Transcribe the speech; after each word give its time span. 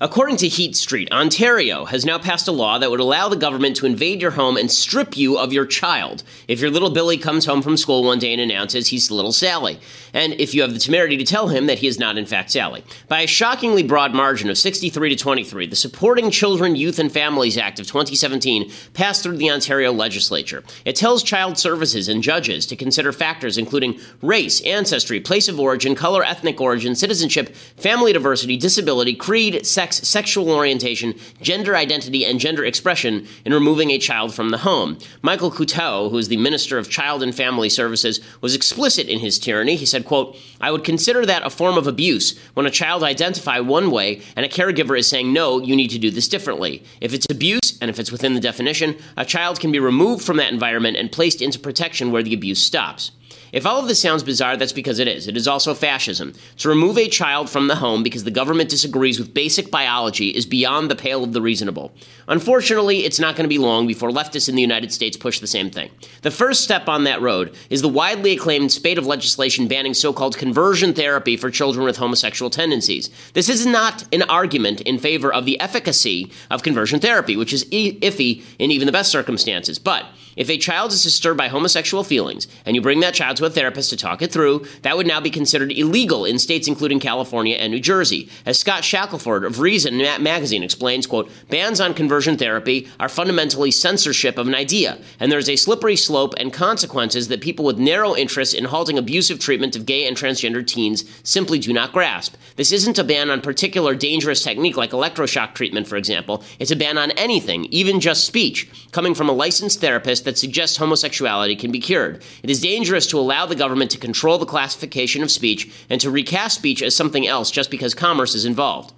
According 0.00 0.38
to 0.38 0.48
Heat 0.48 0.74
Street, 0.74 1.12
Ontario 1.12 1.84
has 1.84 2.04
now 2.04 2.18
passed 2.18 2.48
a 2.48 2.52
law 2.52 2.78
that 2.78 2.90
would 2.90 2.98
allow 2.98 3.28
the 3.28 3.36
government 3.36 3.76
to 3.76 3.86
invade 3.86 4.20
your 4.20 4.32
home 4.32 4.56
and 4.56 4.68
strip 4.68 5.16
you 5.16 5.38
of 5.38 5.52
your 5.52 5.66
child 5.66 6.24
if 6.48 6.58
your 6.58 6.72
little 6.72 6.90
Billy 6.90 7.16
comes 7.16 7.46
home 7.46 7.62
from 7.62 7.76
school 7.76 8.02
one 8.02 8.18
day 8.18 8.32
and 8.32 8.40
announces 8.40 8.88
he's 8.88 9.12
little 9.12 9.30
Sally, 9.30 9.78
and 10.12 10.32
if 10.40 10.52
you 10.52 10.62
have 10.62 10.72
the 10.72 10.80
temerity 10.80 11.16
to 11.16 11.22
tell 11.22 11.46
him 11.46 11.66
that 11.66 11.78
he 11.78 11.86
is 11.86 12.00
not 12.00 12.18
in 12.18 12.26
fact 12.26 12.50
Sally. 12.50 12.82
By 13.06 13.20
a 13.20 13.28
shockingly 13.28 13.84
broad 13.84 14.12
margin 14.12 14.50
of 14.50 14.58
63 14.58 15.10
to 15.10 15.14
23, 15.14 15.68
the 15.68 15.76
Supporting 15.76 16.32
Children, 16.32 16.74
Youth 16.74 16.98
and 16.98 17.12
Families 17.12 17.56
Act 17.56 17.78
of 17.78 17.86
2017 17.86 18.72
passed 18.94 19.22
through 19.22 19.36
the 19.36 19.52
Ontario 19.52 19.92
legislature. 19.92 20.64
It 20.84 20.96
tells 20.96 21.22
child 21.22 21.56
services 21.56 22.08
and 22.08 22.20
judges 22.20 22.66
to 22.66 22.74
consider 22.74 23.12
factors 23.12 23.56
including 23.56 24.00
race, 24.22 24.60
ancestry, 24.62 25.20
place 25.20 25.46
of 25.46 25.60
origin, 25.60 25.94
color, 25.94 26.24
ethnic 26.24 26.60
origin, 26.60 26.96
citizenship, 26.96 27.54
family 27.54 28.12
diversity, 28.12 28.56
disability, 28.56 29.14
creed, 29.14 29.64
sex, 29.64 29.83
sex, 29.84 30.08
sexual 30.08 30.50
orientation, 30.50 31.14
gender 31.42 31.76
identity, 31.76 32.24
and 32.24 32.40
gender 32.40 32.64
expression 32.64 33.26
in 33.44 33.52
removing 33.52 33.90
a 33.90 33.98
child 33.98 34.34
from 34.34 34.48
the 34.48 34.56
home. 34.56 34.96
Michael 35.20 35.50
Coteau, 35.50 36.08
who 36.10 36.16
is 36.16 36.28
the 36.28 36.38
Minister 36.38 36.78
of 36.78 36.88
Child 36.88 37.22
and 37.22 37.34
Family 37.34 37.68
Services, 37.68 38.18
was 38.40 38.54
explicit 38.54 39.08
in 39.08 39.18
his 39.18 39.38
tyranny. 39.38 39.76
He 39.76 39.84
said, 39.84 40.06
quote, 40.06 40.38
I 40.58 40.70
would 40.70 40.84
consider 40.84 41.26
that 41.26 41.44
a 41.44 41.50
form 41.50 41.76
of 41.76 41.86
abuse 41.86 42.38
when 42.54 42.64
a 42.64 42.70
child 42.70 43.02
identify 43.02 43.60
one 43.60 43.90
way 43.90 44.22
and 44.36 44.46
a 44.46 44.48
caregiver 44.48 44.98
is 44.98 45.06
saying, 45.06 45.34
no, 45.34 45.60
you 45.60 45.76
need 45.76 45.90
to 45.90 45.98
do 45.98 46.10
this 46.10 46.28
differently. 46.28 46.82
If 47.02 47.12
it's 47.12 47.26
abuse, 47.30 47.76
and 47.82 47.90
if 47.90 47.98
it's 47.98 48.12
within 48.12 48.32
the 48.32 48.40
definition, 48.40 48.96
a 49.18 49.26
child 49.26 49.60
can 49.60 49.70
be 49.70 49.80
removed 49.80 50.24
from 50.24 50.38
that 50.38 50.52
environment 50.52 50.96
and 50.96 51.12
placed 51.12 51.42
into 51.42 51.58
protection 51.58 52.10
where 52.10 52.22
the 52.22 52.32
abuse 52.32 52.62
stops. 52.62 53.10
If 53.54 53.66
all 53.66 53.78
of 53.78 53.86
this 53.86 54.02
sounds 54.02 54.24
bizarre, 54.24 54.56
that's 54.56 54.72
because 54.72 54.98
it 54.98 55.06
is. 55.06 55.28
It 55.28 55.36
is 55.36 55.46
also 55.46 55.74
fascism. 55.74 56.32
To 56.56 56.68
remove 56.68 56.98
a 56.98 57.06
child 57.06 57.48
from 57.48 57.68
the 57.68 57.76
home 57.76 58.02
because 58.02 58.24
the 58.24 58.32
government 58.32 58.68
disagrees 58.68 59.20
with 59.20 59.32
basic 59.32 59.70
biology 59.70 60.30
is 60.30 60.44
beyond 60.44 60.90
the 60.90 60.96
pale 60.96 61.22
of 61.22 61.32
the 61.32 61.40
reasonable. 61.40 61.92
Unfortunately, 62.26 63.04
it's 63.04 63.20
not 63.20 63.36
going 63.36 63.44
to 63.44 63.48
be 63.48 63.58
long 63.58 63.86
before 63.86 64.10
leftists 64.10 64.48
in 64.48 64.56
the 64.56 64.60
United 64.60 64.92
States 64.92 65.16
push 65.16 65.38
the 65.38 65.46
same 65.46 65.70
thing. 65.70 65.88
The 66.22 66.32
first 66.32 66.64
step 66.64 66.88
on 66.88 67.04
that 67.04 67.20
road 67.22 67.54
is 67.70 67.80
the 67.80 67.88
widely 67.88 68.32
acclaimed 68.32 68.72
spate 68.72 68.98
of 68.98 69.06
legislation 69.06 69.68
banning 69.68 69.94
so 69.94 70.12
called 70.12 70.36
conversion 70.36 70.92
therapy 70.92 71.36
for 71.36 71.48
children 71.48 71.86
with 71.86 71.98
homosexual 71.98 72.50
tendencies. 72.50 73.08
This 73.34 73.48
is 73.48 73.64
not 73.64 74.02
an 74.12 74.22
argument 74.22 74.80
in 74.80 74.98
favor 74.98 75.32
of 75.32 75.44
the 75.44 75.60
efficacy 75.60 76.32
of 76.50 76.64
conversion 76.64 76.98
therapy, 76.98 77.36
which 77.36 77.52
is 77.52 77.64
iffy 77.66 78.42
in 78.58 78.72
even 78.72 78.86
the 78.86 78.92
best 78.92 79.12
circumstances. 79.12 79.78
But 79.78 80.06
if 80.36 80.50
a 80.50 80.58
child 80.58 80.92
is 80.92 81.02
disturbed 81.02 81.38
by 81.38 81.48
homosexual 81.48 82.04
feelings 82.04 82.48
and 82.64 82.74
you 82.74 82.82
bring 82.82 83.00
that 83.00 83.14
child 83.14 83.36
to 83.36 83.44
a 83.44 83.50
therapist 83.50 83.90
to 83.90 83.96
talk 83.96 84.22
it 84.22 84.32
through, 84.32 84.66
that 84.82 84.96
would 84.96 85.06
now 85.06 85.20
be 85.20 85.30
considered 85.30 85.72
illegal 85.72 86.24
in 86.24 86.38
states 86.38 86.68
including 86.68 87.00
California 87.00 87.56
and 87.56 87.72
New 87.72 87.80
Jersey. 87.80 88.28
As 88.46 88.58
Scott 88.58 88.84
Shackford 88.84 89.44
of 89.44 89.60
Reason 89.60 89.96
magazine 90.22 90.62
explains, 90.62 91.06
quote, 91.06 91.30
bans 91.50 91.80
on 91.80 91.94
conversion 91.94 92.36
therapy 92.36 92.88
are 92.98 93.08
fundamentally 93.08 93.70
censorship 93.70 94.38
of 94.38 94.48
an 94.48 94.54
idea, 94.54 94.98
and 95.20 95.30
there 95.30 95.38
is 95.38 95.48
a 95.48 95.56
slippery 95.56 95.96
slope 95.96 96.34
and 96.38 96.52
consequences 96.52 97.28
that 97.28 97.40
people 97.40 97.64
with 97.64 97.78
narrow 97.78 98.14
interests 98.16 98.54
in 98.54 98.64
halting 98.64 98.98
abusive 98.98 99.38
treatment 99.38 99.76
of 99.76 99.86
gay 99.86 100.06
and 100.06 100.16
transgender 100.16 100.66
teens 100.66 101.04
simply 101.22 101.58
do 101.58 101.72
not 101.72 101.92
grasp. 101.92 102.34
This 102.56 102.72
isn't 102.72 102.98
a 102.98 103.04
ban 103.04 103.30
on 103.30 103.40
particular 103.40 103.94
dangerous 103.94 104.42
technique 104.42 104.76
like 104.76 104.90
electroshock 104.90 105.54
treatment, 105.54 105.86
for 105.86 105.96
example. 105.96 106.42
It's 106.58 106.70
a 106.70 106.76
ban 106.76 106.98
on 106.98 107.10
anything, 107.12 107.66
even 107.66 108.00
just 108.00 108.24
speech, 108.24 108.68
coming 108.92 109.14
from 109.14 109.28
a 109.28 109.32
licensed 109.32 109.80
therapist 109.80 110.23
that 110.24 110.38
suggests 110.38 110.76
homosexuality 110.76 111.56
can 111.56 111.70
be 111.70 111.80
cured. 111.80 112.22
It 112.42 112.50
is 112.50 112.60
dangerous 112.60 113.06
to 113.08 113.18
allow 113.18 113.46
the 113.46 113.54
government 113.54 113.90
to 113.92 113.98
control 113.98 114.38
the 114.38 114.46
classification 114.46 115.22
of 115.22 115.30
speech 115.30 115.72
and 115.88 116.00
to 116.00 116.10
recast 116.10 116.56
speech 116.56 116.82
as 116.82 116.96
something 116.96 117.26
else 117.26 117.50
just 117.50 117.70
because 117.70 117.94
commerce 117.94 118.34
is 118.34 118.44
involved. 118.44 118.92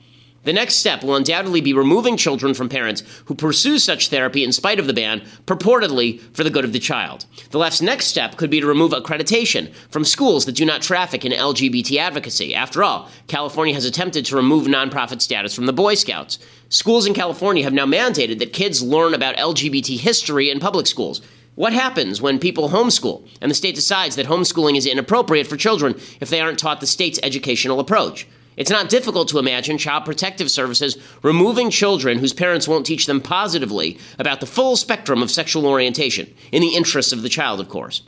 The 0.46 0.52
next 0.52 0.76
step 0.76 1.02
will 1.02 1.16
undoubtedly 1.16 1.60
be 1.60 1.72
removing 1.72 2.16
children 2.16 2.54
from 2.54 2.68
parents 2.68 3.02
who 3.24 3.34
pursue 3.34 3.80
such 3.80 4.10
therapy 4.10 4.44
in 4.44 4.52
spite 4.52 4.78
of 4.78 4.86
the 4.86 4.94
ban, 4.94 5.22
purportedly 5.44 6.20
for 6.36 6.44
the 6.44 6.50
good 6.50 6.64
of 6.64 6.72
the 6.72 6.78
child. 6.78 7.26
The 7.50 7.58
left's 7.58 7.82
next 7.82 8.06
step 8.06 8.36
could 8.36 8.48
be 8.48 8.60
to 8.60 8.66
remove 8.68 8.92
accreditation 8.92 9.74
from 9.90 10.04
schools 10.04 10.44
that 10.44 10.54
do 10.54 10.64
not 10.64 10.82
traffic 10.82 11.24
in 11.24 11.32
LGBT 11.32 11.96
advocacy. 11.96 12.54
After 12.54 12.84
all, 12.84 13.10
California 13.26 13.74
has 13.74 13.84
attempted 13.84 14.24
to 14.26 14.36
remove 14.36 14.68
nonprofit 14.68 15.20
status 15.20 15.52
from 15.52 15.66
the 15.66 15.72
Boy 15.72 15.96
Scouts. 15.96 16.38
Schools 16.68 17.06
in 17.06 17.14
California 17.14 17.64
have 17.64 17.72
now 17.72 17.84
mandated 17.84 18.38
that 18.38 18.52
kids 18.52 18.80
learn 18.80 19.14
about 19.14 19.34
LGBT 19.34 19.98
history 19.98 20.48
in 20.48 20.60
public 20.60 20.86
schools. 20.86 21.22
What 21.56 21.72
happens 21.72 22.22
when 22.22 22.38
people 22.38 22.68
homeschool 22.68 23.26
and 23.40 23.50
the 23.50 23.56
state 23.56 23.74
decides 23.74 24.14
that 24.14 24.26
homeschooling 24.26 24.76
is 24.76 24.86
inappropriate 24.86 25.48
for 25.48 25.56
children 25.56 25.96
if 26.20 26.30
they 26.30 26.40
aren't 26.40 26.60
taught 26.60 26.78
the 26.78 26.86
state's 26.86 27.18
educational 27.24 27.80
approach? 27.80 28.28
It's 28.56 28.70
not 28.70 28.88
difficult 28.88 29.28
to 29.28 29.38
imagine 29.38 29.76
Child 29.76 30.06
Protective 30.06 30.50
Services 30.50 30.96
removing 31.22 31.70
children 31.70 32.18
whose 32.18 32.32
parents 32.32 32.66
won't 32.66 32.86
teach 32.86 33.06
them 33.06 33.20
positively 33.20 33.98
about 34.18 34.40
the 34.40 34.46
full 34.46 34.76
spectrum 34.76 35.22
of 35.22 35.30
sexual 35.30 35.66
orientation, 35.66 36.32
in 36.52 36.62
the 36.62 36.74
interests 36.74 37.12
of 37.12 37.20
the 37.22 37.28
child, 37.28 37.60
of 37.60 37.68
course. 37.68 38.02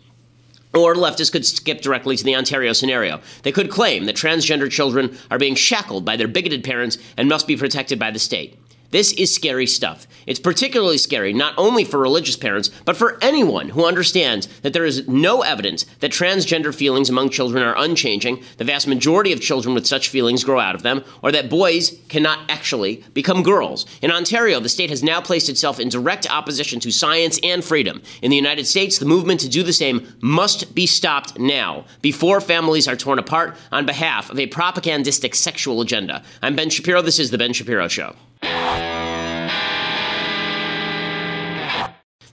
Or 0.74 0.94
leftists 0.94 1.32
could 1.32 1.44
skip 1.44 1.82
directly 1.82 2.16
to 2.16 2.24
the 2.24 2.36
Ontario 2.36 2.72
scenario. 2.72 3.20
They 3.42 3.52
could 3.52 3.70
claim 3.70 4.04
that 4.04 4.16
transgender 4.16 4.70
children 4.70 5.16
are 5.30 5.38
being 5.38 5.54
shackled 5.54 6.04
by 6.04 6.16
their 6.16 6.28
bigoted 6.28 6.64
parents 6.64 6.98
and 7.16 7.28
must 7.28 7.46
be 7.46 7.56
protected 7.56 7.98
by 7.98 8.10
the 8.10 8.18
state. 8.18 8.58
This 8.90 9.12
is 9.12 9.34
scary 9.34 9.66
stuff. 9.66 10.06
It's 10.26 10.40
particularly 10.40 10.96
scary 10.96 11.34
not 11.34 11.52
only 11.58 11.84
for 11.84 11.98
religious 11.98 12.36
parents, 12.36 12.70
but 12.86 12.96
for 12.96 13.18
anyone 13.22 13.68
who 13.68 13.84
understands 13.84 14.46
that 14.62 14.72
there 14.72 14.86
is 14.86 15.06
no 15.06 15.42
evidence 15.42 15.84
that 16.00 16.10
transgender 16.10 16.74
feelings 16.74 17.10
among 17.10 17.28
children 17.28 17.62
are 17.62 17.76
unchanging, 17.76 18.42
the 18.56 18.64
vast 18.64 18.86
majority 18.86 19.32
of 19.32 19.42
children 19.42 19.74
with 19.74 19.86
such 19.86 20.08
feelings 20.08 20.42
grow 20.42 20.58
out 20.58 20.74
of 20.74 20.82
them, 20.82 21.04
or 21.22 21.30
that 21.32 21.50
boys 21.50 22.00
cannot 22.08 22.50
actually 22.50 23.04
become 23.12 23.42
girls. 23.42 23.84
In 24.00 24.10
Ontario, 24.10 24.58
the 24.58 24.70
state 24.70 24.88
has 24.88 25.02
now 25.02 25.20
placed 25.20 25.50
itself 25.50 25.78
in 25.78 25.90
direct 25.90 26.30
opposition 26.30 26.80
to 26.80 26.90
science 26.90 27.38
and 27.42 27.62
freedom. 27.62 28.02
In 28.22 28.30
the 28.30 28.36
United 28.36 28.66
States, 28.66 28.98
the 28.98 29.04
movement 29.04 29.40
to 29.40 29.50
do 29.50 29.62
the 29.62 29.72
same 29.72 30.14
must 30.22 30.74
be 30.74 30.86
stopped 30.86 31.38
now, 31.38 31.84
before 32.00 32.40
families 32.40 32.88
are 32.88 32.96
torn 32.96 33.18
apart 33.18 33.54
on 33.70 33.84
behalf 33.84 34.30
of 34.30 34.38
a 34.38 34.46
propagandistic 34.46 35.34
sexual 35.34 35.82
agenda. 35.82 36.22
I'm 36.40 36.56
Ben 36.56 36.70
Shapiro. 36.70 37.02
This 37.02 37.18
is 37.18 37.30
The 37.30 37.38
Ben 37.38 37.52
Shapiro 37.52 37.88
Show. 37.88 38.16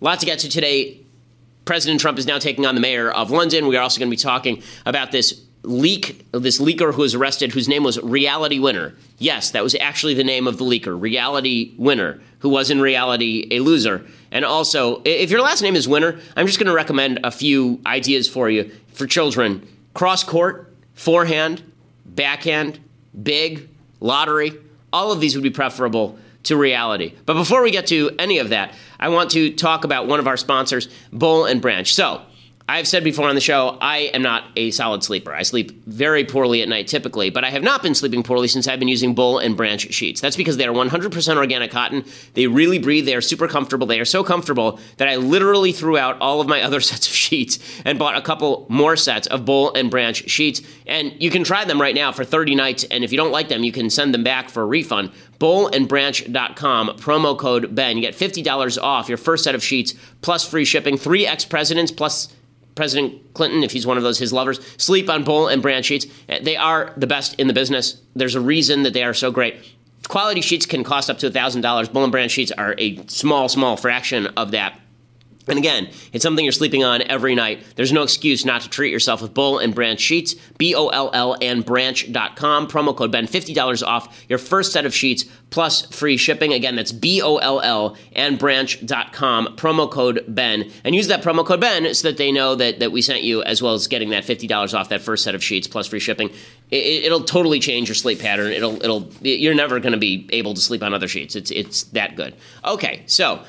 Lot 0.01 0.19
to 0.19 0.25
get 0.25 0.39
to 0.39 0.49
today. 0.49 0.99
President 1.65 1.99
Trump 1.99 2.19
is 2.19 2.27
now 2.27 2.37
taking 2.37 2.65
on 2.65 2.75
the 2.75 2.81
mayor 2.81 3.11
of 3.11 3.31
London. 3.31 3.67
We 3.67 3.75
are 3.75 3.81
also 3.81 3.99
going 3.99 4.09
to 4.09 4.15
be 4.15 4.21
talking 4.21 4.61
about 4.85 5.11
this 5.11 5.41
leak, 5.63 6.25
this 6.31 6.59
leaker 6.59 6.93
who 6.93 7.01
was 7.01 7.15
arrested, 7.15 7.51
whose 7.51 7.67
name 7.67 7.83
was 7.83 7.99
Reality 7.99 8.59
Winner. 8.59 8.93
Yes, 9.17 9.51
that 9.51 9.63
was 9.63 9.75
actually 9.75 10.13
the 10.13 10.23
name 10.23 10.47
of 10.47 10.57
the 10.57 10.63
leaker, 10.63 10.99
Reality 10.99 11.73
Winner, 11.77 12.21
who 12.39 12.49
was 12.49 12.69
in 12.69 12.79
reality 12.81 13.47
a 13.51 13.59
loser. 13.59 14.05
And 14.31 14.45
also, 14.45 15.01
if 15.05 15.31
your 15.31 15.41
last 15.41 15.61
name 15.61 15.75
is 15.75 15.87
Winner, 15.87 16.19
I'm 16.35 16.45
just 16.45 16.59
going 16.59 16.67
to 16.67 16.75
recommend 16.75 17.19
a 17.23 17.31
few 17.31 17.81
ideas 17.85 18.27
for 18.27 18.49
you 18.49 18.71
for 18.93 19.07
children 19.07 19.67
cross 19.93 20.23
court, 20.23 20.73
forehand, 20.93 21.63
backhand, 22.05 22.79
big, 23.23 23.69
lottery. 24.01 24.53
All 24.95 25.11
of 25.11 25.19
these 25.19 25.35
would 25.35 25.43
be 25.43 25.49
preferable 25.49 26.17
to 26.43 26.55
reality. 26.55 27.13
But 27.25 27.33
before 27.33 27.61
we 27.61 27.69
get 27.69 27.87
to 27.87 28.11
any 28.17 28.37
of 28.37 28.47
that, 28.51 28.73
I 28.97 29.09
want 29.09 29.31
to 29.31 29.53
talk 29.53 29.83
about 29.83 30.07
one 30.07 30.21
of 30.21 30.27
our 30.27 30.37
sponsors, 30.37 30.87
Boll 31.11 31.43
and 31.43 31.61
Branch. 31.61 31.93
So, 31.93 32.21
I've 32.67 32.87
said 32.87 33.03
before 33.03 33.29
on 33.29 33.35
the 33.35 33.41
show, 33.41 33.77
I 33.79 34.09
am 34.15 34.23
not 34.23 34.45
a 34.55 34.71
solid 34.71 35.03
sleeper. 35.03 35.31
I 35.31 35.43
sleep 35.43 35.85
very 35.85 36.25
poorly 36.25 36.63
at 36.63 36.67
night 36.67 36.87
typically, 36.87 37.29
but 37.29 37.43
I 37.43 37.51
have 37.51 37.61
not 37.61 37.83
been 37.83 37.93
sleeping 37.93 38.23
poorly 38.23 38.47
since 38.47 38.67
I've 38.67 38.79
been 38.79 38.87
using 38.87 39.13
Boll 39.13 39.37
and 39.37 39.55
Branch 39.55 39.79
sheets. 39.93 40.19
That's 40.19 40.35
because 40.35 40.57
they 40.57 40.65
are 40.65 40.73
100% 40.73 41.37
organic 41.37 41.69
cotton. 41.69 42.03
They 42.33 42.47
really 42.47 42.79
breathe. 42.79 43.05
They 43.05 43.13
are 43.13 43.21
super 43.21 43.47
comfortable. 43.47 43.85
They 43.85 43.99
are 43.99 44.05
so 44.05 44.23
comfortable 44.23 44.79
that 44.97 45.07
I 45.07 45.17
literally 45.17 45.73
threw 45.73 45.95
out 45.95 46.19
all 46.19 46.41
of 46.41 46.47
my 46.47 46.61
other 46.63 46.81
sets 46.81 47.07
of 47.07 47.13
sheets 47.13 47.59
and 47.85 47.99
bought 47.99 48.17
a 48.17 48.21
couple 48.23 48.65
more 48.67 48.95
sets 48.95 49.27
of 49.27 49.45
Boll 49.45 49.71
and 49.75 49.91
Branch 49.91 50.27
sheets. 50.27 50.61
And 50.87 51.13
you 51.21 51.29
can 51.29 51.43
try 51.43 51.65
them 51.65 51.79
right 51.79 51.93
now 51.93 52.11
for 52.11 52.25
30 52.25 52.55
nights. 52.55 52.83
And 52.85 53.03
if 53.03 53.11
you 53.11 53.17
don't 53.17 53.31
like 53.31 53.47
them, 53.47 53.63
you 53.63 53.71
can 53.71 53.91
send 53.91 54.11
them 54.11 54.23
back 54.23 54.49
for 54.49 54.63
a 54.63 54.65
refund. 54.65 55.11
Bollandbranch.com, 55.37 56.97
promo 56.97 57.37
code 57.37 57.75
Ben. 57.75 57.95
You 57.95 58.01
get 58.01 58.15
$50 58.15 58.81
off 58.81 59.07
your 59.07 59.19
first 59.19 59.43
set 59.43 59.53
of 59.53 59.63
sheets 59.63 59.93
plus 60.21 60.49
free 60.49 60.65
shipping. 60.65 60.97
Three 60.97 61.27
ex 61.27 61.45
presidents 61.45 61.91
plus 61.91 62.33
President 62.75 63.33
Clinton, 63.33 63.63
if 63.63 63.71
he's 63.71 63.87
one 63.87 63.97
of 63.97 64.03
those 64.03 64.19
his 64.19 64.33
lovers, 64.33 64.59
sleep 64.77 65.09
on 65.09 65.23
Boll 65.23 65.47
and 65.47 65.61
Branch 65.61 65.85
sheets. 65.85 66.05
Uh, 66.29 66.37
they 66.41 66.57
are 66.57 66.93
the 66.97 67.07
best 67.07 67.39
in 67.39 67.47
the 67.47 67.53
business. 67.53 68.01
There's 68.15 68.35
a 68.35 68.41
reason 68.41 68.83
that 68.83 68.93
they 68.93 69.03
are 69.03 69.13
so 69.13 69.31
great. 69.31 69.55
Quality 70.07 70.41
sheets 70.41 70.65
can 70.65 70.83
cost 70.83 71.09
up 71.09 71.17
to 71.19 71.29
$1,000. 71.29 71.91
Boll 71.91 72.03
and 72.03 72.11
Branch 72.11 72.31
sheets 72.31 72.51
are 72.51 72.75
a 72.77 73.03
small, 73.07 73.49
small 73.49 73.77
fraction 73.77 74.27
of 74.27 74.51
that. 74.51 74.79
And 75.47 75.59
again, 75.59 75.89
it's 76.11 76.23
something 76.23 76.43
you're 76.43 76.51
sleeping 76.51 76.83
on 76.83 77.01
every 77.03 77.35
night. 77.35 77.63
There's 77.75 77.91
no 77.91 78.03
excuse 78.03 78.45
not 78.45 78.61
to 78.61 78.69
treat 78.69 78.91
yourself 78.91 79.21
with 79.21 79.33
Boll 79.33 79.59
and 79.59 79.75
Branch 79.75 79.99
sheets. 79.99 80.33
B 80.57 80.75
O 80.75 80.87
L 80.87 81.11
L 81.13 81.37
and 81.41 81.65
branch.com. 81.65 82.67
Promo 82.67 82.95
code 82.95 83.11
Ben, 83.11 83.27
$50 83.27 83.85
off 83.85 84.25
your 84.27 84.39
first 84.39 84.71
set 84.71 84.85
of 84.85 84.93
sheets 84.93 85.25
plus 85.49 85.85
free 85.85 86.17
shipping. 86.17 86.53
Again, 86.53 86.75
that's 86.75 86.91
B 86.91 87.21
O 87.21 87.37
L 87.37 87.61
L 87.61 87.97
and 88.13 88.39
branch.com. 88.39 89.55
Promo 89.55 89.89
code 89.89 90.23
Ben. 90.27 90.71
And 90.83 90.95
use 90.95 91.07
that 91.07 91.23
promo 91.23 91.45
code 91.45 91.61
Ben 91.61 91.93
so 91.93 92.09
that 92.09 92.17
they 92.17 92.31
know 92.31 92.55
that, 92.55 92.79
that 92.79 92.91
we 92.91 93.01
sent 93.01 93.23
you, 93.23 93.43
as 93.43 93.61
well 93.61 93.73
as 93.73 93.87
getting 93.87 94.09
that 94.09 94.23
$50 94.23 94.77
off 94.77 94.89
that 94.89 95.01
first 95.01 95.23
set 95.23 95.35
of 95.35 95.43
sheets 95.43 95.67
plus 95.67 95.87
free 95.87 95.99
shipping. 95.99 96.31
It, 96.71 97.11
will 97.11 97.23
totally 97.23 97.59
change 97.59 97.87
your 97.87 97.95
sleep 97.95 98.19
pattern. 98.19 98.51
It'll, 98.51 98.83
it'll, 98.83 99.07
you're 99.21 99.53
never 99.53 99.79
going 99.79 99.93
to 99.93 99.99
be 99.99 100.27
able 100.31 100.55
to 100.55 100.61
sleep 100.61 100.81
on 100.81 100.93
other 100.93 101.07
sheets. 101.07 101.35
It's, 101.35 101.51
it's 101.51 101.83
that 101.85 102.15
good. 102.15 102.35
Okay, 102.63 103.03
so 103.05 103.43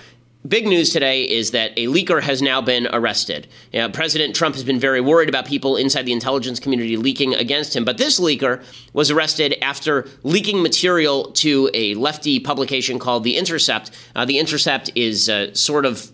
big 0.49 0.67
news 0.67 0.91
today 0.91 1.23
is 1.23 1.51
that 1.53 1.73
a 1.77 1.87
leaker 1.87 2.23
has 2.23 2.43
now 2.43 2.61
been 2.61 2.87
arrested. 2.93 3.47
You 3.73 3.81
know, 3.81 3.89
President 3.89 4.35
Trump 4.35 4.55
has 4.55 4.65
been 4.65 4.79
very 4.79 5.01
worried 5.01 5.29
about 5.29 5.47
people 5.47 5.77
inside 5.77 6.03
the 6.03 6.13
intelligence 6.13 6.61
community 6.61 6.97
leaking 6.97 7.35
against 7.35 7.75
him, 7.75 7.85
but 7.85 7.99
this 7.99 8.21
leaker 8.21 8.63
was 8.93 9.11
arrested 9.11 9.57
after 9.63 10.09
leaking 10.23 10.63
material 10.63 11.33
to 11.33 11.71
a 11.75 11.95
lefty 11.95 12.39
publication 12.41 12.99
called 12.99 13.25
The 13.25 13.37
Intercept. 13.37 13.91
Uh, 14.15 14.25
the 14.25 14.39
Intercept 14.39 14.91
is 14.95 15.29
uh, 15.29 15.53
sort 15.55 15.85
of 15.85 16.11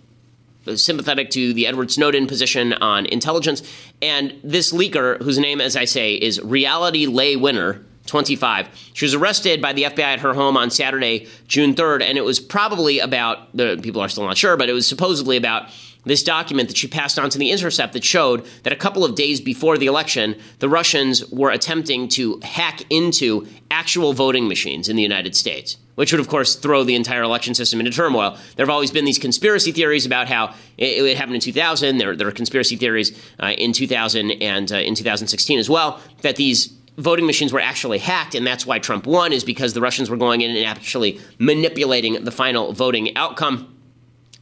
sympathetic 0.75 1.31
to 1.31 1.53
the 1.53 1.67
Edward 1.67 1.91
Snowden 1.91 2.27
position 2.27 2.73
on 2.75 3.07
intelligence, 3.07 3.63
and 4.01 4.35
this 4.45 4.73
leaker, 4.73 5.21
whose 5.21 5.39
name, 5.39 5.61
as 5.61 5.77
I 5.77 5.85
say, 5.85 6.15
is 6.15 6.41
Reality 6.41 7.07
Leigh 7.07 7.37
Winner 7.37 7.85
25. 8.07 8.69
She 8.95 9.05
was 9.05 9.15
arrested 9.15 9.63
by 9.63 9.73
the 9.73 9.85
FBI 9.85 10.01
at 10.01 10.21
her 10.21 10.35
home 10.35 10.57
on 10.57 10.71
Saturday, 10.71 11.29
June 11.47 11.75
3rd, 11.75 12.03
and 12.03 12.19
it 12.19 12.25
was 12.25 12.41
probably 12.41 12.99
about, 12.99 13.57
the 13.57 13.79
people 13.83 14.01
are 14.01 14.09
still 14.09 14.25
not 14.25 14.37
sure, 14.37 14.57
but 14.57 14.69
it 14.69 14.73
was 14.73 14.87
supposedly 14.87 15.37
about 15.37 15.69
this 16.05 16.23
document 16.23 16.69
that 16.69 16.77
she 16.77 16.89
passed 16.89 17.19
on 17.19 17.31
to 17.31 17.39
the 17.39 17.51
Intercept 17.51 17.93
that 17.93 18.05
showed 18.05 18.45
that 18.65 18.73
a 18.73 18.77
couple 18.77 19.05
of 19.05 19.15
days 19.15 19.41
before 19.41 19.79
the 19.79 19.87
election, 19.87 20.37
the 20.59 20.69
Russians 20.69 21.25
were 21.31 21.51
attempting 21.51 22.09
to 22.09 22.41
hack 22.43 22.83
into 22.91 23.47
actual 23.71 24.13
voting 24.13 24.49
machines 24.49 24.89
in 24.89 24.97
the 24.97 25.03
United 25.03 25.37
States, 25.37 25.77
which 25.95 26.13
would, 26.13 26.21
of 26.21 26.29
course, 26.29 26.57
throw 26.57 26.83
the 26.83 26.97
entire 26.97 27.23
election 27.23 27.55
system 27.55 27.79
into 27.79 27.93
turmoil. 27.93 28.37
There 28.57 28.67
have 28.67 28.71
always 28.71 28.91
been 28.91 29.05
these 29.05 29.19
conspiracy 29.19 29.71
theories 29.71 30.05
about 30.05 30.29
how 30.29 30.55
it, 30.77 31.05
it 31.05 31.17
happened 31.17 31.37
in 31.37 31.41
2000. 31.41 31.99
There, 31.99 32.17
there 32.17 32.27
are 32.27 32.33
conspiracy 32.33 32.77
theories 32.77 33.17
uh, 33.41 33.53
in 33.57 33.73
2000 33.73 34.33
and 34.43 34.73
uh, 34.73 34.77
in 34.77 34.95
2016 34.95 35.59
as 35.59 35.71
well 35.71 36.01
that 36.23 36.35
these 36.37 36.73
voting 36.99 37.27
machines 37.27 37.53
were 37.53 37.61
actually 37.61 37.99
hacked, 37.99 38.35
and 38.35 38.47
that's 38.47 38.67
why 38.67 38.79
Trump 38.79 39.07
won, 39.07 39.33
is 39.33 39.45
because 39.45 39.73
the 39.73 39.81
Russians 39.81 40.11
were 40.11 40.17
going 40.17 40.41
in 40.41 40.55
and 40.55 40.67
actually 40.67 41.21
manipulating 41.39 42.25
the 42.25 42.31
final 42.31 42.73
voting 42.73 43.17
outcome. 43.17 43.69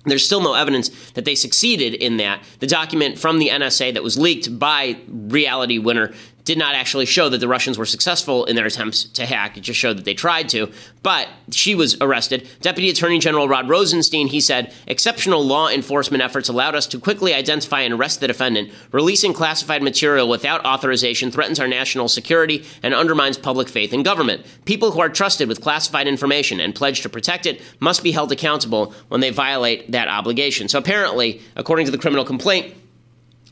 There's 0.07 0.25
still 0.25 0.41
no 0.41 0.55
evidence 0.55 0.89
that 1.13 1.27
they 1.27 1.35
succeeded 1.35 1.95
in 1.95 2.17
that. 2.17 2.43
The 2.61 2.67
document 2.67 3.19
from 3.19 3.39
the 3.39 3.49
NSA 3.49 3.93
that 3.95 4.03
was 4.03 4.17
leaked 4.17 4.59
by 4.59 4.97
Reality 5.09 5.79
Winner 5.79 6.15
did 6.51 6.59
not 6.59 6.75
actually 6.75 7.07
show 7.07 7.29
that 7.29 7.39
the 7.39 7.47
Russians 7.47 7.79
were 7.79 7.87
successful 7.87 8.45
in 8.45 8.57
their 8.57 8.67
attempts 8.67 9.05
to 9.05 9.25
hack. 9.25 9.57
It 9.57 9.61
just 9.61 9.79
showed 9.79 9.97
that 9.97 10.05
they 10.05 10.15
tried 10.15 10.49
to. 10.49 10.73
But 11.01 11.29
she 11.53 11.77
was 11.77 11.97
arrested. 12.01 12.49
Deputy 12.61 12.91
Attorney 12.91 13.21
General 13.21 13.47
Rod 13.47 13.69
Rosenstein, 13.69 14.27
he 14.27 14.41
said, 14.41 14.75
exceptional 14.89 15.47
law 15.47 15.69
enforcement 15.69 16.25
efforts 16.25 16.49
allowed 16.49 16.75
us 16.75 16.89
to 16.89 16.99
quickly 16.99 17.33
identify 17.35 17.83
and 17.83 17.95
arrest 17.95 18.19
the 18.19 18.27
defendant. 18.27 18.73
Releasing 18.91 19.33
classified 19.33 19.81
material 19.81 20.29
without 20.29 20.65
authorization 20.65 21.31
threatens 21.31 21.61
our 21.61 21.69
national 21.69 22.09
security 22.09 22.65
and 22.83 22.95
undermines 22.95 23.39
public 23.39 23.69
faith 23.69 23.93
in 23.93 24.03
government. 24.03 24.45
People 24.65 24.91
who 24.91 24.99
are 24.99 25.09
trusted 25.09 25.47
with 25.47 25.61
classified 25.61 26.09
information 26.09 26.59
and 26.59 26.75
pledge 26.75 27.03
to 27.03 27.09
protect 27.09 27.47
it 27.47 27.63
must 27.79 28.03
be 28.03 28.11
held 28.11 28.33
accountable 28.33 28.93
when 29.07 29.21
they 29.21 29.31
violate 29.31 29.93
that 29.93 30.09
obligation. 30.09 30.67
So 30.67 30.81
apparently, 30.81 31.43
according 31.55 31.87
to 31.87 31.93
the 31.93 31.99
criminal 31.99 32.25
complaint, 32.25 32.75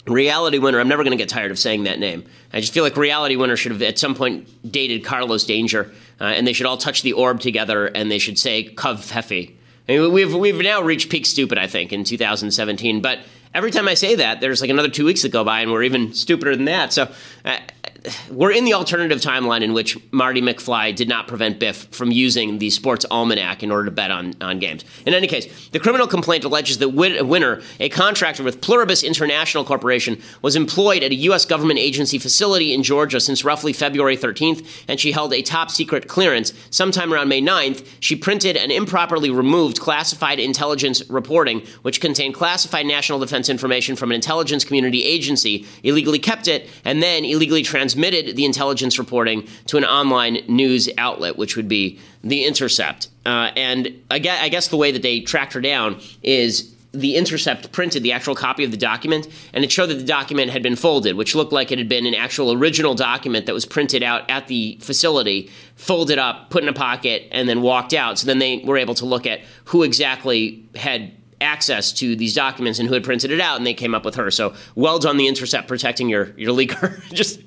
Reality 0.09 0.59
Winner, 0.59 0.81
I'm 0.81 0.89
never 0.89 1.05
going 1.05 1.17
to 1.17 1.23
get 1.23 1.29
tired 1.29 1.51
of 1.51 1.59
saying 1.59 1.85
that 1.85 1.99
name. 1.99 2.25
I 2.53 2.61
just 2.61 2.73
feel 2.73 2.83
like 2.83 2.97
Reality 2.97 3.37
Winner 3.37 3.57
should 3.57 3.73
have 3.73 3.83
at 3.83 3.99
some 3.99 4.15
point 4.15 4.49
dated 4.71 5.05
Carlos 5.05 5.45
Danger, 5.45 5.93
uh, 6.21 6.25
and 6.25 6.47
they 6.47 6.53
should 6.53 6.67
all 6.67 6.79
touch 6.79 7.03
the 7.03 7.13
orb 7.13 7.41
together, 7.41 7.87
and 7.87 8.11
they 8.11 8.19
should 8.19 8.39
say 8.39 8.65
Cov 8.65 9.01
Hefe. 9.11 9.55
I 9.89 9.93
mean, 9.93 10.13
we've 10.13 10.35
we've 10.35 10.57
now 10.57 10.83
reached 10.83 11.11
peak 11.11 11.27
stupid, 11.27 11.59
I 11.59 11.67
think, 11.67 11.93
in 11.93 12.05
2017. 12.05 13.01
But 13.01 13.21
every 13.55 13.71
time 13.71 13.89
I 13.89 13.95
say 13.95 14.17
that, 14.17 14.41
there's 14.41 14.61
like 14.61 14.71
another 14.71 14.91
two 14.91 15.05
weeks 15.05 15.23
that 15.23 15.33
go 15.33 15.45
by, 15.45 15.61
and 15.61 15.73
we're 15.73 15.83
even 15.85 16.13
stupider 16.13 16.55
than 16.55 16.67
that. 16.67 16.93
So 16.93 17.11
uh, 17.45 17.59
we're 18.31 18.53
in 18.53 18.65
the 18.65 18.75
alternative 18.75 19.21
timeline 19.21 19.63
in 19.63 19.73
which 19.73 19.99
Marty 20.13 20.41
McFly 20.41 20.95
did 20.95 21.09
not 21.09 21.27
prevent 21.27 21.59
Biff 21.59 21.89
from 21.91 22.13
using 22.13 22.59
the 22.59 22.71
sports 22.71 23.05
almanac 23.11 23.63
in 23.63 23.71
order 23.71 23.87
to 23.87 23.91
bet 23.91 24.11
on, 24.11 24.35
on 24.41 24.59
games. 24.59 24.85
In 25.05 25.15
any 25.15 25.27
case, 25.27 25.69
the 25.71 25.81
criminal 25.81 26.07
complaint 26.07 26.45
alleges 26.45 26.79
that 26.79 26.91
Winner, 26.91 27.63
a 27.81 27.89
contractor 27.89 28.45
with 28.45 28.61
Pluribus 28.61 29.03
International 29.03 29.65
Corporation, 29.65 30.21
was 30.43 30.55
employed 30.55 31.03
at 31.03 31.11
a 31.11 31.17
U.S. 31.17 31.45
government 31.45 31.81
agency 31.81 32.19
facility 32.19 32.73
in 32.73 32.83
Georgia 32.83 33.21
since 33.21 33.45
roughly 33.45 33.73
February 33.73 34.17
13th, 34.17 34.85
and 34.87 35.01
she 35.01 35.11
held 35.11 35.33
a 35.33 35.43
top 35.43 35.71
secret 35.71 36.07
clearance. 36.07 36.53
Sometime 36.71 37.13
around 37.13 37.29
May 37.29 37.43
9th, 37.43 37.87
she 38.01 38.15
printed 38.15 38.57
and 38.57 38.71
improperly 38.71 39.31
removed 39.31 39.81
classified 39.81 40.39
intelligence 40.39 41.09
reporting, 41.11 41.67
which 41.83 42.01
contained 42.01 42.35
classified 42.35 42.87
national 42.87 43.19
defense 43.19 43.49
information 43.49 43.97
from 43.97 44.13
an 44.13 44.15
intelligence 44.15 44.65
community 44.65 45.03
agency, 45.03 45.67
illegally 45.83 46.19
kept 46.19 46.47
it, 46.47 46.69
and 46.85 47.03
then 47.03 47.25
illegally 47.25 47.63
transmitted 47.63 47.88
transmitted 47.89 48.37
the 48.37 48.45
intelligence 48.45 48.99
reporting 48.99 49.49
to 49.67 49.79
an 49.79 49.85
online 49.85 50.45
news 50.47 50.91
outlet, 50.99 51.39
which 51.39 51.57
would 51.57 51.69
be 51.69 51.99
The 52.23 52.45
Intercept. 52.45 53.09
Uh, 53.25 53.51
and 53.57 53.99
I 54.11 54.19
guess, 54.19 54.69
the 54.69 54.77
way 54.77 54.93
that 54.93 55.01
they 55.01 55.21
tracked 55.21 55.55
her 55.55 55.61
down 55.63 55.99
is 56.23 56.75
the 56.93 57.17
Intercept 57.17 57.73
printed 57.73 58.03
the 58.03 58.13
actual 58.13 58.35
copy 58.35 58.63
of 58.63 58.73
the 58.73 58.77
document, 58.77 59.27
and 59.55 59.65
it 59.65 59.73
showed 59.73 59.87
that 59.87 59.95
the 59.95 60.05
document 60.05 60.51
had 60.51 60.63
been 60.63 60.77
folded, 60.77 61.17
which 61.17 61.35
looked 61.35 61.53
like 61.53 61.73
it 61.73 61.79
had 61.79 61.89
been 61.89 62.05
an 62.05 62.15
actual 62.15 62.53
original 62.53 62.95
document 62.95 63.47
that 63.47 63.55
was 63.55 63.65
printed 63.65 64.03
out 64.03 64.29
at 64.31 64.49
the 64.49 64.77
facility, 64.83 65.51
folded 65.77 66.19
up, 66.19 66.51
put 66.51 66.63
in 66.63 66.69
a 66.69 66.75
pocket, 66.75 67.27
and 67.31 67.49
then 67.49 67.63
walked 67.63 67.95
out. 67.95 68.19
So 68.19 68.27
then 68.27 68.39
they 68.39 68.59
were 68.65 68.77
able 68.77 68.95
to 68.97 69.07
look 69.07 69.27
at 69.27 69.41
who 69.65 69.83
exactly 69.83 70.63
had 70.75 71.13
access 71.41 71.93
to 71.93 72.17
these 72.17 72.35
documents 72.35 72.79
and 72.79 72.89
who 72.89 72.95
had 72.95 73.05
printed 73.05 73.31
it 73.31 73.41
out, 73.41 73.57
and 73.57 73.67
they 73.67 73.75
came 73.75 73.95
up 73.95 74.05
with 74.05 74.17
her. 74.17 74.31
So 74.31 74.55
well 74.75 74.99
done, 74.99 75.17
the 75.17 75.27
Intercept, 75.27 75.69
protecting 75.69 76.11
your 76.11 76.35
your 76.37 76.55
leaker. 76.55 77.03
Just 77.15 77.41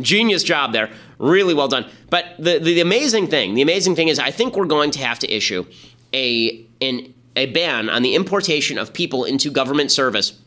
genius 0.00 0.42
job 0.42 0.72
there. 0.72 0.90
Really 1.18 1.54
well 1.54 1.68
done. 1.68 1.86
But 2.10 2.24
the, 2.38 2.58
the, 2.58 2.74
the 2.74 2.80
amazing 2.80 3.26
thing, 3.28 3.54
the 3.54 3.62
amazing 3.62 3.96
thing 3.96 4.08
is, 4.08 4.18
I 4.18 4.30
think 4.30 4.56
we're 4.56 4.66
going 4.66 4.90
to 4.92 4.98
have 5.00 5.18
to 5.20 5.32
issue 5.32 5.66
a 6.12 6.64
an 6.80 7.14
a 7.34 7.46
ban 7.46 7.90
on 7.90 8.02
the 8.02 8.14
importation 8.14 8.78
of 8.78 8.92
people 8.92 9.24
into 9.24 9.50
government 9.50 9.92
service 9.92 10.40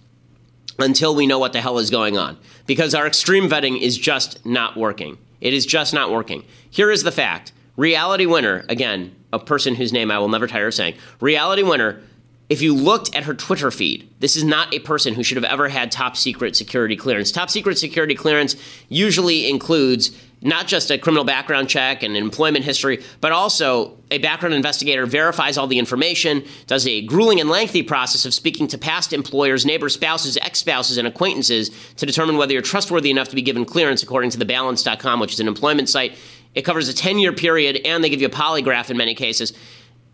until 0.80 1.14
we 1.14 1.28
know 1.28 1.38
what 1.38 1.54
the 1.54 1.62
hell 1.62 1.78
is 1.78 1.90
going 1.90 2.18
on, 2.18 2.38
because 2.66 2.96
our 2.96 3.06
extreme 3.06 3.50
vetting 3.50 3.80
is 3.80 3.98
just 3.98 4.46
not 4.46 4.78
working. 4.78 5.18
It 5.42 5.54
is 5.54 5.66
just 5.66 5.94
not 5.94 6.12
working. 6.12 6.44
Here 6.70 6.90
is 6.90 7.04
the 7.04 7.12
fact. 7.12 7.52
Reality 7.76 8.26
winner, 8.26 8.66
again, 8.70 9.16
a 9.32 9.40
person 9.40 9.76
whose 9.76 9.94
name 9.94 10.12
I 10.12 10.20
will 10.20 10.30
never 10.30 10.48
tire 10.48 10.68
of 10.68 10.74
saying, 10.74 10.96
reality 11.22 11.64
winner 11.64 12.02
if 12.50 12.64
you 12.64 12.74
looked 12.74 13.16
at 13.16 13.26
her 13.26 13.36
Twitter 13.36 13.70
feed, 13.70 14.12
this 14.20 14.36
is 14.36 14.44
not 14.44 14.74
a 14.74 14.80
person 14.80 15.14
who 15.14 15.22
should 15.22 15.38
have 15.38 15.44
ever 15.44 15.70
had 15.70 15.92
top 15.92 16.18
secret 16.18 16.56
security 16.56 16.96
clearance. 16.96 17.32
Top 17.32 17.50
secret 17.52 17.78
security 17.78 18.16
clearance 18.16 18.56
usually 18.90 19.48
includes 19.48 20.18
not 20.42 20.68
just 20.68 20.90
a 20.90 20.98
criminal 20.98 21.24
background 21.24 21.70
check 21.70 22.02
and 22.02 22.16
employment 22.18 22.66
history, 22.66 23.04
but 23.22 23.32
also 23.32 23.98
a 24.10 24.18
background 24.18 24.56
investigator 24.56 25.06
verifies 25.06 25.58
all 25.58 25.68
the 25.68 25.78
information, 25.78 26.44
does 26.66 26.88
a 26.88 27.02
grueling 27.04 27.40
and 27.40 27.50
lengthy 27.50 27.84
process 27.84 28.26
of 28.26 28.34
speaking 28.34 28.68
to 28.68 28.78
past 28.78 29.14
employers, 29.14 29.66
neighbors, 29.66 29.94
spouses, 29.94 30.38
ex 30.38 30.60
spouses, 30.60 30.98
and 30.98 31.08
acquaintances 31.08 31.70
to 31.98 32.06
determine 32.06 32.38
whether 32.38 32.54
you're 32.54 32.62
trustworthy 32.62 33.12
enough 33.12 33.28
to 33.28 33.36
be 33.36 33.42
given 33.42 33.66
clearance 33.66 34.02
according 34.02 34.32
to 34.32 34.40
the 34.40 34.46
balance.com, 34.46 35.20
which 35.20 35.34
is 35.34 35.40
an 35.40 35.48
employment 35.48 35.90
site. 35.90 36.18
It 36.56 36.64
covers 36.64 36.90
a 36.90 36.94
10 36.94 37.20
year 37.20 37.34
period 37.34 37.82
and 37.86 38.04
they 38.04 38.10
give 38.10 38.22
you 38.22 38.28
a 38.28 38.32
polygraph 38.32 38.90
in 38.90 38.98
many 38.98 39.14
cases. 39.14 39.54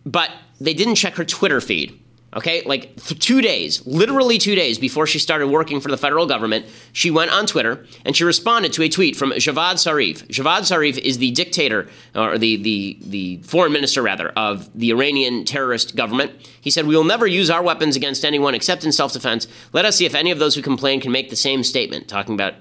But 0.05 0.31
they 0.59 0.73
didn't 0.73 0.95
check 0.95 1.15
her 1.15 1.23
Twitter 1.23 1.61
feed. 1.61 2.01
Okay, 2.35 2.63
like 2.65 3.01
two 3.01 3.41
days, 3.41 3.85
literally 3.87 4.37
two 4.37 4.55
days 4.55 4.77
before 4.77 5.07
she 5.07 5.19
started 5.19 5.47
working 5.47 5.79
for 5.79 5.89
the 5.89 5.95
federal 5.95 6.27
government, 6.27 6.65
she 6.91 7.09
went 7.09 7.31
on 7.31 7.45
Twitter 7.45 7.85
and 8.03 8.13
she 8.13 8.25
responded 8.25 8.73
to 8.73 8.83
a 8.83 8.89
tweet 8.89 9.15
from 9.15 9.31
Javad 9.31 9.75
Zarif. 9.75 10.27
Javad 10.27 10.61
Zarif 10.61 10.97
is 10.97 11.17
the 11.17 11.31
dictator, 11.31 11.87
or 12.13 12.37
the, 12.37 12.57
the, 12.57 12.97
the 13.03 13.37
foreign 13.43 13.71
minister, 13.71 14.01
rather, 14.01 14.29
of 14.35 14.69
the 14.77 14.91
Iranian 14.91 15.45
terrorist 15.45 15.95
government. 15.95 16.33
He 16.59 16.71
said, 16.71 16.85
We 16.85 16.97
will 16.97 17.05
never 17.05 17.25
use 17.25 17.49
our 17.49 17.63
weapons 17.63 17.95
against 17.95 18.25
anyone 18.25 18.53
except 18.53 18.83
in 18.83 18.91
self 18.91 19.13
defense. 19.13 19.47
Let 19.71 19.85
us 19.85 19.95
see 19.95 20.05
if 20.05 20.13
any 20.13 20.31
of 20.31 20.39
those 20.39 20.55
who 20.55 20.61
complain 20.61 20.99
can 20.99 21.13
make 21.13 21.29
the 21.29 21.37
same 21.37 21.63
statement, 21.63 22.09
talking 22.09 22.33
about, 22.33 22.55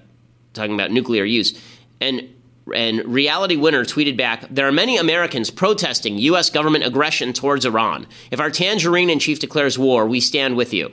talking 0.52 0.74
about 0.74 0.92
nuclear 0.92 1.24
use. 1.24 1.60
And 2.00 2.32
and 2.72 3.04
Reality 3.04 3.56
Winner 3.56 3.84
tweeted 3.84 4.16
back 4.16 4.46
There 4.50 4.66
are 4.66 4.72
many 4.72 4.96
Americans 4.96 5.50
protesting 5.50 6.18
U.S. 6.18 6.50
government 6.50 6.84
aggression 6.84 7.32
towards 7.32 7.64
Iran. 7.64 8.06
If 8.30 8.40
our 8.40 8.50
tangerine 8.50 9.10
in 9.10 9.18
chief 9.18 9.38
declares 9.38 9.78
war, 9.78 10.06
we 10.06 10.20
stand 10.20 10.56
with 10.56 10.72
you. 10.72 10.92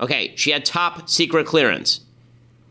Okay, 0.00 0.32
she 0.36 0.50
had 0.50 0.64
top 0.64 1.08
secret 1.08 1.46
clearance. 1.46 2.00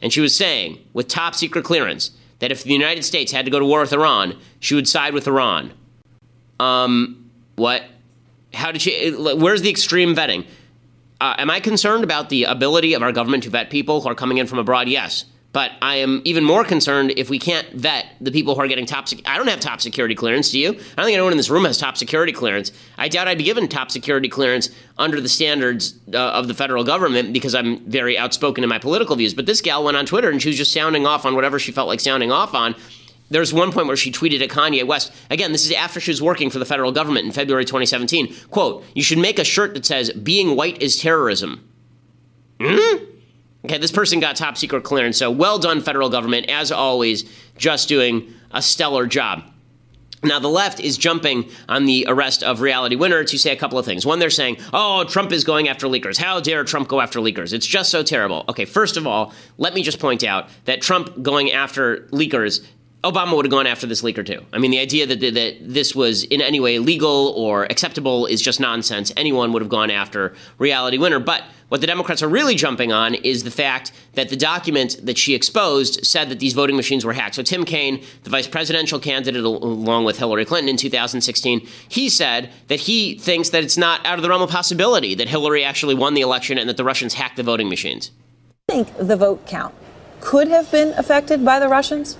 And 0.01 0.11
she 0.11 0.19
was 0.19 0.35
saying, 0.35 0.79
with 0.91 1.07
top 1.07 1.33
secret 1.33 1.63
clearance, 1.63 2.11
that 2.39 2.51
if 2.51 2.63
the 2.63 2.73
United 2.73 3.05
States 3.05 3.31
had 3.31 3.45
to 3.45 3.51
go 3.51 3.59
to 3.59 3.65
war 3.65 3.79
with 3.79 3.93
Iran, 3.93 4.37
she 4.59 4.75
would 4.75 4.87
side 4.87 5.13
with 5.13 5.27
Iran. 5.27 5.71
Um, 6.59 7.29
what? 7.55 7.83
How 8.53 8.71
did 8.71 8.81
she? 8.81 9.11
Where's 9.11 9.61
the 9.61 9.69
extreme 9.69 10.13
vetting? 10.13 10.45
Uh, 11.21 11.35
am 11.37 11.49
I 11.49 11.61
concerned 11.61 12.03
about 12.03 12.27
the 12.27 12.43
ability 12.43 12.95
of 12.95 13.01
our 13.01 13.13
government 13.13 13.43
to 13.43 13.49
vet 13.49 13.69
people 13.69 14.01
who 14.01 14.09
are 14.09 14.15
coming 14.15 14.39
in 14.39 14.47
from 14.47 14.59
abroad? 14.59 14.89
Yes. 14.89 15.23
But 15.53 15.71
I 15.83 15.97
am 15.97 16.21
even 16.25 16.43
more 16.43 16.65
concerned 16.65 17.13
if 17.15 17.29
we 17.29 17.37
can't 17.37 17.71
vet 17.73 18.07
the 18.19 18.31
people 18.31 18.55
who 18.55 18.61
are 18.61 18.67
getting 18.67 18.87
top. 18.87 19.07
Sec- 19.07 19.19
I 19.27 19.37
don't 19.37 19.47
have 19.47 19.59
top 19.59 19.81
security 19.81 20.15
clearance. 20.15 20.49
Do 20.49 20.59
you? 20.59 20.69
I 20.69 20.73
don't 20.73 21.05
think 21.05 21.13
anyone 21.13 21.31
in 21.31 21.37
this 21.37 21.49
room 21.49 21.65
has 21.65 21.77
top 21.77 21.95
security 21.95 22.33
clearance. 22.33 22.71
I 22.97 23.07
doubt 23.07 23.27
I'd 23.27 23.37
be 23.37 23.43
given 23.43 23.67
top 23.67 23.91
security 23.91 24.27
clearance 24.27 24.69
under 24.97 25.21
the 25.21 25.29
standards 25.29 25.93
uh, 26.11 26.17
of 26.17 26.47
the 26.47 26.55
federal 26.55 26.83
government 26.83 27.33
because 27.33 27.53
I'm 27.53 27.85
very 27.85 28.17
outspoken 28.17 28.63
in 28.63 28.69
my 28.69 28.79
political 28.79 29.15
views. 29.15 29.35
But 29.35 29.45
this 29.45 29.61
gal 29.61 29.83
went 29.83 29.95
on 29.95 30.07
Twitter 30.07 30.31
and 30.31 30.41
she 30.41 30.49
was 30.49 30.57
just 30.57 30.73
sounding 30.73 31.05
off 31.05 31.23
on 31.23 31.35
whatever 31.35 31.59
she 31.59 31.71
felt 31.71 31.87
like 31.87 31.99
sounding 31.99 32.31
off 32.31 32.55
on. 32.55 32.75
There's 33.29 33.53
one 33.53 33.71
point 33.71 33.87
where 33.87 33.95
she 33.95 34.11
tweeted 34.11 34.41
at 34.41 34.49
Kanye 34.49 34.85
West. 34.85 35.11
Again, 35.29 35.51
this 35.51 35.65
is 35.65 35.71
after 35.71 35.99
she 35.99 36.11
was 36.11 36.21
working 36.21 36.49
for 36.49 36.59
the 36.59 36.65
federal 36.65 36.91
government 36.91 37.27
in 37.27 37.31
February 37.31 37.65
2017. 37.65 38.33
Quote, 38.49 38.83
you 38.95 39.03
should 39.03 39.17
make 39.19 39.37
a 39.39 39.43
shirt 39.43 39.75
that 39.75 39.85
says, 39.85 40.11
being 40.11 40.55
white 40.55 40.81
is 40.81 40.99
terrorism. 40.99 41.67
Hmm? 42.59 43.12
Okay, 43.65 43.77
this 43.77 43.91
person 43.91 44.19
got 44.19 44.35
top 44.35 44.57
secret 44.57 44.83
clearance. 44.83 45.17
So 45.17 45.31
well 45.31 45.57
done, 45.57 45.81
federal 45.81 46.09
government. 46.09 46.49
As 46.49 46.71
always, 46.71 47.23
just 47.57 47.87
doing 47.87 48.33
a 48.51 48.61
stellar 48.61 49.07
job. 49.07 49.43
Now, 50.23 50.39
the 50.39 50.49
left 50.49 50.79
is 50.79 50.97
jumping 50.97 51.49
on 51.67 51.85
the 51.85 52.05
arrest 52.07 52.43
of 52.43 52.61
reality 52.61 52.95
winner 52.95 53.25
to 53.25 53.37
say 53.37 53.51
a 53.51 53.57
couple 53.57 53.77
of 53.77 53.85
things. 53.85 54.05
One, 54.05 54.19
they're 54.19 54.29
saying, 54.29 54.57
oh, 54.71 55.03
Trump 55.03 55.33
is 55.33 55.43
going 55.43 55.67
after 55.67 55.87
leakers. 55.87 56.17
How 56.17 56.39
dare 56.39 56.63
Trump 56.63 56.87
go 56.87 57.01
after 57.01 57.19
leakers? 57.19 57.51
It's 57.51 57.67
just 57.67 57.91
so 57.91 58.03
terrible. 58.03 58.45
Okay, 58.47 58.63
first 58.63 58.95
of 58.95 59.05
all, 59.05 59.33
let 59.57 59.73
me 59.73 59.83
just 59.83 59.99
point 59.99 60.23
out 60.23 60.47
that 60.63 60.81
Trump 60.81 61.21
going 61.21 61.51
after 61.51 62.07
leakers 62.11 62.65
Obama 63.03 63.35
would 63.35 63.45
have 63.45 63.51
gone 63.51 63.67
after 63.67 63.85
this 63.85 64.01
leaker 64.01 64.25
too. 64.25 64.45
I 64.53 64.59
mean, 64.59 64.71
the 64.71 64.79
idea 64.79 65.05
that, 65.05 65.19
that 65.19 65.57
this 65.59 65.93
was 65.93 66.23
in 66.23 66.41
any 66.41 66.61
way 66.61 66.79
legal 66.79 67.33
or 67.35 67.65
acceptable 67.65 68.25
is 68.25 68.41
just 68.41 68.61
nonsense. 68.61 69.11
Anyone 69.17 69.51
would 69.51 69.61
have 69.61 69.69
gone 69.69 69.91
after 69.91 70.33
Reality 70.57 70.97
Winner. 70.97 71.19
But 71.19 71.43
what 71.73 71.81
the 71.81 71.87
Democrats 71.87 72.21
are 72.21 72.27
really 72.27 72.53
jumping 72.53 72.91
on 72.91 73.15
is 73.15 73.43
the 73.43 73.49
fact 73.49 73.93
that 74.13 74.29
the 74.29 74.35
document 74.35 74.95
that 75.01 75.17
she 75.17 75.33
exposed 75.33 76.05
said 76.05 76.29
that 76.29 76.37
these 76.37 76.53
voting 76.53 76.75
machines 76.75 77.03
were 77.03 77.13
hacked. 77.13 77.33
So 77.33 77.41
Tim 77.41 77.65
Kaine, 77.65 78.03
the 78.21 78.29
vice 78.29 78.45
presidential 78.45 78.99
candidate 78.99 79.43
along 79.43 80.05
with 80.05 80.19
Hillary 80.19 80.45
Clinton 80.45 80.69
in 80.69 80.77
2016, 80.77 81.67
he 81.89 82.09
said 82.09 82.51
that 82.67 82.81
he 82.81 83.17
thinks 83.17 83.49
that 83.49 83.63
it's 83.63 83.75
not 83.75 84.05
out 84.05 84.19
of 84.19 84.21
the 84.21 84.29
realm 84.29 84.43
of 84.43 84.51
possibility 84.51 85.15
that 85.15 85.27
Hillary 85.27 85.63
actually 85.63 85.95
won 85.95 86.13
the 86.13 86.21
election 86.21 86.59
and 86.59 86.69
that 86.69 86.77
the 86.77 86.83
Russians 86.83 87.15
hacked 87.15 87.37
the 87.37 87.43
voting 87.43 87.69
machines. 87.69 88.11
I 88.69 88.73
think 88.73 88.95
the 88.95 89.15
vote 89.15 89.47
count 89.47 89.73
could 90.21 90.49
have 90.49 90.69
been 90.69 90.93
affected 90.93 91.43
by 91.43 91.57
the 91.57 91.69
Russians? 91.69 92.19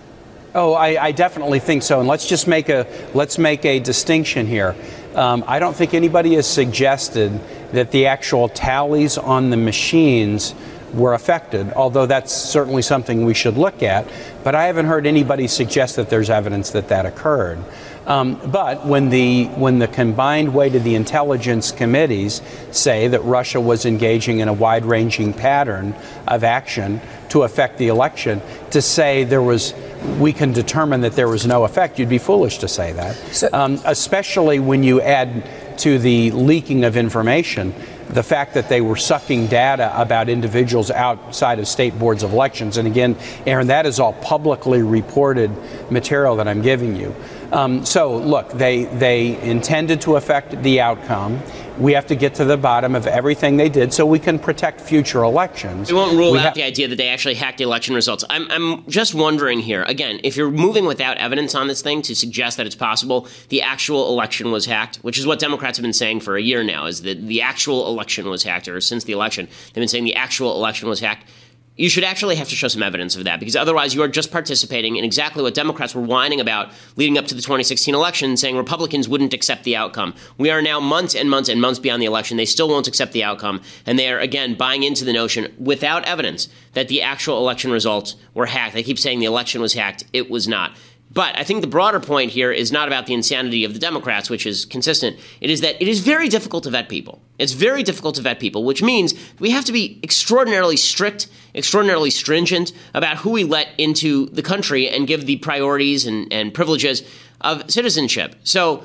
Oh, 0.55 0.73
I, 0.73 1.05
I, 1.05 1.11
definitely 1.13 1.57
think 1.59 1.81
so. 1.81 1.99
And 1.99 2.07
let's 2.07 2.27
just 2.27 2.47
make 2.47 2.69
a 2.69 2.85
let's 3.15 3.39
make 3.39 3.65
a 3.65 3.79
distinction 3.79 4.45
here. 4.45 4.75
Um, 5.15 5.43
I 5.47 5.57
don't 5.57 5.75
think 5.75 5.95
anybody 5.95 6.35
has 6.35 6.45
suggested 6.45 7.39
that 7.71 7.89
the 7.89 8.05
actual 8.05 8.49
tallies 8.49 9.17
on 9.17 9.49
the 9.49 9.57
machines 9.57 10.53
were 10.93 11.15
affected, 11.15 11.73
although 11.73 12.05
that's 12.05 12.31
certainly 12.31 12.83
something 12.83 13.25
we 13.25 13.33
should 13.33 13.57
look 13.57 13.81
at. 13.81 14.07
But 14.43 14.53
I 14.53 14.65
haven't 14.65 14.85
heard 14.85 15.07
anybody 15.07 15.47
suggest 15.47 15.95
that 15.95 16.11
there's 16.11 16.29
evidence 16.29 16.69
that 16.71 16.87
that 16.89 17.07
occurred. 17.07 17.57
Um, 18.05 18.39
but 18.51 18.85
when 18.85 19.09
the 19.09 19.45
when 19.45 19.79
the 19.79 19.87
combined 19.87 20.53
weight 20.53 20.75
of 20.75 20.83
the 20.83 20.93
intelligence 20.93 21.71
committees 21.71 22.41
say 22.71 23.07
that 23.07 23.23
Russia 23.23 23.61
was 23.61 23.85
engaging 23.85 24.39
in 24.39 24.49
a 24.49 24.53
wide-ranging 24.53 25.33
pattern 25.33 25.95
of 26.27 26.43
action 26.43 27.01
to 27.29 27.43
affect 27.43 27.77
the 27.77 27.87
election, 27.87 28.41
to 28.71 28.81
say 28.81 29.23
there 29.23 29.41
was 29.41 29.73
we 30.19 30.33
can 30.33 30.51
determine 30.53 31.01
that 31.01 31.13
there 31.13 31.27
was 31.27 31.45
no 31.45 31.63
effect, 31.63 31.99
you'd 31.99 32.09
be 32.09 32.17
foolish 32.17 32.59
to 32.59 32.67
say 32.67 32.91
that. 32.93 33.15
So, 33.33 33.49
um, 33.53 33.81
especially 33.85 34.59
when 34.59 34.83
you 34.83 35.01
add 35.01 35.77
to 35.79 35.97
the 35.97 36.31
leaking 36.31 36.83
of 36.83 36.97
information 36.97 37.73
the 38.09 38.23
fact 38.23 38.53
that 38.53 38.69
they 38.69 38.81
were 38.81 38.95
sucking 38.95 39.47
data 39.47 39.91
about 39.99 40.29
individuals 40.29 40.91
outside 40.91 41.59
of 41.59 41.67
state 41.67 41.97
boards 41.97 42.21
of 42.21 42.33
elections. 42.33 42.77
And 42.77 42.87
again, 42.87 43.17
Aaron, 43.45 43.67
that 43.67 43.85
is 43.85 43.99
all 43.99 44.13
publicly 44.13 44.83
reported 44.83 45.51
material 45.91 46.35
that 46.35 46.47
I'm 46.47 46.61
giving 46.61 46.95
you. 46.95 47.15
Um, 47.53 47.85
so, 47.85 48.17
look, 48.17 48.49
they, 48.53 48.85
they 48.85 49.39
intended 49.41 50.01
to 50.01 50.15
affect 50.15 50.63
the 50.63 50.81
outcome. 50.81 51.39
We 51.77 51.93
have 51.93 52.07
to 52.07 52.15
get 52.15 52.33
to 52.35 52.45
the 52.45 52.57
bottom 52.57 52.95
of 52.95 53.05
everything 53.05 53.57
they 53.57 53.69
did 53.69 53.93
so 53.93 54.05
we 54.05 54.17
can 54.19 54.39
protect 54.39 54.81
future 54.81 55.23
elections. 55.23 55.91
We 55.91 55.95
won't 55.95 56.15
rule 56.15 56.31
we 56.31 56.39
out 56.39 56.45
ha- 56.45 56.51
the 56.53 56.63
idea 56.63 56.87
that 56.87 56.95
they 56.95 57.09
actually 57.09 57.35
hacked 57.35 57.59
the 57.59 57.63
election 57.63 57.93
results. 57.93 58.23
I'm, 58.29 58.49
I'm 58.49 58.87
just 58.89 59.13
wondering 59.13 59.59
here, 59.59 59.83
again, 59.83 60.19
if 60.23 60.35
you're 60.35 60.51
moving 60.51 60.85
without 60.85 61.17
evidence 61.17 61.53
on 61.53 61.67
this 61.67 61.81
thing 61.83 62.01
to 62.03 62.15
suggest 62.15 62.57
that 62.57 62.65
it's 62.65 62.75
possible 62.75 63.27
the 63.49 63.61
actual 63.61 64.09
election 64.09 64.51
was 64.51 64.65
hacked, 64.65 64.97
which 64.97 65.19
is 65.19 65.27
what 65.27 65.39
Democrats 65.39 65.77
have 65.77 65.83
been 65.83 65.93
saying 65.93 66.21
for 66.21 66.35
a 66.35 66.41
year 66.41 66.63
now, 66.63 66.85
is 66.87 67.03
that 67.03 67.27
the 67.27 67.41
actual 67.41 67.87
election 67.87 68.29
was 68.29 68.43
hacked, 68.43 68.67
or 68.67 68.81
since 68.81 69.03
the 69.03 69.13
election, 69.13 69.47
they've 69.67 69.81
been 69.81 69.87
saying 69.87 70.05
the 70.05 70.15
actual 70.15 70.55
election 70.55 70.89
was 70.89 70.99
hacked 70.99 71.27
you 71.75 71.89
should 71.89 72.03
actually 72.03 72.35
have 72.35 72.49
to 72.49 72.55
show 72.55 72.67
some 72.67 72.83
evidence 72.83 73.15
of 73.15 73.23
that 73.23 73.39
because 73.39 73.55
otherwise 73.55 73.95
you 73.95 74.01
are 74.03 74.07
just 74.07 74.31
participating 74.31 74.95
in 74.95 75.03
exactly 75.03 75.41
what 75.41 75.55
Democrats 75.55 75.95
were 75.95 76.01
whining 76.01 76.39
about 76.39 76.71
leading 76.97 77.17
up 77.17 77.25
to 77.25 77.33
the 77.33 77.41
2016 77.41 77.95
election, 77.95 78.37
saying 78.37 78.55
Republicans 78.55 79.09
wouldn't 79.09 79.33
accept 79.33 79.63
the 79.63 79.75
outcome. 79.75 80.13
We 80.37 80.51
are 80.51 80.61
now 80.61 80.79
months 80.79 81.15
and 81.15 81.29
months 81.29 81.49
and 81.49 81.59
months 81.59 81.79
beyond 81.79 82.01
the 82.01 82.05
election. 82.05 82.37
They 82.37 82.45
still 82.45 82.69
won't 82.69 82.87
accept 82.87 83.11
the 83.11 83.23
outcome. 83.23 83.61
And 83.85 83.97
they 83.97 84.11
are, 84.11 84.19
again, 84.19 84.53
buying 84.53 84.83
into 84.83 85.03
the 85.03 85.13
notion 85.13 85.53
without 85.57 86.05
evidence 86.05 86.47
that 86.73 86.89
the 86.89 87.01
actual 87.01 87.39
election 87.39 87.71
results 87.71 88.15
were 88.35 88.45
hacked. 88.45 88.75
They 88.75 88.83
keep 88.83 88.99
saying 88.99 89.19
the 89.19 89.25
election 89.25 89.61
was 89.61 89.73
hacked. 89.73 90.03
It 90.13 90.29
was 90.29 90.47
not. 90.47 90.75
But 91.13 91.37
I 91.37 91.43
think 91.43 91.61
the 91.61 91.67
broader 91.67 91.99
point 91.99 92.31
here 92.31 92.51
is 92.51 92.71
not 92.71 92.87
about 92.87 93.05
the 93.05 93.13
insanity 93.13 93.65
of 93.65 93.73
the 93.73 93.79
Democrats, 93.79 94.29
which 94.29 94.47
is 94.47 94.65
consistent. 94.65 95.19
It 95.41 95.49
is 95.51 95.61
that 95.61 95.79
it 95.79 95.87
is 95.87 95.99
very 95.99 96.27
difficult 96.27 96.63
to 96.63 96.71
vet 96.71 96.89
people. 96.89 97.21
It's 97.37 97.53
very 97.53 97.83
difficult 97.83 98.15
to 98.15 98.21
vet 98.21 98.39
people, 98.39 98.63
which 98.63 98.81
means 98.81 99.13
we 99.39 99.51
have 99.51 99.65
to 99.65 99.71
be 99.71 99.99
extraordinarily 100.01 100.77
strict, 100.77 101.27
extraordinarily 101.53 102.09
stringent 102.09 102.73
about 102.95 103.17
who 103.17 103.29
we 103.29 103.43
let 103.43 103.69
into 103.77 104.25
the 104.27 104.41
country 104.41 104.89
and 104.89 105.07
give 105.07 105.25
the 105.25 105.37
priorities 105.37 106.07
and, 106.07 106.31
and 106.33 106.53
privileges 106.53 107.03
of 107.41 107.69
citizenship. 107.69 108.35
So 108.43 108.83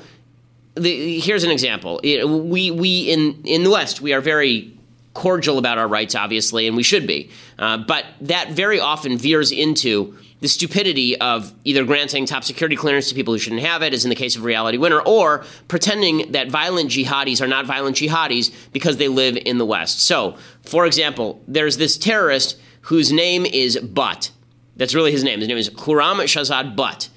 the, 0.75 1.19
here's 1.19 1.43
an 1.43 1.51
example. 1.51 1.99
We, 2.03 2.69
we 2.69 3.01
in, 3.09 3.41
in 3.43 3.63
the 3.63 3.71
West, 3.71 4.01
we 4.01 4.13
are 4.13 4.21
very 4.21 4.77
cordial 5.15 5.57
about 5.57 5.77
our 5.77 5.87
rights, 5.87 6.13
obviously, 6.13 6.67
and 6.67 6.77
we 6.77 6.83
should 6.83 7.07
be. 7.07 7.31
Uh, 7.57 7.77
but 7.77 8.05
that 8.21 8.51
very 8.51 8.79
often 8.79 9.17
veers 9.17 9.51
into 9.51 10.15
the 10.41 10.47
stupidity 10.47 11.19
of 11.19 11.53
either 11.65 11.83
granting 11.83 12.25
top 12.25 12.43
security 12.43 12.75
clearance 12.75 13.09
to 13.09 13.15
people 13.15 13.33
who 13.33 13.39
shouldn't 13.39 13.61
have 13.61 13.81
it, 13.81 13.93
as 13.93 14.05
in 14.05 14.09
the 14.09 14.15
case 14.15 14.35
of 14.35 14.43
Reality 14.43 14.77
Winner, 14.77 15.01
or 15.01 15.43
pretending 15.67 16.31
that 16.31 16.49
violent 16.49 16.89
jihadis 16.89 17.41
are 17.41 17.47
not 17.47 17.65
violent 17.65 17.97
jihadis 17.97 18.53
because 18.71 18.97
they 18.97 19.07
live 19.07 19.37
in 19.37 19.57
the 19.57 19.65
West. 19.65 20.01
So, 20.01 20.37
for 20.63 20.85
example, 20.85 21.41
there's 21.47 21.77
this 21.77 21.97
terrorist 21.97 22.57
whose 22.81 23.11
name 23.11 23.45
is 23.45 23.77
Butt. 23.77 24.31
That's 24.77 24.95
really 24.95 25.11
his 25.11 25.23
name. 25.23 25.39
His 25.39 25.47
name 25.49 25.57
is 25.57 25.69
Khurram 25.69 26.21
Shahzad 26.23 26.75
Butt. 26.75 27.09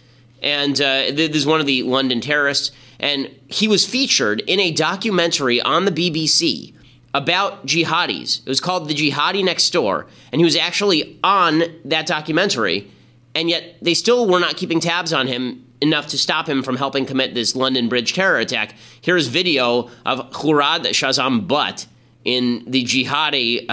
And 0.42 0.74
uh, 0.80 1.12
this 1.12 1.36
is 1.36 1.46
one 1.46 1.60
of 1.60 1.66
the 1.66 1.84
London 1.84 2.20
terrorists. 2.20 2.72
And 2.98 3.30
he 3.46 3.68
was 3.68 3.86
featured 3.86 4.40
in 4.40 4.58
a 4.58 4.72
documentary 4.72 5.60
on 5.60 5.84
the 5.84 5.92
BBC 5.92 6.74
about 7.14 7.66
jihadis. 7.66 8.40
It 8.40 8.48
was 8.48 8.60
called 8.60 8.88
The 8.88 8.94
Jihadi 8.94 9.44
Next 9.44 9.70
Door. 9.70 10.06
And 10.32 10.40
he 10.40 10.44
was 10.44 10.56
actually 10.56 11.20
on 11.22 11.62
that 11.84 12.06
documentary 12.06 12.90
and 13.34 13.48
yet 13.48 13.76
they 13.82 13.94
still 13.94 14.28
were 14.28 14.40
not 14.40 14.56
keeping 14.56 14.80
tabs 14.80 15.12
on 15.12 15.26
him 15.26 15.64
enough 15.80 16.06
to 16.08 16.18
stop 16.18 16.48
him 16.48 16.62
from 16.62 16.76
helping 16.76 17.06
commit 17.06 17.34
this 17.34 17.56
London 17.56 17.88
Bridge 17.88 18.12
terror 18.12 18.38
attack. 18.38 18.74
Here's 19.00 19.26
video 19.26 19.90
of 20.06 20.30
Khurram 20.30 20.82
Shahzad 20.86 21.48
Butt 21.48 21.86
in 22.24 22.64
the 22.68 22.84
jihadi 22.84 23.66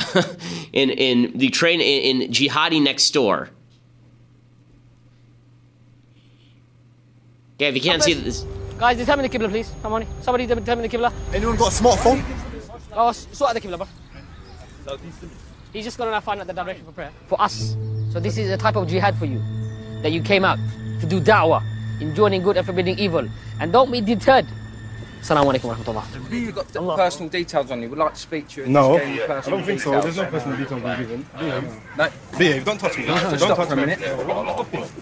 in 0.73 0.89
in 0.89 1.37
the 1.37 1.49
train 1.49 1.81
in, 1.81 2.21
in 2.21 2.31
jihadi 2.31 2.81
next 2.81 3.11
door. 3.11 3.49
Yeah, 7.59 7.67
if 7.67 7.75
you 7.75 7.81
can't 7.81 8.01
see 8.01 8.13
this. 8.13 8.45
Guys, 8.77 8.95
determine 8.97 9.29
the 9.29 9.37
Qibla, 9.37 9.49
please. 9.49 9.69
Come 9.81 9.91
on. 9.91 10.05
Somebody 10.21 10.45
determine 10.45 10.81
the 10.81 10.97
Qibla. 10.97 11.11
Anyone 11.33 11.57
got 11.57 11.73
a 11.73 11.83
smartphone? 11.83 12.23
Oh, 12.93 13.11
sort 13.11 13.49
out 13.49 13.53
the 13.53 13.67
Qibla, 13.67 13.77
bro. 13.77 14.97
He's 15.73 15.83
just 15.83 15.97
gonna 15.97 16.21
find 16.21 16.39
out 16.39 16.47
the 16.47 16.53
direction 16.53 16.85
for 16.85 16.93
prayer. 16.93 17.11
For 17.27 17.39
us. 17.41 17.75
So 18.11 18.19
this 18.19 18.37
is 18.37 18.49
a 18.49 18.57
type 18.57 18.75
of 18.75 18.87
jihad 18.87 19.15
for 19.17 19.25
you. 19.25 19.41
That 20.01 20.11
you 20.11 20.21
came 20.21 20.45
out 20.45 20.57
to 21.01 21.05
do 21.05 21.19
da'wah, 21.21 21.61
in 22.01 22.15
joining 22.15 22.41
good 22.41 22.57
and 22.57 22.65
forbidding 22.65 22.97
evil. 22.97 23.27
And 23.59 23.71
don't 23.71 23.91
be 23.91 24.01
deterred. 24.01 24.47
Assalamu 25.21 25.53
alaikum 25.53 25.65
wa 25.65 25.75
rahmatullah. 25.75 26.31
You've 26.31 26.55
got 26.55 26.75
Allah. 26.77 26.95
personal 26.95 27.29
details 27.29 27.71
on 27.71 27.81
you. 27.81 27.89
We'd 27.89 27.97
like 27.97 28.13
to 28.13 28.19
speak 28.19 28.47
to 28.49 28.61
you. 28.61 28.67
No, 28.67 28.97
I 28.97 29.41
don't 29.41 29.63
think 29.63 29.81
so. 29.81 29.99
There's 29.99 30.15
no 30.15 30.25
personal 30.25 30.57
details 30.57 30.81
being 30.81 30.97
given. 30.97 31.25
Behave. 31.37 31.97
No. 31.97 32.09
Behave. 32.37 32.65
Don't 32.65 32.79
touch 32.79 32.97
me. 32.97 33.05
No, 33.05 33.15
don't 33.19 33.37
stop 33.37 33.57
touch 33.57 33.67
for 33.67 33.73
a 33.73 33.77
minute. 33.77 33.99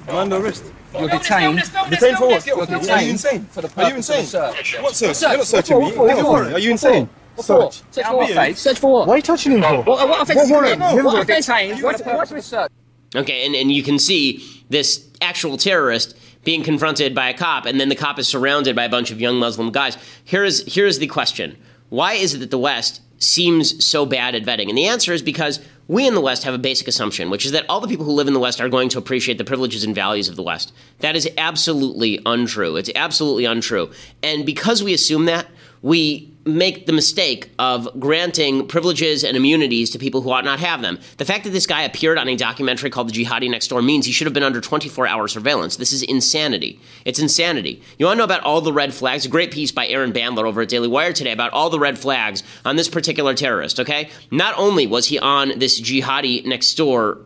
Man, 0.07 0.29
the 0.29 0.41
wrist. 0.41 0.65
You're 0.97 1.09
detained. 1.09 1.59
Detained 1.89 2.17
for 2.17 2.27
what? 2.29 2.45
You're 2.47 2.65
detained. 2.65 2.89
Are 2.89 3.01
you 3.03 3.11
insane? 3.11 3.45
For 3.45 3.61
the 3.61 3.83
Are 3.83 3.89
you 3.89 3.95
insane? 3.97 4.25
search. 4.25 4.75
What 4.81 4.95
search? 4.95 5.15
Search. 5.15 5.29
You're 5.29 5.37
not 5.37 5.47
searching 5.47 5.79
me. 5.79 5.95
Are 5.95 6.59
you 6.59 6.71
insane? 6.71 7.09
What 7.35 7.45
Search. 7.45 7.83
Search 7.91 8.05
for 8.07 8.17
what? 8.17 8.57
Search 8.57 8.79
for 8.79 8.91
what? 8.91 9.07
Why 9.07 9.13
are 9.13 9.17
you 9.17 9.21
touching 9.21 9.51
him 9.51 9.61
for? 9.61 9.83
What, 9.83 10.09
what 10.09 10.21
offense 10.23 10.37
What 10.37 10.45
is 10.45 10.51
warrant? 10.51 11.05
What 11.05 11.21
offense? 11.21 11.45
Detained. 11.45 11.83
What, 11.83 11.97
For 11.97 12.03
what, 12.05 12.27
purpose 12.27 12.31
of 12.31 12.43
search. 12.43 12.71
Okay, 13.17 13.45
and, 13.45 13.55
and 13.55 13.71
you 13.71 13.83
can 13.83 13.99
see 13.99 14.43
this 14.69 15.07
actual 15.21 15.57
terrorist 15.57 16.15
being 16.43 16.63
confronted 16.63 17.13
by 17.13 17.29
a 17.29 17.37
cop, 17.37 17.65
and 17.65 17.79
then 17.79 17.89
the 17.89 17.95
cop 17.95 18.19
is 18.19 18.27
surrounded 18.27 18.75
by 18.75 18.85
a 18.85 18.89
bunch 18.89 19.11
of 19.11 19.19
young 19.19 19.37
Muslim 19.37 19.71
guys. 19.71 19.97
Here 20.23 20.43
is 20.43 20.63
here 20.65 20.85
is 20.85 20.99
the 20.99 21.07
question: 21.07 21.57
Why 21.89 22.13
is 22.13 22.33
it 22.33 22.39
that 22.39 22.51
the 22.51 22.59
West 22.59 23.01
seems 23.17 23.83
so 23.83 24.05
bad 24.05 24.35
at 24.35 24.43
vetting? 24.43 24.69
And 24.69 24.77
the 24.77 24.87
answer 24.87 25.11
is 25.13 25.21
because 25.21 25.59
we 25.87 26.05
in 26.05 26.13
the 26.13 26.21
West 26.21 26.43
have 26.43 26.53
a 26.53 26.59
basic 26.59 26.87
assumption, 26.87 27.29
which 27.29 27.45
is 27.45 27.53
that 27.53 27.65
all 27.69 27.79
the 27.79 27.87
people 27.87 28.05
who 28.05 28.11
live 28.11 28.27
in 28.27 28.33
the 28.33 28.39
West 28.39 28.61
are 28.61 28.69
going 28.69 28.89
to 28.89 28.97
appreciate 28.97 29.37
the 29.37 29.45
privileges 29.45 29.83
and 29.83 29.95
values 29.95 30.29
of 30.29 30.35
the 30.35 30.43
West. 30.43 30.73
That 30.99 31.15
is 31.15 31.29
absolutely 31.37 32.19
untrue. 32.25 32.75
It's 32.75 32.91
absolutely 32.93 33.45
untrue. 33.45 33.91
And 34.21 34.45
because 34.45 34.83
we 34.83 34.93
assume 34.93 35.25
that, 35.25 35.47
we 35.81 36.33
make 36.47 36.85
the 36.85 36.93
mistake 36.93 37.51
of 37.59 37.87
granting 37.99 38.67
privileges 38.67 39.23
and 39.23 39.35
immunities 39.37 39.89
to 39.91 39.99
people 39.99 40.21
who 40.21 40.31
ought 40.31 40.45
not 40.45 40.59
have 40.59 40.81
them. 40.81 40.99
The 41.17 41.25
fact 41.25 41.43
that 41.43 41.51
this 41.51 41.67
guy 41.67 41.83
appeared 41.83 42.17
on 42.17 42.27
a 42.27 42.35
documentary 42.35 42.89
called 42.89 43.09
The 43.09 43.23
Jihadi 43.23 43.49
Next 43.49 43.67
Door 43.67 43.83
means 43.83 44.05
he 44.05 44.11
should 44.11 44.27
have 44.27 44.33
been 44.33 44.43
under 44.43 44.61
24 44.61 45.07
hour 45.07 45.27
surveillance. 45.27 45.75
This 45.75 45.91
is 45.91 46.03
insanity. 46.03 46.79
It's 47.05 47.19
insanity. 47.19 47.81
You 47.97 48.05
want 48.05 48.15
to 48.15 48.19
know 48.19 48.23
about 48.23 48.43
all 48.43 48.61
the 48.61 48.73
red 48.73 48.93
flags? 48.93 49.25
A 49.25 49.29
great 49.29 49.51
piece 49.51 49.71
by 49.71 49.87
Aaron 49.87 50.13
Bandler 50.13 50.45
over 50.45 50.61
at 50.61 50.69
Daily 50.69 50.87
Wire 50.87 51.13
today 51.13 51.31
about 51.31 51.53
all 51.53 51.69
the 51.69 51.79
red 51.79 51.99
flags 51.99 52.43
on 52.65 52.75
this 52.75 52.89
particular 52.89 53.33
terrorist, 53.33 53.79
okay? 53.79 54.09
Not 54.31 54.57
only 54.57 54.87
was 54.87 55.07
he 55.07 55.19
on 55.19 55.59
this 55.59 55.79
Jihadi 55.79 56.45
Next 56.45 56.73
Door 56.75 57.19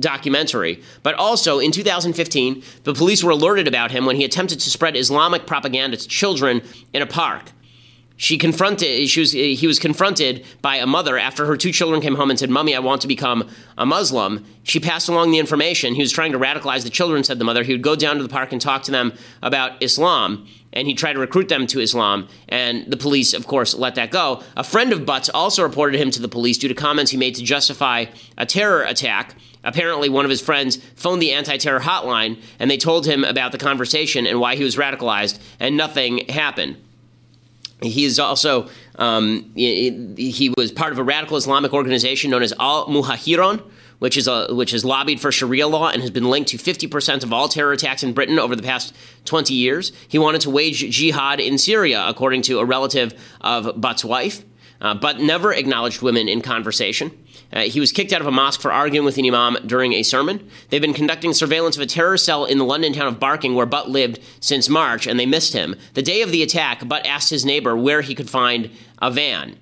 documentary. 0.00 0.82
But 1.02 1.14
also 1.14 1.58
in 1.58 1.72
2015, 1.72 2.62
the 2.84 2.94
police 2.94 3.22
were 3.22 3.30
alerted 3.30 3.68
about 3.68 3.90
him 3.90 4.06
when 4.06 4.16
he 4.16 4.24
attempted 4.24 4.60
to 4.60 4.70
spread 4.70 4.96
Islamic 4.96 5.46
propaganda 5.46 5.96
to 5.96 6.08
children 6.08 6.62
in 6.92 7.02
a 7.02 7.06
park. 7.06 7.44
She 8.16 8.38
confronted. 8.38 9.08
She 9.08 9.20
was. 9.20 9.32
He 9.32 9.66
was 9.66 9.78
confronted 9.78 10.44
by 10.60 10.76
a 10.76 10.86
mother 10.86 11.18
after 11.18 11.46
her 11.46 11.56
two 11.56 11.72
children 11.72 12.00
came 12.00 12.14
home 12.14 12.30
and 12.30 12.38
said, 12.38 12.50
"Mummy, 12.50 12.74
I 12.76 12.78
want 12.78 13.00
to 13.02 13.08
become 13.08 13.48
a 13.78 13.86
Muslim." 13.86 14.44
She 14.64 14.78
passed 14.78 15.08
along 15.08 15.32
the 15.32 15.38
information. 15.38 15.94
He 15.94 16.02
was 16.02 16.12
trying 16.12 16.32
to 16.32 16.38
radicalize 16.38 16.84
the 16.84 16.90
children. 16.90 17.24
Said 17.24 17.38
the 17.38 17.44
mother. 17.44 17.62
He 17.62 17.72
would 17.72 17.82
go 17.82 17.96
down 17.96 18.16
to 18.16 18.22
the 18.22 18.28
park 18.28 18.52
and 18.52 18.60
talk 18.60 18.82
to 18.84 18.90
them 18.90 19.12
about 19.42 19.82
Islam, 19.82 20.46
and 20.72 20.86
he 20.86 20.94
tried 20.94 21.14
to 21.14 21.18
recruit 21.18 21.48
them 21.48 21.66
to 21.68 21.80
Islam. 21.80 22.28
And 22.48 22.86
the 22.86 22.96
police, 22.96 23.34
of 23.34 23.46
course, 23.46 23.74
let 23.74 23.94
that 23.96 24.10
go. 24.10 24.42
A 24.56 24.64
friend 24.64 24.92
of 24.92 25.04
Butt's 25.04 25.28
also 25.30 25.62
reported 25.62 25.98
him 25.98 26.10
to 26.12 26.22
the 26.22 26.28
police 26.28 26.58
due 26.58 26.68
to 26.68 26.74
comments 26.74 27.10
he 27.10 27.16
made 27.16 27.34
to 27.36 27.42
justify 27.42 28.06
a 28.38 28.46
terror 28.46 28.82
attack. 28.82 29.34
Apparently, 29.64 30.08
one 30.08 30.24
of 30.24 30.30
his 30.30 30.40
friends 30.40 30.76
phoned 30.96 31.22
the 31.22 31.32
anti 31.32 31.56
terror 31.56 31.80
hotline 31.80 32.40
and 32.58 32.70
they 32.70 32.76
told 32.76 33.06
him 33.06 33.24
about 33.24 33.52
the 33.52 33.58
conversation 33.58 34.26
and 34.26 34.38
why 34.38 34.56
he 34.56 34.64
was 34.64 34.76
radicalized, 34.76 35.38
and 35.58 35.76
nothing 35.76 36.26
happened. 36.28 36.76
He 37.82 38.04
is 38.04 38.18
also 38.18 38.68
um, 38.96 39.50
he, 39.54 40.52
was 40.56 40.72
part 40.72 40.92
of 40.92 40.98
a 40.98 41.02
radical 41.02 41.36
Islamic 41.36 41.72
organization 41.72 42.30
known 42.30 42.42
as 42.42 42.52
Al 42.58 42.86
Muhajiroun, 42.86 43.62
which 43.98 44.16
is 44.16 44.28
a, 44.28 44.54
which 44.54 44.72
has 44.72 44.84
lobbied 44.84 45.20
for 45.20 45.32
Sharia 45.32 45.68
law 45.68 45.88
and 45.88 46.02
has 46.02 46.10
been 46.10 46.28
linked 46.28 46.50
to 46.50 46.58
50% 46.58 47.22
of 47.22 47.32
all 47.32 47.48
terror 47.48 47.72
attacks 47.72 48.02
in 48.02 48.12
Britain 48.12 48.38
over 48.38 48.56
the 48.56 48.62
past 48.62 48.94
20 49.24 49.54
years. 49.54 49.92
He 50.08 50.18
wanted 50.18 50.40
to 50.42 50.50
wage 50.50 50.88
jihad 50.90 51.40
in 51.40 51.58
Syria, 51.58 52.04
according 52.06 52.42
to 52.42 52.58
a 52.58 52.64
relative 52.64 53.14
of 53.40 53.80
Butt's 53.80 54.04
wife, 54.04 54.44
uh, 54.80 54.94
but 54.94 55.20
never 55.20 55.52
acknowledged 55.52 56.02
women 56.02 56.28
in 56.28 56.42
conversation. 56.42 57.10
Uh, 57.52 57.60
he 57.62 57.80
was 57.80 57.92
kicked 57.92 58.12
out 58.12 58.20
of 58.20 58.26
a 58.26 58.32
mosque 58.32 58.60
for 58.60 58.72
arguing 58.72 59.04
with 59.04 59.18
an 59.18 59.26
imam 59.26 59.56
during 59.66 59.92
a 59.92 60.02
sermon. 60.02 60.48
They've 60.70 60.80
been 60.80 60.94
conducting 60.94 61.34
surveillance 61.34 61.76
of 61.76 61.82
a 61.82 61.86
terror 61.86 62.16
cell 62.16 62.44
in 62.44 62.58
the 62.58 62.64
London 62.64 62.92
town 62.92 63.08
of 63.08 63.20
Barking, 63.20 63.54
where 63.54 63.66
Butt 63.66 63.90
lived 63.90 64.20
since 64.40 64.68
March, 64.68 65.06
and 65.06 65.18
they 65.20 65.26
missed 65.26 65.52
him. 65.52 65.76
The 65.94 66.02
day 66.02 66.22
of 66.22 66.30
the 66.30 66.42
attack, 66.42 66.86
Butt 66.88 67.06
asked 67.06 67.30
his 67.30 67.44
neighbor 67.44 67.76
where 67.76 68.00
he 68.00 68.14
could 68.14 68.30
find 68.30 68.70
a 69.00 69.10
van. 69.10 69.56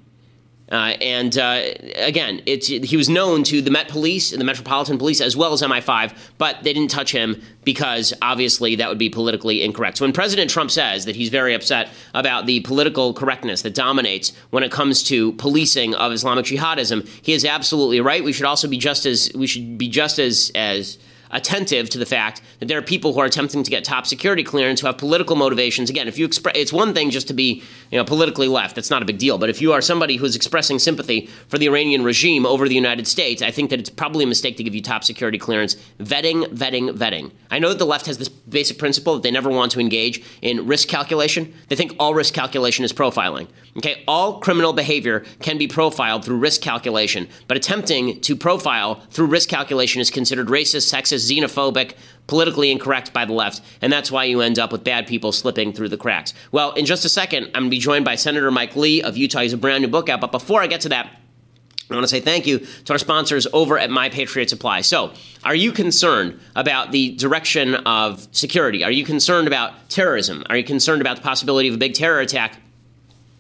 Uh, 0.71 0.95
and 1.01 1.37
uh, 1.37 1.63
again, 1.97 2.41
he 2.47 2.97
was 2.97 3.09
known 3.09 3.43
to 3.43 3.61
the 3.61 3.71
Met 3.71 3.89
Police 3.89 4.31
and 4.31 4.41
the 4.41 4.45
Metropolitan 4.45 4.99
Police 4.99 5.21
as 5.21 5.37
well 5.37 5.53
as 5.53 5.63
MI5, 5.63 6.17
but 6.39 6.63
they 6.63 6.73
didn't 6.73 6.91
touch 6.91 7.11
him 7.11 7.43
because 7.65 8.15
obviously 8.23 8.77
that 8.77 8.89
would 8.89 8.99
be 8.99 9.11
politically 9.11 9.65
incorrect. 9.65 9.99
So 9.99 10.05
when 10.05 10.13
President 10.13 10.49
Trump 10.49 10.71
says 10.71 11.07
that 11.07 11.17
he's 11.17 11.29
very 11.29 11.55
upset 11.55 11.89
about 12.15 12.47
the 12.47 12.61
political 12.61 13.13
correctness 13.13 13.63
that 13.63 13.75
dominates 13.75 14.33
when 14.51 14.63
it 14.63 14.71
comes 14.71 15.03
to 15.05 15.33
policing 15.33 15.95
of 15.95 16.13
Islamic 16.13 16.45
jihadism, 16.45 17.07
he 17.23 17.33
is 17.33 17.45
absolutely 17.45 18.01
right. 18.01 18.23
We 18.23 18.33
should 18.33 18.47
also 18.47 18.69
be 18.69 18.79
just 18.79 19.07
as 19.07 19.31
we 19.35 19.49
should 19.49 19.77
be 19.77 19.89
just 19.89 20.21
as 20.21 20.53
as 20.55 20.99
attentive 21.31 21.91
to 21.91 21.99
the 21.99 22.07
fact 22.07 22.43
that 22.59 22.67
there 22.67 22.79
are 22.79 22.83
people 22.83 23.13
who 23.13 23.21
are 23.21 23.27
attempting 23.27 23.63
to 23.63 23.71
get 23.71 23.85
top 23.85 24.07
security 24.07 24.43
clearance 24.43 24.81
who 24.81 24.87
have 24.87 24.99
political 24.99 25.37
motivations. 25.37 25.91
Again, 25.91 26.09
if 26.09 26.19
you 26.19 26.25
express, 26.25 26.57
it's 26.57 26.73
one 26.73 26.95
thing 26.95 27.11
just 27.11 27.29
to 27.29 27.35
be 27.35 27.63
you 27.91 27.99
know 27.99 28.05
politically 28.05 28.49
left. 28.49 28.75
That's 28.75 28.91
not 28.91 29.03
a 29.03 29.05
big 29.05 29.19
deal. 29.19 29.39
But 29.39 29.51
if 29.51 29.61
you 29.61 29.73
are 29.73 29.81
somebody 29.81 30.17
who 30.17 30.25
is 30.25 30.37
expressing 30.37 30.79
sympathy 30.79 31.29
for 31.49 31.59
the 31.59 31.67
Iranian 31.67 32.05
regime 32.05 32.47
over 32.47 32.69
the 32.69 32.75
United 32.75 33.07
States, 33.07 33.43
I 33.43 33.51
think 33.51 33.71
that 33.71 33.81
it's 33.81 33.91
probably 33.91 34.25
a 34.25 34.29
mistake 34.29 34.57
to 34.57 34.65
give 34.65 34.75
you 34.75 34.83
top 34.83 35.05
security 35.05 35.39
clearance. 35.39 35.77
Vetting, 35.99 36.45
vetting, 36.47 36.91
vetting. 36.91 37.33
I 37.51 37.59
know 37.59 37.71
that 37.71 37.79
the 37.79 37.87
left 37.87 38.07
has 38.07 38.19
this 38.19 38.29
basic 38.29 38.79
principle 38.79 39.15
that 39.15 39.23
they 39.23 39.31
never 39.31 39.51
want 39.51 39.73
to 39.73 39.81
engage 39.81 40.23
in 40.43 40.67
risk 40.67 40.89
calculation. 40.89 41.53
They 41.69 41.77
think 41.77 41.95
all 41.99 42.15
risk 42.15 42.35
calculation 42.35 42.85
is 42.85 42.93
profiling. 42.93 43.49
Okay, 43.77 44.03
all 44.09 44.41
criminal 44.41 44.73
behavior 44.73 45.25
can 45.41 45.57
be 45.57 45.69
profiled 45.69 46.25
through 46.25 46.39
risk 46.39 46.61
calculation, 46.61 47.29
but 47.47 47.57
attempting 47.57 48.21
to 48.23 48.35
profile 48.35 48.97
through 49.11 49.27
risk 49.27 49.49
calculation 49.49 50.01
is 50.01 50.11
considered 50.11 50.49
racist, 50.49 50.93
sexist, 50.93 51.20
xenophobic, 51.29 51.95
politically 52.27 52.71
incorrect 52.71 53.13
by 53.13 53.25
the 53.25 53.33
left, 53.33 53.61
and 53.81 53.93
that's 53.93 54.11
why 54.11 54.25
you 54.25 54.41
end 54.41 54.59
up 54.59 54.71
with 54.73 54.85
bad 54.85 55.07
people 55.07 55.33
slipping 55.33 55.73
through 55.73 55.89
the 55.89 55.97
cracks. 55.97 56.33
Well, 56.53 56.73
in 56.73 56.87
just 56.87 57.05
a 57.05 57.09
second, 57.09 57.47
I'm 57.47 57.53
going 57.53 57.65
to 57.65 57.71
be 57.71 57.79
joined 57.79 58.05
by 58.05 58.15
Senator 58.15 58.51
Mike 58.51 58.77
Lee 58.77 59.03
of 59.03 59.17
Utah. 59.17 59.41
He's 59.41 59.53
a 59.53 59.59
brand 59.59 59.83
new 59.83 59.89
book 59.89 60.09
out, 60.09 60.21
but 60.21 60.31
before 60.31 60.63
I 60.63 60.67
get 60.67 60.83
to 60.83 60.91
that, 60.91 61.17
I 61.91 61.95
want 61.95 62.05
to 62.05 62.09
say 62.09 62.21
thank 62.21 62.47
you 62.47 62.61
to 62.61 62.93
our 62.93 62.99
sponsors 62.99 63.49
over 63.53 63.77
at 63.77 63.91
My 63.91 64.11
Patriot 64.11 64.49
Supply. 64.49 64.81
So, 64.81 65.13
are 65.43 65.57
you 65.57 65.73
concerned 65.73 66.39
about 66.55 66.93
the 66.93 67.17
direction 67.17 67.75
of 67.75 68.29
security? 68.31 68.85
Are 68.85 68.93
you 68.93 69.05
concerned 69.05 69.49
about 69.49 69.91
terrorism? 69.91 70.45
Are 70.49 70.57
you 70.57 70.63
concerned 70.63 71.01
about 71.01 71.17
the 71.17 71.23
possibility 71.23 71.67
of 71.67 71.75
a 71.75 71.79
big 71.79 71.95
terror 71.95 72.21
attack 72.21 72.61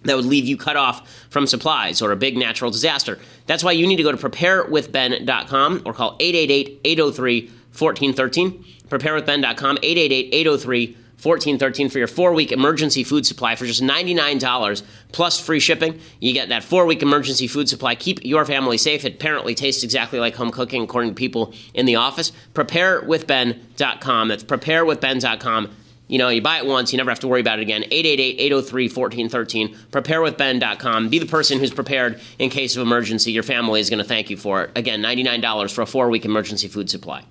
that 0.02 0.16
would 0.16 0.24
leave 0.24 0.46
you 0.46 0.56
cut 0.56 0.76
off 0.76 1.08
from 1.28 1.46
supplies 1.46 2.02
or 2.02 2.12
a 2.12 2.16
big 2.16 2.36
natural 2.36 2.70
disaster. 2.70 3.18
That's 3.46 3.62
why 3.62 3.72
you 3.72 3.86
need 3.86 3.96
to 3.96 4.02
go 4.02 4.12
to 4.12 4.16
preparewithben.com 4.16 5.82
or 5.84 5.92
call 5.92 6.16
888 6.18 6.80
803 6.84 7.50
1413. 7.72 8.64
Preparewithben.com, 8.88 9.78
888 9.82 10.34
803 10.34 10.96
1413 11.22 11.90
for 11.90 11.98
your 11.98 12.06
four 12.06 12.32
week 12.32 12.50
emergency 12.50 13.04
food 13.04 13.26
supply 13.26 13.54
for 13.54 13.66
just 13.66 13.82
$99 13.82 14.82
plus 15.12 15.38
free 15.38 15.60
shipping. 15.60 16.00
You 16.18 16.32
get 16.32 16.48
that 16.48 16.64
four 16.64 16.86
week 16.86 17.02
emergency 17.02 17.46
food 17.46 17.68
supply. 17.68 17.94
Keep 17.94 18.24
your 18.24 18.46
family 18.46 18.78
safe. 18.78 19.04
It 19.04 19.16
apparently 19.16 19.54
tastes 19.54 19.84
exactly 19.84 20.18
like 20.18 20.34
home 20.34 20.50
cooking, 20.50 20.82
according 20.82 21.10
to 21.10 21.14
people 21.14 21.52
in 21.74 21.84
the 21.84 21.96
office. 21.96 22.32
Preparewithben.com. 22.54 24.28
That's 24.28 24.44
preparewithben.com. 24.44 25.70
You 26.08 26.18
know, 26.18 26.28
you 26.28 26.42
buy 26.42 26.58
it 26.58 26.66
once, 26.66 26.92
you 26.92 26.96
never 26.96 27.10
have 27.10 27.20
to 27.20 27.28
worry 27.28 27.40
about 27.40 27.60
it 27.60 27.62
again. 27.62 27.84
888-803-1413. 27.84 29.76
Preparewithben.com. 29.92 31.08
Be 31.08 31.20
the 31.20 31.26
person 31.26 31.60
who's 31.60 31.70
prepared 31.70 32.20
in 32.40 32.50
case 32.50 32.74
of 32.74 32.82
emergency. 32.82 33.30
Your 33.30 33.44
family 33.44 33.78
is 33.80 33.90
going 33.90 33.98
to 33.98 34.04
thank 34.04 34.28
you 34.28 34.36
for 34.36 34.64
it. 34.64 34.70
Again, 34.74 35.02
$99 35.02 35.72
for 35.72 35.82
a 35.82 35.86
four-week 35.86 36.24
emergency 36.24 36.66
food 36.66 36.90
supply. 36.90 37.24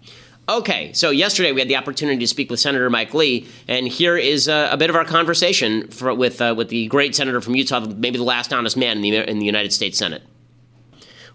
Okay, 0.50 0.92
so 0.94 1.12
yesterday 1.12 1.52
we 1.52 1.62
had 1.62 1.68
the 1.68 1.76
opportunity 1.76 2.18
to 2.18 2.28
speak 2.28 2.50
with 2.50 2.60
Senator 2.60 2.90
Mike 2.90 3.14
Lee, 3.14 3.48
and 3.68 3.88
here 3.88 4.18
is 4.18 4.48
a, 4.48 4.70
a 4.72 4.78
bit 4.78 4.90
of 4.90 4.96
our 4.96 5.06
conversation 5.06 5.88
for, 5.90 6.12
with 6.12 6.42
uh, 6.42 6.56
with 6.58 6.70
the 6.70 6.88
great 6.88 7.14
senator 7.14 7.40
from 7.40 7.54
Utah, 7.54 7.82
maybe 7.82 8.18
the 8.18 8.24
last 8.24 8.52
honest 8.52 8.76
man 8.76 8.98
in 8.98 9.04
the 9.04 9.30
in 9.30 9.38
the 9.38 9.46
United 9.46 9.72
States 9.72 10.00
Senate. 10.00 10.24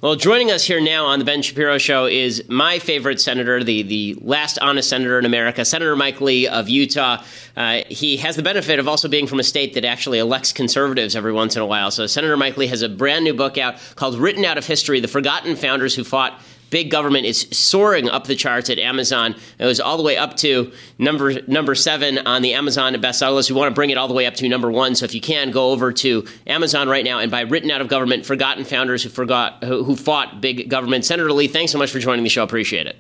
Well, 0.01 0.17
joining 0.17 0.51
us 0.51 0.65
here 0.65 0.81
now 0.81 1.07
on 1.07 1.21
the 1.21 1.25
Ben 1.25 1.43
Shapiro 1.43 1.79
Show 1.79 2.07
is 2.07 2.43
my 2.49 2.81
favorite 2.81 3.21
senator, 3.21 3.63
the, 3.65 3.83
the 3.83 4.19
last 4.21 4.59
honest 4.61 4.91
senator 4.91 5.19
in 5.19 5.25
America, 5.25 5.65
Senator 5.65 5.97
Mike 5.97 6.21
Lee 6.21 6.47
of 6.47 6.69
Utah. 6.69 7.23
Uh, 7.57 7.83
he 7.89 8.19
has 8.19 8.37
the 8.37 8.43
benefit 8.43 8.79
of 8.79 8.87
also 8.87 9.09
being 9.09 9.27
from 9.27 9.39
a 9.39 9.45
state 9.45 9.73
that 9.75 9.85
actually 9.85 10.19
elects 10.19 10.53
conservatives 10.53 11.17
every 11.17 11.33
once 11.33 11.57
in 11.57 11.63
a 11.63 11.67
while. 11.67 11.91
So, 11.91 12.07
Senator 12.07 12.37
Mike 12.37 12.57
Lee 12.57 12.67
has 12.67 12.83
a 12.83 12.89
brand 12.89 13.25
new 13.25 13.33
book 13.33 13.57
out 13.57 13.77
called 13.95 14.19
Written 14.19 14.45
Out 14.45 14.59
of 14.59 14.67
History 14.67 14.99
The 14.99 15.09
Forgotten 15.09 15.55
Founders 15.57 15.95
Who 15.95 16.03
Fought 16.03 16.39
big 16.71 16.91
government 16.91 17.27
is 17.27 17.47
soaring 17.51 18.09
up 18.09 18.27
the 18.27 18.35
charts 18.35 18.71
at 18.71 18.79
Amazon. 18.79 19.35
It 19.59 19.65
was 19.65 19.81
all 19.81 19.97
the 19.97 20.03
way 20.03 20.17
up 20.17 20.37
to 20.39 20.73
number 20.99 21.41
number 21.47 21.75
seven 21.75 22.19
on 22.19 22.43
the 22.43 22.55
Amazon 22.55 22.95
bestseller 22.95 23.35
list. 23.35 23.51
We 23.51 23.57
want 23.57 23.71
to 23.71 23.75
bring 23.75 23.91
it 23.91 23.99
all 23.99 24.09
the 24.09 24.15
way 24.15 24.27
up 24.27 24.35
to 24.35 24.49
number 24.49 24.71
one. 24.71 24.95
So 24.95 25.05
if 25.05 25.15
you 25.15 25.21
can, 25.21 25.51
go 25.51 25.71
over 25.71 25.93
to 25.93 26.27
Amazon 26.47 26.89
right 26.89 27.05
now 27.05 27.19
and 27.19 27.31
buy 27.31 27.43
"Written 27.43 27.71
Out 27.71 27.81
of 27.81 27.89
Government: 27.89 28.27
Forgotten 28.27 28.65
Founders 28.65 29.03
Who 29.03 29.09
Forgot 29.09 29.65
Who, 29.65 29.85
who 29.85 29.97
Fought 29.97 30.41
Big 30.41 30.69
Government." 30.69 31.05
Senator 31.05 31.33
Lee, 31.33 31.49
thanks 31.49 31.73
so 31.73 31.79
much 31.79 31.91
for 31.91 31.99
joining 31.99 32.25
the 32.25 32.31
show. 32.31 32.43
Appreciate 32.43 32.87
it. 32.87 32.97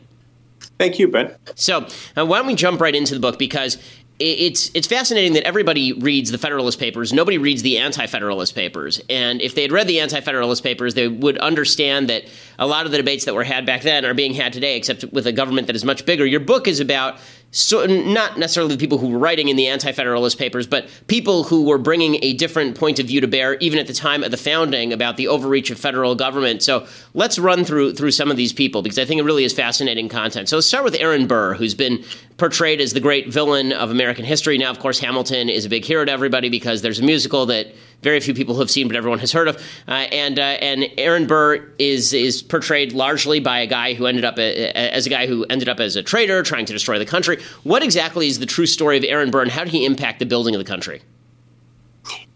Thank 0.78 0.98
you, 0.98 1.08
Ben. 1.08 1.34
So, 1.54 1.86
uh, 2.16 2.26
why 2.26 2.38
don't 2.38 2.46
we 2.46 2.54
jump 2.54 2.80
right 2.80 2.94
into 2.94 3.14
the 3.14 3.20
book 3.20 3.38
because 3.38 3.78
it's 4.20 4.70
it's 4.74 4.86
fascinating 4.86 5.32
that 5.32 5.44
everybody 5.44 5.92
reads 5.92 6.30
the 6.30 6.38
Federalist 6.38 6.78
Papers. 6.78 7.12
Nobody 7.12 7.36
reads 7.36 7.62
the 7.62 7.78
Anti-Federalist 7.78 8.54
Papers. 8.54 9.00
And 9.10 9.40
if 9.40 9.56
they 9.56 9.62
had 9.62 9.72
read 9.72 9.88
the 9.88 10.00
Anti-Federalist 10.00 10.62
Papers, 10.62 10.94
they 10.94 11.08
would 11.08 11.36
understand 11.38 12.08
that 12.10 12.24
a 12.58 12.66
lot 12.66 12.86
of 12.86 12.92
the 12.92 12.98
debates 12.98 13.24
that 13.24 13.34
were 13.34 13.44
had 13.44 13.66
back 13.66 13.82
then 13.82 14.04
are 14.04 14.14
being 14.14 14.32
had 14.32 14.52
today, 14.52 14.76
except 14.76 15.04
with 15.12 15.26
a 15.26 15.32
government 15.32 15.66
that 15.66 15.74
is 15.74 15.84
much 15.84 16.06
bigger. 16.06 16.24
Your 16.24 16.40
book 16.40 16.68
is 16.68 16.78
about 16.78 17.18
so 17.50 17.86
not 17.86 18.36
necessarily 18.36 18.74
the 18.74 18.80
people 18.80 18.98
who 18.98 19.10
were 19.10 19.18
writing 19.18 19.46
in 19.46 19.54
the 19.54 19.68
anti-federalist 19.68 20.38
papers, 20.38 20.66
but 20.66 20.88
people 21.06 21.44
who 21.44 21.64
were 21.64 21.78
bringing 21.78 22.18
a 22.22 22.32
different 22.32 22.76
point 22.76 22.98
of 22.98 23.06
view 23.06 23.20
to 23.20 23.28
bear, 23.28 23.54
even 23.58 23.78
at 23.78 23.86
the 23.86 23.92
time 23.92 24.24
of 24.24 24.32
the 24.32 24.36
founding, 24.36 24.92
about 24.92 25.16
the 25.16 25.28
overreach 25.28 25.70
of 25.70 25.78
federal 25.78 26.16
government. 26.16 26.64
So 26.64 26.86
let's 27.14 27.38
run 27.38 27.64
through 27.64 27.94
through 27.94 28.10
some 28.10 28.30
of 28.30 28.36
these 28.36 28.52
people 28.52 28.82
because 28.82 28.98
I 28.98 29.04
think 29.04 29.20
it 29.20 29.24
really 29.24 29.44
is 29.44 29.52
fascinating 29.52 30.08
content. 30.08 30.48
So 30.48 30.56
let's 30.56 30.66
start 30.66 30.82
with 30.82 30.96
Aaron 30.96 31.28
Burr, 31.28 31.54
who's 31.54 31.74
been 31.74 32.04
portrayed 32.36 32.80
as 32.80 32.92
the 32.92 33.00
great 33.00 33.28
villain 33.28 33.72
of 33.72 33.90
American 33.90 34.24
history. 34.24 34.58
Now, 34.58 34.70
of 34.70 34.78
course, 34.78 34.98
Hamilton 34.98 35.48
is 35.48 35.64
a 35.64 35.68
big 35.68 35.84
hero 35.84 36.04
to 36.04 36.10
everybody 36.10 36.48
because 36.48 36.82
there's 36.82 36.98
a 36.98 37.02
musical 37.02 37.46
that 37.46 37.68
very 38.02 38.20
few 38.20 38.34
people 38.34 38.58
have 38.58 38.70
seen, 38.70 38.88
but 38.88 38.96
everyone 38.96 39.18
has 39.20 39.32
heard 39.32 39.48
of. 39.48 39.56
Uh, 39.88 39.92
and 39.92 40.38
uh, 40.38 40.42
and 40.42 40.90
Aaron 40.98 41.26
Burr 41.26 41.64
is 41.78 42.12
is 42.12 42.42
portrayed 42.42 42.92
largely 42.92 43.40
by 43.40 43.60
a 43.60 43.66
guy 43.66 43.94
who 43.94 44.06
ended 44.06 44.24
up 44.24 44.38
a, 44.38 44.70
as 44.76 45.06
a 45.06 45.10
guy 45.10 45.26
who 45.26 45.44
ended 45.44 45.68
up 45.68 45.80
as 45.80 45.96
a 45.96 46.02
traitor, 46.02 46.42
trying 46.42 46.66
to 46.66 46.72
destroy 46.72 46.98
the 46.98 47.06
country. 47.06 47.40
What 47.62 47.82
exactly 47.82 48.26
is 48.26 48.38
the 48.38 48.46
true 48.46 48.66
story 48.66 48.98
of 48.98 49.04
Aaron 49.04 49.30
Burr, 49.30 49.42
and 49.42 49.50
how 49.50 49.64
did 49.64 49.72
he 49.72 49.84
impact 49.84 50.18
the 50.18 50.26
building 50.26 50.54
of 50.54 50.58
the 50.58 50.64
country? 50.64 51.02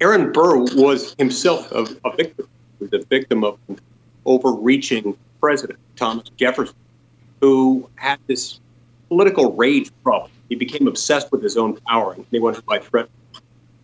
Aaron 0.01 0.33
Burr 0.33 0.59
was 0.59 1.15
himself 1.19 1.71
a, 1.73 1.87
a 2.05 2.17
victim. 2.17 2.49
He 2.79 2.85
was 2.85 2.93
a 2.93 3.05
victim 3.07 3.45
of 3.45 3.59
overreaching 4.25 5.17
president 5.41 5.79
Thomas 5.97 6.29
Jefferson, 6.37 6.75
who 7.41 7.89
had 7.97 8.19
this 8.27 8.61
political 9.09 9.53
rage 9.53 9.91
problem. 10.03 10.31
He 10.49 10.55
became 10.55 10.87
obsessed 10.89 11.31
with 11.33 11.43
his 11.43 11.57
own 11.57 11.77
power 11.89 12.13
and 12.13 12.25
he 12.31 12.39
wanted 12.39 12.63
to 12.67 12.81
threat. 12.81 13.09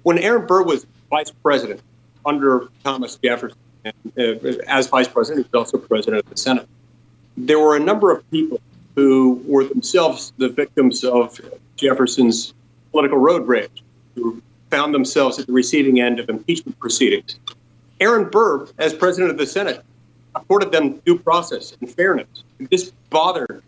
When 0.03 0.19
Aaron 0.19 0.47
Burr 0.47 0.63
was 0.63 0.87
vice 1.11 1.31
president 1.31 1.81
under 2.25 2.69
Thomas 2.85 3.17
Jefferson, 3.17 3.59
and, 3.85 3.95
uh, 4.19 4.63
as 4.67 4.87
vice 4.89 5.09
president, 5.09 5.47
he 5.47 5.51
was 5.53 5.67
also 5.67 5.79
president 5.79 6.25
of 6.25 6.31
the 6.31 6.37
Senate. 6.37 6.67
There 7.37 7.59
were 7.59 7.77
a 7.77 7.81
number 7.81 8.11
of 8.11 8.29
people 8.31 8.61
who 8.95 9.43
were 9.47 9.65
themselves 9.65 10.33
the 10.39 10.49
victims 10.49 11.05
of 11.05 11.41
Jefferson's 11.77 12.55
political 12.93 13.19
road 13.19 13.47
rage, 13.47 13.83
who 14.15 14.41
found 14.71 14.95
themselves 14.95 15.39
at 15.39 15.47
the 15.47 15.53
receiving 15.53 16.01
end 16.01 16.21
of 16.21 16.29
impeachment 16.29 16.79
proceedings. 16.79 17.39
Aaron 18.01 18.31
Burr, 18.31 18.67
as 18.79 18.95
president 18.95 19.31
of 19.31 19.39
the 19.39 19.47
Senate, 19.47 19.85
afforded 20.35 20.73
them 20.73 20.99
due 21.05 21.19
process 21.19 21.77
and 21.81 21.91
fairness. 21.91 22.29
This 22.71 22.93
bothered 23.11 23.63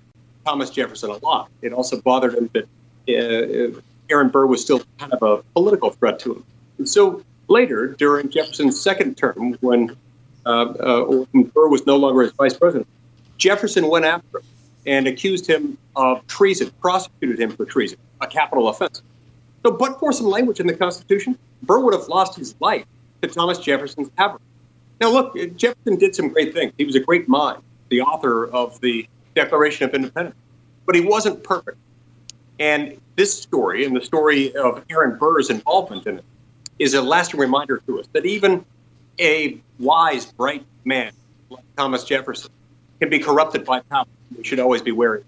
Thomas 0.46 0.70
Jefferson 0.70 1.10
a 1.10 1.16
lot. 1.16 1.50
It 1.60 1.72
also 1.72 2.00
bothered 2.00 2.34
him 2.34 2.48
that 2.54 2.64
uh, 3.08 3.80
Aaron 4.08 4.28
Burr 4.28 4.46
was 4.46 4.62
still 4.62 4.80
kind 4.98 5.12
of 5.12 5.22
a 5.22 5.42
political 5.54 5.90
threat 5.90 6.20
to 6.20 6.34
him. 6.34 6.44
And 6.78 6.88
so 6.88 7.22
later, 7.48 7.88
during 7.88 8.30
Jefferson's 8.30 8.80
second 8.80 9.16
term, 9.16 9.56
when, 9.60 9.96
uh, 10.44 10.50
uh, 10.50 11.04
when 11.32 11.44
Burr 11.44 11.68
was 11.68 11.84
no 11.86 11.96
longer 11.96 12.22
his 12.22 12.32
vice 12.32 12.56
president, 12.56 12.86
Jefferson 13.38 13.88
went 13.88 14.04
after 14.04 14.38
him 14.38 14.44
and 14.86 15.08
accused 15.08 15.48
him 15.48 15.76
of 15.96 16.24
treason, 16.28 16.70
prosecuted 16.80 17.40
him 17.40 17.50
for 17.50 17.64
treason, 17.64 17.98
a 18.20 18.26
capital 18.28 18.68
offense. 18.68 19.02
So, 19.64 19.72
but 19.72 19.98
for 19.98 20.12
some 20.12 20.26
language 20.26 20.60
in 20.60 20.68
the 20.68 20.74
Constitution, 20.74 21.36
Burr 21.64 21.80
would 21.80 21.94
have 21.94 22.06
lost 22.06 22.38
his 22.38 22.54
life 22.60 22.84
to 23.22 23.28
Thomas 23.28 23.58
Jefferson's 23.58 24.10
avarice. 24.16 24.42
Now, 25.00 25.10
look, 25.10 25.34
Jefferson 25.56 25.96
did 25.96 26.14
some 26.14 26.28
great 26.28 26.54
things. 26.54 26.72
He 26.78 26.84
was 26.84 26.94
a 26.94 27.00
great 27.00 27.28
mind, 27.28 27.62
the 27.88 28.00
author 28.00 28.46
of 28.46 28.80
the 28.80 29.08
Declaration 29.36 29.88
of 29.88 29.94
Independence, 29.94 30.34
but 30.84 30.96
he 30.96 31.00
wasn't 31.00 31.44
perfect. 31.44 31.78
And 32.58 32.98
this 33.14 33.40
story 33.40 33.84
and 33.84 33.94
the 33.94 34.00
story 34.00 34.54
of 34.56 34.84
Aaron 34.90 35.16
Burr's 35.18 35.50
involvement 35.50 36.06
in 36.06 36.18
it 36.18 36.24
is 36.80 36.94
a 36.94 37.02
lasting 37.02 37.38
reminder 37.38 37.80
to 37.86 38.00
us 38.00 38.06
that 38.12 38.26
even 38.26 38.64
a 39.20 39.58
wise, 39.78 40.26
bright 40.26 40.64
man 40.84 41.12
like 41.50 41.64
Thomas 41.76 42.02
Jefferson 42.02 42.50
can 42.98 43.10
be 43.10 43.20
corrupted 43.20 43.64
by 43.64 43.80
power. 43.80 44.06
We 44.36 44.42
should 44.42 44.58
always 44.58 44.82
be 44.82 44.90
wary 44.90 45.22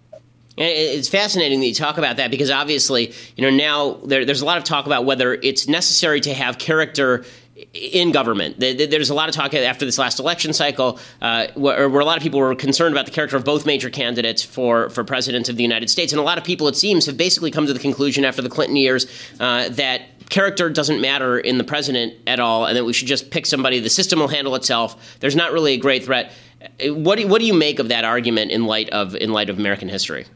it's 0.58 1.08
fascinating 1.08 1.60
that 1.60 1.66
you 1.66 1.74
talk 1.74 1.98
about 1.98 2.16
that 2.16 2.30
because 2.30 2.50
obviously, 2.50 3.12
you 3.36 3.42
know, 3.42 3.50
now 3.50 3.94
there, 4.04 4.24
there's 4.24 4.42
a 4.42 4.44
lot 4.44 4.58
of 4.58 4.64
talk 4.64 4.86
about 4.86 5.04
whether 5.04 5.34
it's 5.34 5.68
necessary 5.68 6.20
to 6.22 6.34
have 6.34 6.58
character 6.58 7.24
in 7.74 8.12
government. 8.12 8.58
There's 8.58 9.10
a 9.10 9.14
lot 9.14 9.28
of 9.28 9.34
talk 9.34 9.52
after 9.54 9.84
this 9.84 9.98
last 9.98 10.18
election 10.18 10.52
cycle 10.52 10.98
uh, 11.20 11.48
where, 11.54 11.84
a 11.84 12.04
lot 12.04 12.16
of 12.16 12.22
people 12.22 12.40
were 12.40 12.54
concerned 12.54 12.94
about 12.94 13.04
the 13.04 13.12
character 13.12 13.36
of 13.36 13.44
both 13.44 13.66
major 13.66 13.90
candidates 13.90 14.42
for, 14.42 14.88
for 14.90 15.04
president 15.04 15.48
of 15.48 15.56
the 15.56 15.62
United 15.62 15.90
States. 15.90 16.12
And 16.12 16.20
a 16.20 16.22
lot 16.22 16.38
of 16.38 16.44
people, 16.44 16.68
it 16.68 16.76
seems, 16.76 17.06
have 17.06 17.16
basically 17.16 17.50
come 17.50 17.66
to 17.66 17.72
the 17.72 17.78
conclusion 17.78 18.24
after 18.24 18.40
the 18.40 18.48
Clinton 18.48 18.76
years 18.76 19.06
uh, 19.38 19.68
that 19.70 20.02
character 20.30 20.70
doesn't 20.70 21.00
matter 21.00 21.38
in 21.38 21.58
the 21.58 21.64
president 21.64 22.14
at 22.26 22.40
all 22.40 22.66
and 22.66 22.76
that 22.76 22.84
we 22.84 22.92
should 22.92 23.08
just 23.08 23.30
pick 23.30 23.46
somebody. 23.46 23.80
The 23.80 23.90
system 23.90 24.18
will 24.18 24.28
handle 24.28 24.54
itself. 24.54 25.18
There's 25.20 25.36
not 25.36 25.52
really 25.52 25.74
a 25.74 25.78
great 25.78 26.04
threat. 26.04 26.32
What 26.84 27.18
do, 27.18 27.28
what 27.28 27.40
do 27.40 27.46
you 27.46 27.54
make 27.54 27.78
of 27.78 27.88
that 27.88 28.04
argument 28.04 28.50
in 28.50 28.64
light 28.64 28.88
of 28.90 29.14
in 29.14 29.32
light 29.32 29.48
of 29.48 29.58
American 29.58 29.88
history? 29.88 30.26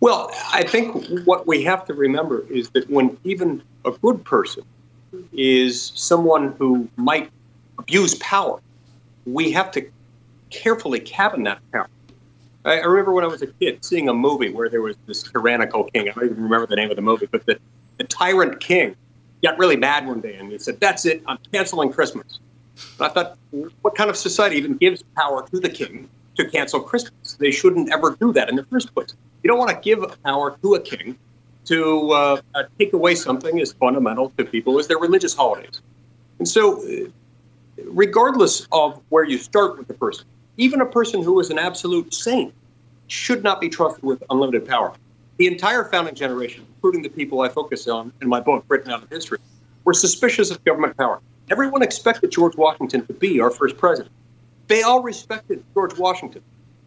Well, 0.00 0.30
I 0.52 0.62
think 0.62 1.26
what 1.26 1.46
we 1.46 1.64
have 1.64 1.84
to 1.86 1.94
remember 1.94 2.46
is 2.50 2.70
that 2.70 2.88
when 2.88 3.18
even 3.24 3.62
a 3.84 3.90
good 3.90 4.24
person 4.24 4.64
is 5.32 5.92
someone 5.94 6.52
who 6.58 6.88
might 6.96 7.30
abuse 7.78 8.14
power. 8.16 8.60
We 9.26 9.52
have 9.52 9.70
to 9.72 9.88
carefully 10.50 11.00
cabin 11.00 11.44
that 11.44 11.60
power. 11.72 11.88
I, 12.64 12.80
I 12.80 12.84
remember 12.84 13.12
when 13.12 13.24
I 13.24 13.28
was 13.28 13.42
a 13.42 13.46
kid 13.46 13.84
seeing 13.84 14.08
a 14.08 14.14
movie 14.14 14.50
where 14.50 14.68
there 14.68 14.82
was 14.82 14.96
this 15.06 15.22
tyrannical 15.22 15.84
king. 15.84 16.08
I 16.08 16.12
don't 16.12 16.24
even 16.24 16.42
remember 16.42 16.66
the 16.66 16.76
name 16.76 16.90
of 16.90 16.96
the 16.96 17.02
movie, 17.02 17.26
but 17.26 17.44
the, 17.46 17.58
the 17.96 18.04
tyrant 18.04 18.60
king 18.60 18.96
got 19.42 19.58
really 19.58 19.76
mad 19.76 20.06
one 20.06 20.20
day 20.20 20.34
and 20.36 20.50
he 20.50 20.58
said, 20.58 20.80
That's 20.80 21.06
it, 21.06 21.22
I'm 21.26 21.38
canceling 21.52 21.92
Christmas. 21.92 22.40
And 22.98 23.06
I 23.06 23.08
thought, 23.08 23.38
what 23.82 23.94
kind 23.94 24.10
of 24.10 24.16
society 24.16 24.56
even 24.56 24.76
gives 24.76 25.02
power 25.16 25.46
to 25.48 25.60
the 25.60 25.68
king 25.68 26.08
to 26.36 26.48
cancel 26.48 26.80
Christmas? 26.80 27.34
They 27.38 27.50
shouldn't 27.50 27.92
ever 27.92 28.16
do 28.20 28.32
that 28.32 28.48
in 28.48 28.56
the 28.56 28.64
first 28.64 28.94
place. 28.94 29.14
You 29.42 29.48
don't 29.48 29.58
want 29.58 29.70
to 29.70 29.80
give 29.80 30.04
power 30.22 30.56
to 30.62 30.74
a 30.74 30.80
king 30.80 31.18
to 31.68 32.10
uh, 32.12 32.40
uh, 32.54 32.62
take 32.78 32.94
away 32.94 33.14
something 33.14 33.60
as 33.60 33.72
fundamental 33.72 34.32
to 34.38 34.44
people 34.44 34.78
as 34.78 34.88
their 34.88 34.98
religious 34.98 35.34
holidays. 35.34 35.82
And 36.38 36.48
so, 36.48 36.82
regardless 37.84 38.66
of 38.72 39.00
where 39.10 39.24
you 39.24 39.36
start 39.36 39.76
with 39.76 39.86
the 39.86 39.94
person, 39.94 40.26
even 40.56 40.80
a 40.80 40.86
person 40.86 41.22
who 41.22 41.38
is 41.40 41.50
an 41.50 41.58
absolute 41.58 42.14
saint 42.14 42.54
should 43.06 43.42
not 43.42 43.60
be 43.60 43.68
trusted 43.68 44.02
with 44.02 44.22
unlimited 44.30 44.66
power. 44.66 44.92
The 45.36 45.46
entire 45.46 45.84
founding 45.84 46.14
generation, 46.14 46.66
including 46.74 47.02
the 47.02 47.10
people 47.10 47.42
I 47.42 47.48
focus 47.48 47.86
on 47.86 48.12
in 48.22 48.28
my 48.28 48.40
book, 48.40 48.64
Written 48.68 48.90
Out 48.90 49.02
of 49.02 49.10
History, 49.10 49.38
were 49.84 49.94
suspicious 49.94 50.50
of 50.50 50.62
government 50.64 50.96
power. 50.96 51.20
Everyone 51.50 51.82
expected 51.82 52.30
George 52.30 52.56
Washington 52.56 53.06
to 53.06 53.12
be 53.12 53.40
our 53.40 53.50
first 53.50 53.76
president. 53.76 54.12
They 54.66 54.82
all 54.82 55.02
respected 55.02 55.62
George 55.74 55.96
Washington, 55.98 56.42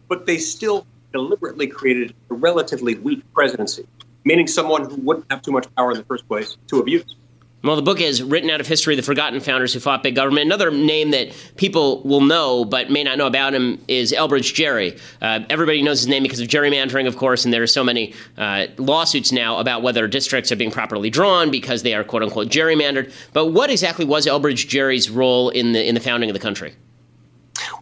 but 0.08 0.26
they 0.26 0.38
still 0.38 0.86
deliberately 1.12 1.66
created 1.66 2.14
a 2.30 2.34
relatively 2.34 2.94
weak 2.96 3.22
presidency 3.32 3.86
meaning 4.24 4.46
someone 4.46 4.88
who 4.88 4.96
wouldn't 4.96 5.26
have 5.30 5.42
too 5.42 5.52
much 5.52 5.72
power 5.74 5.90
in 5.90 5.98
the 5.98 6.04
first 6.04 6.26
place 6.28 6.56
to 6.68 6.78
abuse. 6.78 7.16
Well, 7.64 7.76
the 7.76 7.82
book 7.82 8.00
is 8.00 8.24
written 8.24 8.50
out 8.50 8.60
of 8.60 8.66
history, 8.66 8.96
the 8.96 9.02
forgotten 9.02 9.38
founders 9.38 9.72
who 9.72 9.78
fought 9.78 10.02
big 10.02 10.16
government. 10.16 10.46
Another 10.46 10.72
name 10.72 11.12
that 11.12 11.28
people 11.56 12.02
will 12.02 12.20
know 12.20 12.64
but 12.64 12.90
may 12.90 13.04
not 13.04 13.18
know 13.18 13.26
about 13.28 13.54
him 13.54 13.80
is 13.86 14.12
Elbridge 14.12 14.52
Gerry. 14.52 14.98
Uh, 15.20 15.40
everybody 15.48 15.80
knows 15.80 16.00
his 16.00 16.08
name 16.08 16.24
because 16.24 16.40
of 16.40 16.48
gerrymandering, 16.48 17.06
of 17.06 17.16
course, 17.16 17.44
and 17.44 17.54
there 17.54 17.62
are 17.62 17.68
so 17.68 17.84
many 17.84 18.14
uh, 18.36 18.66
lawsuits 18.78 19.30
now 19.30 19.58
about 19.58 19.82
whether 19.82 20.08
districts 20.08 20.50
are 20.50 20.56
being 20.56 20.72
properly 20.72 21.08
drawn 21.08 21.52
because 21.52 21.84
they 21.84 21.94
are 21.94 22.02
quote 22.02 22.24
unquote 22.24 22.48
gerrymandered. 22.48 23.12
But 23.32 23.52
what 23.52 23.70
exactly 23.70 24.04
was 24.04 24.26
Elbridge 24.26 24.66
Gerry's 24.66 25.08
role 25.08 25.50
in 25.50 25.70
the 25.70 25.86
in 25.86 25.94
the 25.94 26.00
founding 26.00 26.30
of 26.30 26.34
the 26.34 26.40
country? 26.40 26.74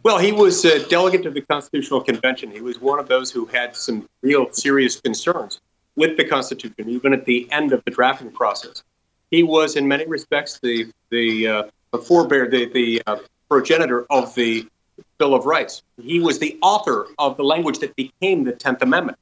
Well, 0.03 0.19
he 0.19 0.31
was 0.31 0.63
a 0.67 0.87
delegate 0.89 1.23
to 1.23 1.31
the 1.31 1.41
Constitutional 1.41 2.03
Convention. 2.03 2.51
He 2.51 2.61
was 2.61 2.81
one 2.81 2.99
of 2.99 3.09
those 3.09 3.31
who 3.31 3.47
had 3.47 3.75
some 3.75 4.07
real 4.23 4.53
serious 4.53 5.01
concerns 5.01 5.59
with 5.97 6.17
the 6.17 6.25
Constitution, 6.25 6.89
even 6.89 7.13
at 7.13 7.25
the 7.25 7.51
end 7.51 7.73
of 7.73 7.85
the 7.85 7.91
drafting 7.91 8.31
process. 8.31 8.83
He 9.31 9.43
was, 9.43 9.77
in 9.77 9.87
many 9.87 10.07
respects, 10.07 10.59
the 10.61 10.91
the, 11.11 11.49
uh, 11.49 11.63
the 11.93 11.99
forebear, 11.99 12.49
the 12.49 12.67
the 12.67 13.03
uh, 13.07 13.17
progenitor 13.49 14.07
of 14.11 14.35
the 14.35 14.67
Bill 15.19 15.35
of 15.35 15.47
Rights. 15.47 15.83
He 16.01 16.21
was 16.21 16.39
the 16.39 16.59
author 16.63 17.07
of 17.19 17.37
the 17.37 17.45
language 17.45 17.79
that 17.81 17.95
became 17.97 18.45
the 18.45 18.53
Tenth 18.53 18.83
Amendment. 18.83 19.19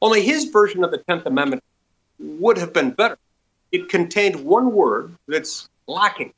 Only 0.00 0.22
his 0.22 0.46
version 0.46 0.84
of 0.84 0.90
the 0.90 0.98
Tenth 0.98 1.26
Amendment 1.26 1.62
would 2.18 2.56
have 2.58 2.72
been 2.72 2.90
better. 2.90 3.18
It 3.72 3.88
contained 3.88 4.36
one 4.44 4.72
word 4.72 5.14
that's 5.26 5.68
lacking 5.86 6.32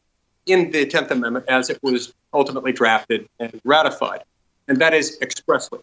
in 0.46 0.70
the 0.70 0.86
Tenth 0.86 1.10
Amendment 1.10 1.46
as 1.48 1.70
it 1.70 1.78
was 1.82 2.12
ultimately 2.32 2.72
drafted 2.72 3.28
and 3.38 3.60
ratified, 3.64 4.24
and 4.68 4.78
that 4.78 4.94
is 4.94 5.18
expressly. 5.20 5.80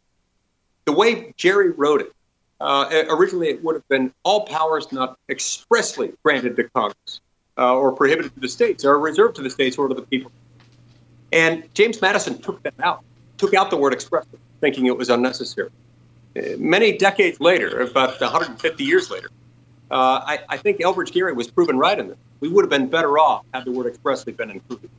The 0.85 0.91
way 0.93 1.33
Gerry 1.37 1.71
wrote 1.71 2.01
it 2.01 2.13
uh, 2.59 3.03
originally, 3.09 3.49
it 3.49 3.63
would 3.63 3.75
have 3.75 3.87
been 3.87 4.11
all 4.23 4.45
powers 4.45 4.91
not 4.91 5.17
expressly 5.29 6.13
granted 6.23 6.55
to 6.55 6.63
Congress 6.69 7.21
uh, 7.57 7.75
or 7.75 7.91
prohibited 7.91 8.33
to 8.33 8.39
the 8.39 8.47
states 8.47 8.83
or 8.85 8.97
reserved 8.99 9.35
to 9.35 9.41
the 9.41 9.49
states 9.49 9.77
or 9.77 9.87
to 9.87 9.93
the 9.93 10.01
people. 10.01 10.31
And 11.31 11.63
James 11.73 12.01
Madison 12.01 12.39
took 12.39 12.63
that 12.63 12.73
out, 12.81 13.03
took 13.37 13.53
out 13.53 13.69
the 13.69 13.77
word 13.77 13.93
expressly, 13.93 14.39
thinking 14.61 14.85
it 14.85 14.97
was 14.97 15.09
unnecessary. 15.09 15.69
Uh, 16.35 16.41
many 16.57 16.97
decades 16.97 17.39
later, 17.39 17.81
about 17.81 18.19
150 18.19 18.83
years 18.83 19.11
later, 19.11 19.29
uh, 19.91 20.21
I, 20.25 20.39
I, 20.49 20.57
think 20.57 20.79
Elbridge 20.79 21.13
Gerry 21.13 21.33
was 21.33 21.49
proven 21.49 21.77
right 21.77 21.97
in 21.97 22.09
this. 22.09 22.17
We 22.41 22.49
would 22.49 22.63
have 22.63 22.69
been 22.69 22.87
better 22.87 23.17
off 23.17 23.45
had 23.53 23.63
the 23.63 23.71
word 23.71 23.87
expressly 23.87 24.33
been 24.33 24.49
included. 24.49 24.89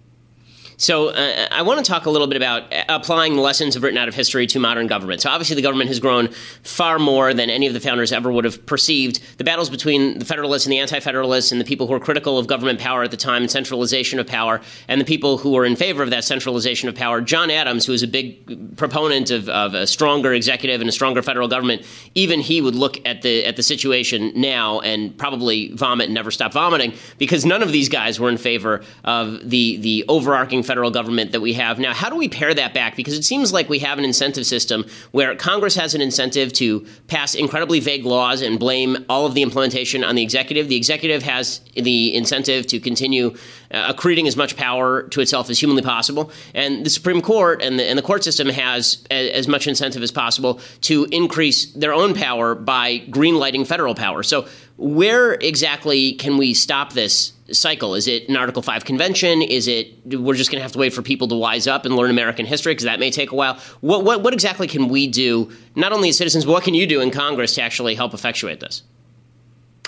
So 0.81 1.09
uh, 1.09 1.49
I 1.51 1.63
want 1.63 1.85
to 1.85 1.91
talk 1.91 2.07
a 2.07 2.11
little 2.11 2.29
bit 2.29 2.37
about 2.37 2.73
applying 2.89 3.37
lessons 3.37 3.75
of 3.75 3.83
written 3.83 3.99
out 3.99 4.07
of 4.07 4.15
history 4.15 4.47
to 4.47 4.61
modern 4.61 4.87
government. 4.87 5.21
So 5.21 5.29
obviously 5.29 5.57
the 5.57 5.63
government 5.63 5.89
has 5.89 5.99
grown 5.99 6.29
far 6.63 7.01
more 7.01 7.35
than 7.35 7.51
any 7.51 7.67
of 7.67 7.75
the 7.75 7.81
founders 7.81 8.13
ever 8.13 8.31
would 8.31 8.45
have 8.45 8.65
perceived. 8.65 9.21
The 9.39 9.45
battles 9.45 9.71
between 9.71 10.21
the 10.21 10.25
Federalists 10.25 10.67
and 10.67 10.73
the 10.73 10.79
Anti-Federalists 10.79 11.51
and 11.51 11.61
the 11.61 11.65
people 11.65 11.89
who 11.89 11.95
were 11.95 12.01
critical 12.01 12.39
of 12.39 12.47
government 12.47 12.79
power 12.79 13.03
at 13.03 13.11
the 13.11 13.17
time 13.17 13.43
and 13.43 13.51
centralization 13.51 14.21
of 14.21 14.29
power 14.29 14.61
and 14.87 15.01
the 15.01 15.05
people 15.05 15.37
who 15.37 15.51
were 15.51 15.65
in 15.65 15.75
favor 15.75 16.01
of 16.05 16.11
that 16.11 16.23
centralization 16.23 16.89
of 16.89 16.95
power. 16.95 17.21
John 17.21 17.51
Adams, 17.51 17.85
who 17.85 17.91
was 17.91 18.05
a 18.05 18.09
big 18.09 18.77
proponent 18.77 19.33
of, 19.33 19.49
of 19.49 19.75
a 19.75 19.85
stronger 19.85 20.33
executive 20.33 20.81
and 20.81 20.89
a 20.89 20.93
stronger 20.93 21.23
federal 21.23 21.49
government, 21.49 21.83
even 22.15 22.39
he 22.39 22.61
would 22.61 22.77
look 22.77 23.05
at 23.05 23.23
the 23.23 23.45
at 23.45 23.57
the 23.57 23.65
situation 23.65 24.31
now 24.37 24.79
and 24.81 25.19
probably 25.19 25.73
vomit 25.73 26.05
and 26.05 26.15
never 26.15 26.31
stop 26.31 26.53
vomiting 26.53 26.93
because 27.19 27.45
none 27.45 27.65
of 27.65 27.73
these 27.73 27.89
guys 27.89 28.21
were 28.21 28.29
in 28.29 28.37
favor 28.37 28.81
of 29.03 29.51
the 29.51 29.79
the 29.79 30.05
overarching 30.07 30.63
federal 30.69 30.91
government 30.91 31.33
that 31.33 31.41
we 31.41 31.55
have 31.55 31.79
now. 31.79 31.95
How 31.95 32.11
do 32.11 32.17
we 32.17 32.29
pare 32.29 32.53
that 32.53 32.75
back? 32.75 32.95
Because 32.95 33.15
it 33.15 33.25
seems 33.25 33.53
like 33.53 33.69
we 33.71 33.79
have 33.81 33.99
an 33.99 34.05
incentive 34.05 34.47
system 34.47 34.85
where 35.11 35.35
Congress 35.35 35.75
has 35.75 35.95
an 35.95 36.03
incentive 36.03 36.53
to 36.53 36.87
pass 37.09 37.35
incredibly 37.35 37.81
vague 37.81 38.05
laws 38.05 38.43
and 38.43 38.61
blame 38.61 39.05
all 39.09 39.25
of 39.25 39.33
the 39.35 39.43
implementation 39.43 40.05
on 40.05 40.15
the 40.15 40.23
executive. 40.23 40.69
The 40.69 40.77
executive 40.77 41.23
has 41.23 41.61
the 41.75 42.15
incentive 42.15 42.67
to 42.67 42.79
continue 42.79 43.35
uh, 43.71 43.93
accreting 43.93 44.27
as 44.27 44.37
much 44.37 44.57
power 44.57 45.05
to 45.09 45.21
itself 45.23 45.49
as 45.49 45.59
humanly 45.59 45.83
possible. 45.83 46.31
And 46.55 46.85
the 46.85 46.91
Supreme 46.91 47.23
Court 47.23 47.63
and 47.63 47.79
the, 47.79 47.85
and 47.85 47.99
the 47.99 48.03
court 48.03 48.23
system 48.23 48.49
has 48.49 49.05
a, 49.11 49.33
as 49.33 49.49
much 49.49 49.67
incentive 49.67 50.03
as 50.03 50.13
possible 50.13 50.61
to 50.83 51.07
increase 51.11 51.73
their 51.73 51.95
own 51.95 52.15
power 52.15 52.55
by 52.55 52.99
greenlighting 53.09 53.67
federal 53.67 53.95
power. 53.95 54.23
So, 54.23 54.47
where 54.79 55.33
exactly 55.33 56.13
can 56.13 56.39
we 56.39 56.55
stop 56.55 56.93
this 56.93 57.33
cycle? 57.51 57.97
Is 57.97 58.07
it 58.07 58.29
an 58.29 58.37
Article 58.37 58.63
5 58.63 58.85
convention? 58.85 59.43
Is 59.43 59.67
it 59.67 59.93
we're 60.07 60.35
just 60.35 60.51
going 60.51 60.61
to 60.61 60.63
have 60.63 60.73
to 60.73 60.79
wait 60.79 60.95
for 60.95 61.03
people 61.03 61.27
to 61.29 61.35
wise 61.35 61.67
up 61.67 61.85
and 61.85 61.97
learn 61.97 62.11
American 62.11 62.47
history 62.47 62.73
because 62.73 62.85
that 62.85 63.01
may 63.01 63.11
take 63.11 63.33
a 63.33 63.35
while? 63.35 63.59
What, 63.81 64.05
what, 64.05 64.23
what 64.23 64.33
exactly 64.33 64.69
can 64.69 64.89
we 64.89 65.09
do, 65.09 65.51
not 65.75 65.93
only 65.93 66.11
as 66.11 66.17
citizens, 66.17 66.45
but 66.45 66.53
what 66.53 66.63
can 66.63 66.75
you 66.75 66.87
do 66.87 67.01
in 67.01 67.11
Congress 67.11 67.57
to 67.57 67.63
actually 67.63 67.97
help 67.97 68.15
effectuate 68.15 68.61
this? 68.61 68.85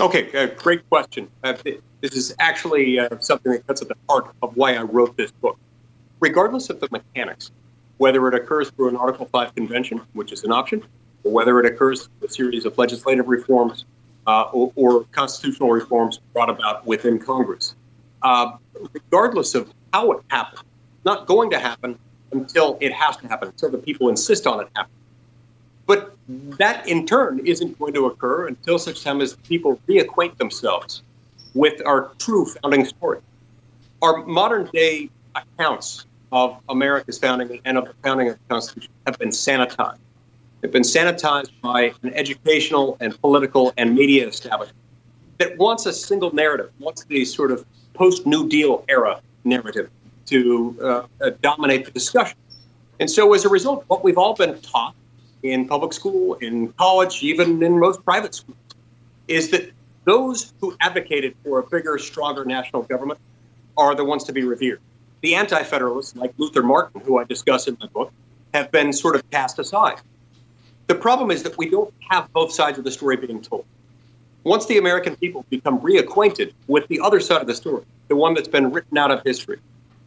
Okay, 0.01 0.33
uh, 0.37 0.47
great 0.57 0.89
question. 0.89 1.29
Uh, 1.45 1.55
this 2.01 2.17
is 2.17 2.35
actually 2.41 2.99
uh, 2.99 3.09
something 3.21 3.53
that 3.53 3.65
cuts 3.69 3.83
at 3.83 3.89
the 3.89 3.97
heart 4.09 4.35
of 4.43 4.57
why 4.57 4.75
I 4.75 4.83
wrote 4.83 5.17
this 5.17 5.31
book. 5.31 5.57
Regardless 6.19 6.69
of 6.69 6.81
the 6.81 6.89
mechanics, 6.91 7.53
whether 7.99 8.27
it 8.27 8.35
occurs 8.35 8.71
through 8.71 8.89
an 8.89 8.97
Article 8.97 9.27
5 9.27 9.55
convention, 9.55 10.01
which 10.15 10.33
is 10.33 10.43
an 10.43 10.51
option, 10.51 10.83
or 11.23 11.33
whether 11.33 11.61
it 11.61 11.67
occurs 11.67 12.09
through 12.19 12.27
a 12.27 12.31
series 12.31 12.65
of 12.65 12.77
legislative 12.77 13.29
reforms 13.29 13.85
uh, 14.27 14.51
or, 14.53 14.73
or, 14.77 15.05
constitutional 15.13 15.71
reforms 15.71 16.21
brought 16.33 16.51
about 16.51 16.87
within 16.87 17.19
Congress, 17.19 17.75
uh, 18.23 18.53
regardless 18.93 19.55
of 19.55 19.73
how 19.93 20.13
it 20.13 20.23
happens, 20.29 20.63
not 21.05 21.27
going 21.27 21.51
to 21.51 21.59
happen 21.59 21.99
until 22.33 22.77
it 22.81 22.93
has 22.93 23.17
to 23.17 23.29
happen, 23.29 23.49
until 23.49 23.71
the 23.71 23.79
people 23.79 24.09
insist 24.09 24.47
on 24.47 24.61
it 24.61 24.69
happening. 24.77 24.97
But 25.87 26.15
that 26.29 26.87
in 26.87 27.07
turn 27.07 27.41
isn't 27.45 27.79
going 27.79 27.95
to 27.95 28.07
occur 28.07 28.47
until 28.47 28.79
such 28.79 29.03
time 29.03 29.21
as 29.21 29.35
people 29.37 29.81
reacquaint 29.89 30.37
themselves 30.37 31.03
with 31.55 31.85
our 31.85 32.13
true 32.19 32.47
founding 32.47 32.85
story. 32.85 33.21
Our 34.03 34.25
modern 34.25 34.71
day 34.73 35.11
accounts 35.35 36.07
of 36.33 36.59
America's 36.69 37.19
founding 37.19 37.61
and 37.65 37.77
of 37.77 37.87
the 37.87 37.95
founding 38.05 38.29
of 38.29 38.35
the 38.35 38.55
Constitution 38.55 38.93
have 39.07 39.19
been 39.19 39.31
sanitized. 39.31 39.99
They've 40.61 40.73
been 40.73 40.83
sanitized 40.83 41.53
by 41.63 41.95
an 42.03 42.13
educational 42.15 42.97
and 43.01 43.19
political 43.21 43.73
and 43.77 43.95
media 43.95 44.29
establishment 44.29 44.77
that 45.39 45.57
wants 45.57 45.87
a 45.87 45.93
single 45.93 46.35
narrative, 46.35 46.71
wants 46.79 47.05
the 47.05 47.25
sort 47.25 47.51
of 47.51 47.65
post 47.95 48.27
New 48.27 48.49
Deal 48.49 48.85
era 48.89 49.21
narrative 49.45 49.91
to 50.27 50.77
uh, 50.83 51.07
uh, 51.21 51.31
dominate 51.41 51.87
the 51.87 51.91
discussion. 51.91 52.37
And 53.01 53.11
so, 53.11 53.33
as 53.33 53.47
a 53.47 53.49
result, 53.49 53.85
what 53.89 54.05
we've 54.05 54.19
all 54.19 54.35
been 54.35 54.61
taught 54.61 54.95
in 55.43 55.67
public 55.67 55.95
school, 55.95 56.35
in 56.35 56.73
college, 56.75 57.23
even 57.23 57.63
in 57.63 57.79
most 57.79 58.05
private 58.05 58.35
schools, 58.35 58.59
is 59.29 59.51
that 59.51 59.73
those 60.05 60.53
who 60.61 60.77
advocated 60.81 61.35
for 61.43 61.61
a 61.61 61.63
bigger, 61.67 61.99
stronger 61.99 62.45
national 62.45 62.83
government 62.83 63.19
are 63.79 63.95
the 63.95 64.05
ones 64.05 64.25
to 64.25 64.33
be 64.33 64.45
revered. 64.45 64.81
The 65.23 65.35
anti 65.35 65.63
federalists, 65.63 66.15
like 66.17 66.35
Luther 66.37 66.63
Martin, 66.63 67.01
who 67.01 67.19
I 67.19 67.25
discuss 67.25 67.67
in 67.67 67.79
my 67.81 67.87
book, 67.87 68.13
have 68.53 68.71
been 68.71 68.93
sort 68.93 69.15
of 69.15 69.29
cast 69.31 69.59
aside. 69.59 70.01
The 70.91 70.97
problem 70.97 71.31
is 71.31 71.45
that 71.45 71.57
we 71.57 71.71
don't 71.71 71.95
have 72.09 72.33
both 72.33 72.51
sides 72.51 72.77
of 72.77 72.83
the 72.83 72.91
story 72.91 73.17
being 73.17 73.41
told. 73.41 73.65
Once 74.43 74.67
the 74.67 74.77
American 74.77 75.15
people 75.15 75.47
become 75.49 75.79
reacquainted 75.79 76.53
with 76.67 76.89
the 76.89 76.99
other 76.99 77.21
side 77.21 77.41
of 77.41 77.47
the 77.47 77.55
story, 77.55 77.85
the 78.09 78.17
one 78.17 78.35
that's 78.35 78.49
been 78.49 78.73
written 78.73 78.99
out 78.99 79.13
of 79.13 79.23
history, 79.23 79.61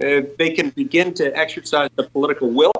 uh, 0.03 0.23
they 0.37 0.49
can 0.49 0.71
begin 0.71 1.13
to 1.13 1.33
exercise 1.37 1.89
the 1.95 2.03
political 2.03 2.49
will 2.49 2.73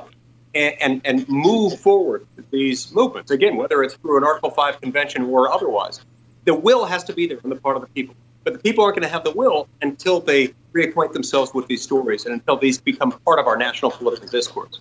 and, 0.54 0.76
and, 0.82 1.02
and 1.06 1.30
move 1.30 1.80
forward 1.80 2.28
these 2.52 2.94
movements. 2.94 3.32
Again, 3.32 3.56
whether 3.56 3.82
it's 3.82 3.94
through 3.94 4.18
an 4.18 4.26
Article 4.26 4.52
5 4.52 4.82
convention 4.82 5.24
or 5.24 5.50
otherwise 5.50 6.02
the 6.44 6.54
will 6.54 6.84
has 6.84 7.06
to 7.06 7.14
be 7.14 7.26
there 7.26 7.40
on 7.42 7.52
the 7.52 7.56
part 7.56 7.78
of 7.78 7.84
the 7.84 7.88
people. 7.88 8.16
But 8.44 8.52
the 8.52 8.60
people 8.60 8.84
aren't 8.84 8.98
going 8.98 9.08
to 9.08 9.14
have 9.14 9.24
the 9.24 9.32
will 9.32 9.70
until 9.82 10.20
they 10.20 10.54
reacquaint 10.74 11.14
themselves 11.14 11.54
with 11.54 11.68
these 11.68 11.82
stories 11.82 12.26
and 12.26 12.34
until 12.34 12.58
these 12.58 12.80
become 12.80 13.12
part 13.26 13.40
of 13.40 13.48
our 13.48 13.58
national 13.58 13.92
political 13.92 14.28
discourse. 14.28 14.80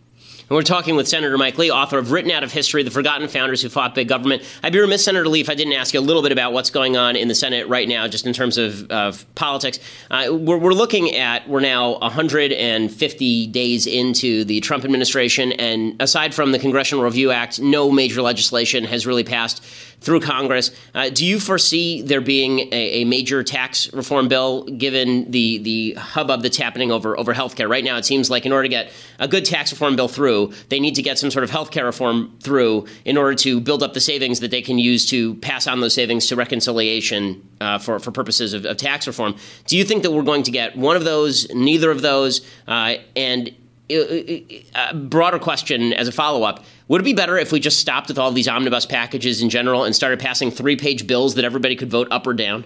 And 0.53 0.57
we're 0.57 0.63
talking 0.63 0.97
with 0.97 1.09
Senator 1.09 1.39
Mike 1.39 1.57
Lee, 1.57 1.71
author 1.71 1.99
of 1.99 2.11
Written 2.11 2.31
Out 2.31 2.43
of 2.43 2.53
History 2.53 2.83
The 2.83 2.91
Forgotten 2.91 3.29
Founders 3.29 3.63
Who 3.63 3.69
Fought 3.69 3.95
Big 3.95 4.09
Government. 4.09 4.43
I'd 4.63 4.73
be 4.73 4.81
remiss, 4.81 5.05
Senator 5.05 5.27
Lee, 5.29 5.41
if 5.41 5.49
I 5.49 5.55
didn't 5.55 5.73
ask 5.73 5.95
you 5.95 6.01
a 6.01 6.03
little 6.03 6.23
bit 6.23 6.33
about 6.33 6.53
what's 6.53 6.69
going 6.69 6.97
on 6.97 7.17
in 7.17 7.29
the 7.29 7.35
Senate 7.35 7.69
right 7.69 7.89
now, 7.89 8.07
just 8.09 8.27
in 8.27 8.33
terms 8.33 8.59
of, 8.59 8.91
of 8.91 9.25
politics. 9.35 9.79
Uh, 10.11 10.27
we're, 10.31 10.59
we're, 10.59 10.75
looking 10.75 11.15
at, 11.15 11.49
we're 11.49 11.61
now 11.61 11.99
150 12.01 13.47
days 13.47 13.87
into 13.87 14.45
the 14.45 14.61
Trump 14.61 14.85
administration, 14.85 15.53
and 15.53 16.01
aside 16.03 16.35
from 16.35 16.53
the 16.53 16.59
Congressional 16.59 17.05
Review 17.05 17.31
Act, 17.31 17.61
no 17.61 17.91
major 17.91 18.21
legislation 18.21 18.85
has 18.85 19.07
really 19.07 19.25
passed 19.25 19.65
through 20.03 20.21
Congress. 20.21 20.71
Uh, 20.95 21.09
do 21.09 21.25
you 21.25 21.38
foresee 21.38 22.03
there 22.03 22.21
being 22.21 22.61
a, 22.73 23.03
a, 23.03 23.05
major 23.05 23.43
tax 23.45 23.93
reform 23.93 24.27
bill 24.29 24.65
given 24.65 25.31
the, 25.31 25.59
the 25.59 25.95
hubbub 25.95 26.43
that's 26.43 26.57
happening 26.57 26.91
over, 26.91 27.19
over 27.19 27.33
health 27.33 27.57
care? 27.57 27.69
Right 27.69 27.85
now, 27.85 27.97
it 27.97 28.05
seems 28.05 28.29
like 28.29 28.45
in 28.45 28.53
order 28.53 28.65
to 28.65 28.69
get 28.69 28.91
a 29.21 29.29
good 29.29 29.45
tax 29.45 29.73
reform 29.73 29.95
bill 29.97 30.09
through, 30.09 30.53
they 30.69 30.81
need 30.81 30.97
to 30.97 31.03
get 31.03 31.19
some 31.19 31.31
sort 31.31 31.45
of 31.45 31.51
healthcare 31.51 31.85
reform 31.85 32.37
through 32.41 32.87
in 33.05 33.17
order 33.17 33.35
to 33.37 33.61
build 33.61 33.83
up 33.83 33.95
the 33.95 34.01
savings 34.01 34.41
that 34.41 34.51
they 34.51 34.62
can 34.62 34.79
use 34.79 35.07
to 35.07 35.37
pass 35.37 35.67
on 35.67 35.81
those 35.81 35.95
savings 35.95 36.27
to 36.27 36.37
reconciliation 36.37 37.49
uh, 37.61 37.79
for, 37.79 37.99
for 38.01 38.11
purposes 38.11 38.55
of, 38.55 38.65
of, 38.65 38.77
tax 38.77 39.07
reform. 39.07 39.37
Do 39.67 39.77
you 39.77 39.85
think 39.85 40.03
that 40.03 40.11
we're 40.11 40.23
going 40.23 40.43
to 40.43 40.51
get 40.51 40.77
one 40.77 40.97
of 40.97 41.05
those, 41.05 41.49
neither 41.55 41.91
of 41.91 42.03
those? 42.03 42.45
Uh, 42.67 42.95
and 43.15 43.55
uh, 43.91 43.95
uh, 43.95 44.38
uh 44.75 44.95
broader 44.95 45.38
question 45.38 45.93
as 45.93 46.09
a 46.09 46.12
follow 46.12 46.43
up 46.43 46.65
would 46.88 47.01
it 47.01 47.05
be 47.05 47.14
better 47.14 47.38
if 47.38 47.53
we 47.53 47.61
just 47.61 47.79
stopped 47.79 48.09
with 48.09 48.18
all 48.18 48.33
these 48.33 48.49
omnibus 48.49 48.87
packages 48.87 49.42
in 49.42 49.51
general 49.51 49.85
and 49.85 49.95
started 49.95 50.21
passing 50.21 50.51
three 50.51 50.77
page 50.77 51.07
bills 51.07 51.35
that 51.35 51.45
everybody 51.45 51.77
could 51.77 51.90
vote 51.90 52.09
up 52.11 52.27
or 52.27 52.35
down? 52.35 52.64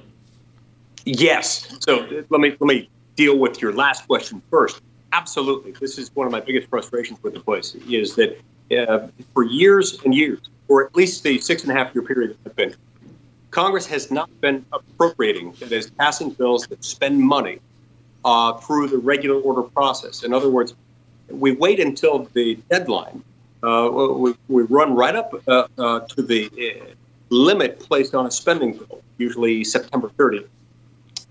Yes. 1.04 1.76
So 1.80 2.06
let 2.30 2.40
me 2.40 2.56
let 2.58 2.66
me 2.66 2.88
deal 3.14 3.38
with 3.38 3.62
your 3.62 3.72
last 3.72 4.06
question 4.06 4.42
first 4.50 4.80
absolutely. 5.16 5.72
This 5.72 5.98
is 5.98 6.10
one 6.14 6.26
of 6.26 6.32
my 6.32 6.40
biggest 6.40 6.68
frustrations 6.68 7.22
with 7.22 7.34
the 7.34 7.40
place 7.40 7.74
is 7.88 8.16
that 8.16 8.38
uh, 8.70 9.08
for 9.32 9.44
years 9.44 9.98
and 10.04 10.14
years, 10.14 10.40
or 10.68 10.84
at 10.84 10.94
least 10.94 11.22
the 11.22 11.38
six 11.38 11.62
and 11.62 11.72
a 11.72 11.74
half 11.74 11.94
year 11.94 12.02
period 12.02 12.36
that 12.42 12.50
I've 12.50 12.56
been, 12.56 12.74
Congress 13.50 13.86
has 13.86 14.10
not 14.10 14.28
been 14.40 14.64
appropriating, 14.72 15.52
that 15.60 15.72
is, 15.72 15.88
passing 15.90 16.30
bills 16.30 16.66
that 16.66 16.84
spend 16.84 17.20
money 17.20 17.60
uh, 18.24 18.54
through 18.54 18.88
the 18.88 18.98
regular 18.98 19.40
order 19.40 19.62
process. 19.62 20.22
In 20.22 20.34
other 20.34 20.50
words, 20.50 20.74
we 21.30 21.52
wait 21.52 21.80
until 21.80 22.28
the 22.34 22.56
deadline. 22.70 23.22
Uh, 23.66 23.88
we, 23.90 24.32
we, 24.46 24.62
run 24.62 24.94
right 24.94 25.16
up 25.16 25.34
uh, 25.48 25.66
uh, 25.76 25.98
to 26.00 26.22
the 26.22 26.48
uh, 26.56 26.86
limit 27.30 27.80
placed 27.80 28.14
on 28.14 28.24
a 28.24 28.30
spending 28.30 28.76
bill, 28.76 29.02
usually 29.18 29.64
September 29.64 30.08
30th. 30.16 30.46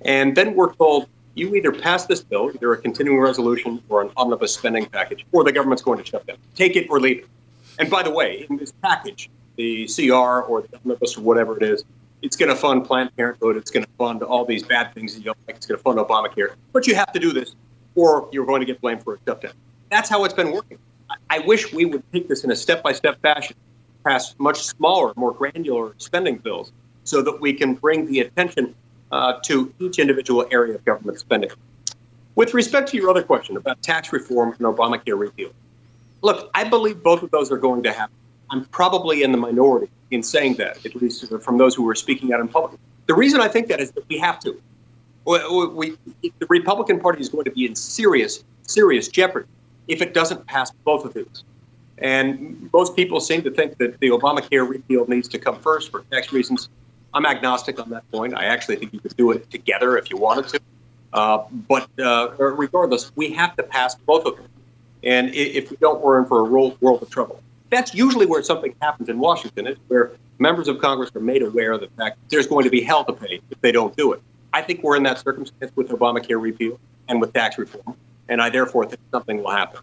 And 0.02 0.36
then 0.36 0.54
we're 0.54 0.74
told 0.74 1.08
you 1.36 1.56
either 1.56 1.71
pass 1.71 2.08
this 2.08 2.21
bill, 2.21 2.52
either 2.54 2.74
a 2.74 2.78
continuing 2.78 3.19
resolution 3.19 3.82
or 3.88 4.02
an 4.02 4.12
omnibus 4.17 4.54
spending 4.54 4.86
package, 4.86 5.26
or 5.32 5.45
the 5.45 5.52
government's 5.54 5.82
going 5.82 5.98
to 5.98 6.06
shut 6.06 6.28
down. 6.28 6.36
Take 6.56 6.76
it 6.76 6.88
or 6.89 7.00
leave 7.00 7.19
it. 7.19 7.28
And 7.80 7.89
by 7.89 8.04
the 8.04 8.12
way, 8.12 8.45
in 8.50 8.58
this 8.58 8.74
package, 8.82 9.30
the 9.56 9.88
CR 9.88 10.41
or 10.41 10.62
the 10.63 10.78
omnibus 10.78 11.17
or 11.17 11.21
whatever 11.21 11.56
it 11.56 11.63
is, 11.63 11.86
it's 12.21 12.36
going 12.36 12.50
to 12.50 12.56
fund 12.58 12.84
Planned 12.84 13.15
Parenthood. 13.15 13.56
It's 13.56 13.71
going 13.71 13.86
to 13.86 13.91
fund 13.98 14.24
all 14.24 14.43
these 14.43 14.63
bad 14.63 14.93
things 14.93 15.13
that 15.13 15.19
you 15.19 15.26
don't 15.28 15.38
like. 15.48 15.56
It's 15.56 15.67
going 15.67 15.78
to 15.78 15.84
fund 15.84 16.00
Obamacare. 16.00 16.56
But 16.74 16.86
you 16.86 16.95
have 16.95 17.13
to 17.13 17.19
do 17.19 17.32
this, 17.32 17.56
or 17.95 18.28
you're 18.34 18.45
going 18.45 18.60
to 18.60 18.65
get 18.65 18.82
blamed 18.82 19.04
for 19.04 19.15
a 19.15 19.19
shutdown. 19.26 19.54
That's 19.89 20.10
how 20.10 20.26
it's 20.26 20.34
been 20.34 20.52
working. 20.52 20.80
I 21.30 21.40
wish 21.40 21.74
we 21.74 21.86
would 21.86 22.04
take 22.12 22.28
this 22.28 22.44
in 22.44 22.52
a 22.52 22.56
step 22.56 22.84
by 22.84 22.94
step 22.94 23.20
fashion, 23.22 23.56
pass 24.04 24.36
much 24.38 24.64
smaller, 24.64 25.14
more 25.16 25.34
granular 25.34 25.94
spending 25.98 26.38
bills, 26.38 26.72
so 27.04 27.22
that 27.22 27.42
we 27.42 27.54
can 27.54 27.74
bring 27.74 28.06
the 28.06 28.20
attention 28.20 28.76
uh, 29.12 29.40
to 29.44 29.74
each 29.80 30.00
individual 30.00 30.46
area 30.52 30.76
of 30.76 30.86
government 30.86 31.20
spending. 31.20 31.50
With 32.36 32.54
respect 32.54 32.90
to 32.90 32.98
your 32.98 33.10
other 33.10 33.24
question 33.24 33.58
about 33.58 33.82
tax 33.82 34.12
reform 34.12 34.54
and 34.54 34.62
Obamacare 34.62 35.18
repeal, 35.18 35.52
look, 36.22 36.52
I 36.54 36.64
believe 36.64 37.02
both 37.02 37.24
of 37.24 37.32
those 37.32 37.52
are 37.52 37.58
going 37.58 37.84
to 37.84 37.92
happen. 37.92 38.16
I'm 38.50 38.66
probably 38.66 39.24
in 39.24 39.32
the 39.32 39.38
minority 39.38 39.90
in 40.12 40.22
saying 40.22 40.56
that, 40.56 40.86
at 40.86 40.96
least 40.96 41.26
from 41.42 41.58
those 41.58 41.74
who 41.74 41.90
are 41.90 41.96
speaking 41.96 42.34
out 42.34 42.40
in 42.40 42.48
public. 42.48 42.80
The 43.08 43.16
reason 43.16 43.42
I 43.42 43.48
think 43.48 43.68
that 43.68 43.80
is 43.80 43.92
that 43.92 44.08
we 44.10 44.20
have 44.20 44.40
to. 44.42 44.62
We, 45.26 45.68
we, 45.68 45.98
the 46.22 46.46
Republican 46.50 47.00
Party 47.00 47.22
is 47.22 47.30
going 47.30 47.46
to 47.46 47.52
be 47.52 47.66
in 47.66 47.76
serious 47.76 48.44
serious 48.68 49.08
jeopardy 49.08 49.48
if 49.88 50.02
it 50.02 50.13
doesn't 50.13 50.45
pass 50.48 50.71
both 50.84 51.06
of 51.06 51.13
these. 51.13 51.43
And 51.98 52.69
most 52.74 52.95
people 52.95 53.19
seem 53.19 53.41
to 53.43 53.52
think 53.52 53.78
that 53.78 54.00
the 54.00 54.10
Obamacare 54.10 54.67
repeal 54.67 55.06
needs 55.08 55.28
to 55.30 55.39
come 55.39 55.60
first 55.60 55.91
for 55.91 56.04
tax 56.12 56.34
reasons. 56.34 56.69
I'm 57.13 57.26
agnostic 57.26 57.80
on 57.80 57.89
that 57.91 58.10
point. 58.12 58.34
I 58.34 58.45
actually 58.45 58.76
think 58.76 58.93
you 58.93 59.00
could 59.00 59.15
do 59.15 59.32
it 59.32 59.50
together 59.50 59.98
if 59.98 60.10
you 60.10 60.17
wanted 60.17 60.48
to. 60.50 60.60
Uh, 61.13 61.43
but 61.69 61.88
uh, 62.00 62.32
regardless, 62.38 63.13
we 63.15 63.32
have 63.32 63.56
to 63.56 63.63
pass 63.63 63.95
both 63.95 64.26
of 64.26 64.36
them. 64.36 64.50
And 65.04 65.34
if 65.34 65.71
we 65.71 65.78
don't, 65.78 66.02
we're 66.02 66.19
in 66.19 66.26
for 66.26 66.39
a 66.39 66.43
world, 66.43 66.78
of 66.82 67.10
trouble. 67.10 67.41
That's 67.69 67.93
usually 67.93 68.26
where 68.26 68.43
something 68.43 68.76
happens 68.82 69.08
in 69.08 69.19
Washington, 69.19 69.67
is 69.67 69.78
where 69.88 70.12
members 70.39 70.67
of 70.67 70.80
Congress 70.80 71.12
are 71.15 71.21
made 71.21 71.41
aware 71.41 71.71
of 71.71 71.82
the 71.82 71.88
fact 71.98 72.17
that 72.19 72.30
there's 72.30 72.48
going 72.48 72.65
to 72.65 72.69
be 72.69 72.82
hell 72.82 73.06
to 73.06 73.13
pay 73.13 73.39
if 73.50 73.62
they 73.62 73.71
don't 73.71 73.95
do 73.95 74.12
it. 74.12 74.21
I 74.52 74.62
think 74.62 74.84
we're 74.84 74.98
in 74.98 75.04
that 75.04 75.19
circumstance 75.19 75.71
with 75.76 75.89
Obamacare 75.89 76.41
repeal 76.41 76.80
and 77.08 77.21
with 77.21 77.34
tax 77.34 77.58
reform, 77.58 77.95
and 78.30 78.42
I 78.42 78.50
therefore 78.50 78.86
think 78.86 79.02
something 79.12 79.42
will 79.44 79.52
happen. 79.52 79.82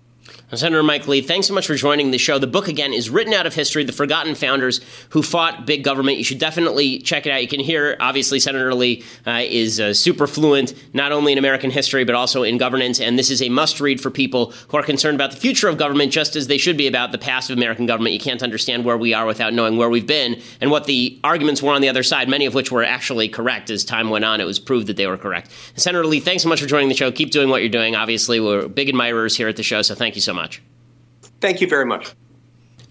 Senator 0.54 0.82
Mike 0.82 1.08
Lee, 1.08 1.22
thanks 1.22 1.46
so 1.46 1.54
much 1.54 1.66
for 1.66 1.74
joining 1.74 2.10
the 2.10 2.18
show. 2.18 2.38
The 2.38 2.46
book, 2.46 2.68
again, 2.68 2.92
is 2.92 3.08
written 3.08 3.32
out 3.32 3.46
of 3.46 3.54
history, 3.54 3.84
The 3.84 3.92
Forgotten 3.92 4.34
Founders 4.34 4.80
Who 5.10 5.22
Fought 5.22 5.66
Big 5.66 5.82
Government. 5.82 6.18
You 6.18 6.24
should 6.24 6.38
definitely 6.38 6.98
check 6.98 7.26
it 7.26 7.30
out. 7.30 7.40
You 7.40 7.48
can 7.48 7.60
hear, 7.60 7.96
obviously, 8.00 8.38
Senator 8.38 8.74
Lee 8.74 9.02
uh, 9.26 9.40
is 9.44 9.80
uh, 9.80 9.94
super 9.94 10.26
fluent, 10.26 10.74
not 10.94 11.10
only 11.10 11.32
in 11.32 11.38
American 11.38 11.70
history, 11.70 12.04
but 12.04 12.14
also 12.14 12.42
in 12.42 12.58
governance. 12.58 13.00
And 13.00 13.18
this 13.18 13.30
is 13.30 13.40
a 13.40 13.48
must 13.48 13.80
read 13.80 14.00
for 14.00 14.10
people 14.10 14.52
who 14.68 14.76
are 14.76 14.82
concerned 14.82 15.14
about 15.14 15.30
the 15.30 15.38
future 15.38 15.68
of 15.68 15.78
government, 15.78 16.12
just 16.12 16.36
as 16.36 16.48
they 16.48 16.58
should 16.58 16.76
be 16.76 16.86
about 16.86 17.12
the 17.12 17.18
past 17.18 17.48
of 17.48 17.56
American 17.56 17.86
government. 17.86 18.12
You 18.12 18.20
can't 18.20 18.42
understand 18.42 18.84
where 18.84 18.98
we 18.98 19.14
are 19.14 19.24
without 19.24 19.54
knowing 19.54 19.78
where 19.78 19.88
we've 19.88 20.06
been 20.06 20.40
and 20.60 20.70
what 20.70 20.84
the 20.84 21.18
arguments 21.24 21.62
were 21.62 21.72
on 21.72 21.80
the 21.80 21.88
other 21.88 22.02
side, 22.02 22.28
many 22.28 22.44
of 22.44 22.54
which 22.54 22.70
were 22.70 22.84
actually 22.84 23.28
correct. 23.28 23.70
As 23.70 23.84
time 23.84 24.10
went 24.10 24.26
on, 24.26 24.40
it 24.40 24.44
was 24.44 24.58
proved 24.58 24.86
that 24.88 24.98
they 24.98 25.06
were 25.06 25.16
correct. 25.16 25.50
Senator 25.76 26.04
Lee, 26.04 26.20
thanks 26.20 26.42
so 26.42 26.48
much 26.50 26.60
for 26.60 26.66
joining 26.66 26.90
the 26.90 26.94
show. 26.94 27.10
Keep 27.10 27.30
doing 27.30 27.48
what 27.48 27.62
you're 27.62 27.70
doing. 27.70 27.96
Obviously, 27.96 28.38
we're 28.38 28.68
big 28.68 28.90
admirers 28.90 29.34
here 29.34 29.48
at 29.48 29.56
the 29.56 29.62
show, 29.62 29.80
so 29.80 29.94
thank 30.12 30.16
you 30.16 30.20
so 30.20 30.34
much. 30.34 30.60
Thank 31.40 31.62
you 31.62 31.66
very 31.66 31.86
much. 31.86 32.12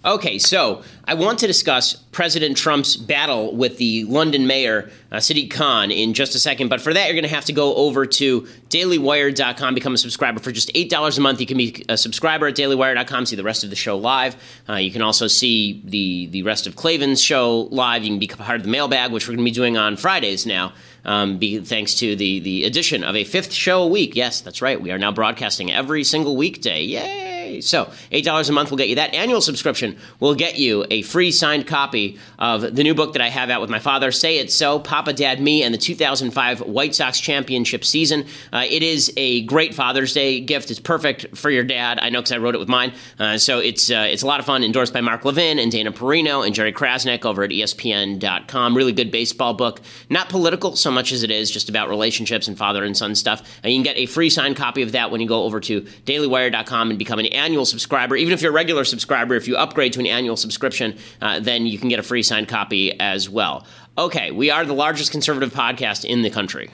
Okay, 0.04 0.40
so 0.40 0.82
I 1.06 1.14
want 1.14 1.38
to 1.40 1.46
discuss 1.46 1.94
President 1.94 2.58
Trump's 2.58 2.98
battle 2.98 3.56
with 3.56 3.78
the 3.78 4.06
London 4.06 4.48
mayor, 4.48 4.90
uh, 5.12 5.18
Sadiq 5.18 5.52
Khan, 5.52 5.92
in 5.92 6.16
just 6.16 6.34
a 6.34 6.40
second. 6.40 6.70
But 6.70 6.82
for 6.82 6.92
that, 6.92 7.06
you're 7.06 7.14
going 7.14 7.30
to 7.30 7.36
have 7.36 7.46
to 7.46 7.54
go 7.54 7.76
over 7.76 8.08
to 8.08 8.42
dailywire.com, 8.70 9.76
become 9.76 9.94
a 9.94 10.00
subscriber 10.00 10.40
for 10.40 10.52
just 10.52 10.74
$8 10.74 11.16
a 11.16 11.22
month. 11.22 11.40
You 11.40 11.46
can 11.46 11.58
be 11.58 11.86
a 11.88 11.96
subscriber 11.96 12.48
at 12.48 12.56
dailywire.com, 12.56 13.28
see 13.28 13.36
the 13.36 13.44
rest 13.44 13.64
of 13.64 13.70
the 13.70 13.76
show 13.76 13.96
live. 13.96 14.36
Uh, 14.68 14.78
you 14.78 14.90
can 14.90 15.04
also 15.04 15.28
see 15.28 15.84
the, 15.86 16.26
the 16.32 16.42
rest 16.42 16.66
of 16.66 16.76
Clavin's 16.76 17.22
show 17.22 17.68
live. 17.70 18.02
You 18.02 18.10
can 18.10 18.18
become 18.18 18.44
part 18.44 18.58
of 18.58 18.64
the 18.64 18.72
mailbag, 18.72 19.12
which 19.12 19.28
we're 19.28 19.36
going 19.36 19.46
to 19.46 19.52
be 19.52 19.54
doing 19.54 19.78
on 19.78 19.98
Fridays 19.98 20.48
now. 20.48 20.74
Um, 21.06 21.38
be, 21.38 21.60
thanks 21.60 21.96
to 21.96 22.16
the 22.16 22.40
the 22.40 22.66
addition 22.66 23.04
of 23.04 23.16
a 23.16 23.24
fifth 23.24 23.54
show 23.54 23.84
a 23.84 23.88
week. 23.88 24.16
Yes, 24.16 24.42
that's 24.42 24.62
right. 24.62 24.80
We 24.80 24.92
are 24.92 24.98
now 24.98 25.12
broadcasting 25.12 25.72
every 25.72 26.04
single 26.04 26.36
weekday. 26.36 26.84
Yay! 26.84 27.32
So, 27.60 27.86
$8 28.12 28.50
a 28.50 28.52
month 28.54 28.70
will 28.70 28.78
get 28.78 28.88
you 28.88 28.96
that. 28.96 29.14
Annual 29.14 29.42
subscription 29.42 29.98
will 30.20 30.36
get 30.36 30.58
you 30.58 30.86
a 30.90 31.02
free 31.02 31.32
signed 31.32 31.68
copy 31.68 32.18
of 32.40 32.76
the 32.76 32.84
new 32.84 32.94
book 32.94 33.14
that 33.14 33.22
I 33.22 33.28
have 33.28 33.50
out 33.50 33.60
with 33.60 33.70
my 33.70 33.80
father, 33.80 34.12
Say 34.12 34.38
It 34.38 34.52
So, 34.52 34.80
Papa, 34.80 35.12
Dad, 35.12 35.42
Me, 35.42 35.64
and 35.64 35.74
the 35.74 35.78
2005 35.78 36.62
White 36.62 36.96
Sox 36.96 37.20
championship 37.20 37.84
season. 37.84 38.26
Uh, 38.54 38.64
it 38.70 38.84
is 38.84 39.12
a 39.18 39.42
great 39.44 39.74
Father's 39.74 40.14
Day 40.14 40.40
gift. 40.40 40.72
It's 40.72 40.80
perfect 40.80 41.36
for 41.38 41.50
your 41.50 41.64
dad. 41.64 42.00
I 42.02 42.10
know 42.10 42.20
because 42.20 42.32
I 42.32 42.38
wrote 42.38 42.56
it 42.56 42.60
with 42.60 42.70
mine. 42.70 42.94
Uh, 43.20 43.38
so 43.38 43.60
it's 43.60 43.92
uh, 43.92 44.08
it's 44.10 44.22
a 44.22 44.28
lot 44.28 44.40
of 44.40 44.46
fun. 44.46 44.64
Endorsed 44.64 44.94
by 44.94 45.02
Mark 45.02 45.26
Levin 45.26 45.60
and 45.60 45.72
Dana 45.72 45.92
Perino 45.92 46.46
and 46.46 46.56
Jerry 46.56 46.72
Crasnick 46.72 47.26
over 47.26 47.44
at 47.44 47.50
ESPN.com. 47.50 48.78
Really 48.78 48.94
good 48.94 49.12
baseball 49.12 49.54
book. 49.54 49.82
Not 50.10 50.30
political 50.30 50.76
so 50.76 50.91
much 50.92 51.12
as 51.12 51.24
it 51.24 51.32
is 51.32 51.50
just 51.50 51.70
about 51.70 51.90
relationships 51.90 52.48
and 52.48 52.58
father 52.58 52.84
and 52.84 52.96
son 52.96 53.16
stuff. 53.16 53.42
And 53.64 53.74
you 53.74 53.78
can 53.78 53.84
get 53.84 53.98
a 53.98 54.06
free 54.06 54.30
signed 54.30 54.56
copy 54.56 54.82
of 54.82 54.92
that 54.92 55.12
when 55.12 55.22
you 55.22 55.28
go 55.28 55.44
over 55.44 55.60
to 55.62 55.82
dailywire.com 55.82 56.90
and 56.90 57.00
become 57.00 57.20
an 57.20 57.28
annual 57.28 57.66
subscriber. 57.66 58.16
Even 58.16 58.34
if 58.34 58.42
you're 58.42 58.52
a 58.52 58.56
regular 58.56 58.84
subscriber, 58.84 59.36
if 59.36 59.48
you 59.48 59.56
upgrade 59.58 59.94
to 59.94 60.00
an 60.00 60.08
annual 60.08 60.38
subscription, 60.38 60.98
uh, 61.22 61.40
then 61.40 61.66
you 61.66 61.80
can 61.80 61.90
get 61.90 62.00
a 62.00 62.04
free 62.04 62.24
signed 62.24 62.48
copy 62.48 62.98
as 63.00 63.30
well. 63.30 63.66
Okay, 63.98 64.32
we 64.32 64.50
are 64.50 64.66
the 64.66 64.74
largest 64.74 65.12
conservative 65.12 65.52
podcast 65.52 66.06
in 66.06 66.22
the 66.22 66.30
country. 66.30 66.72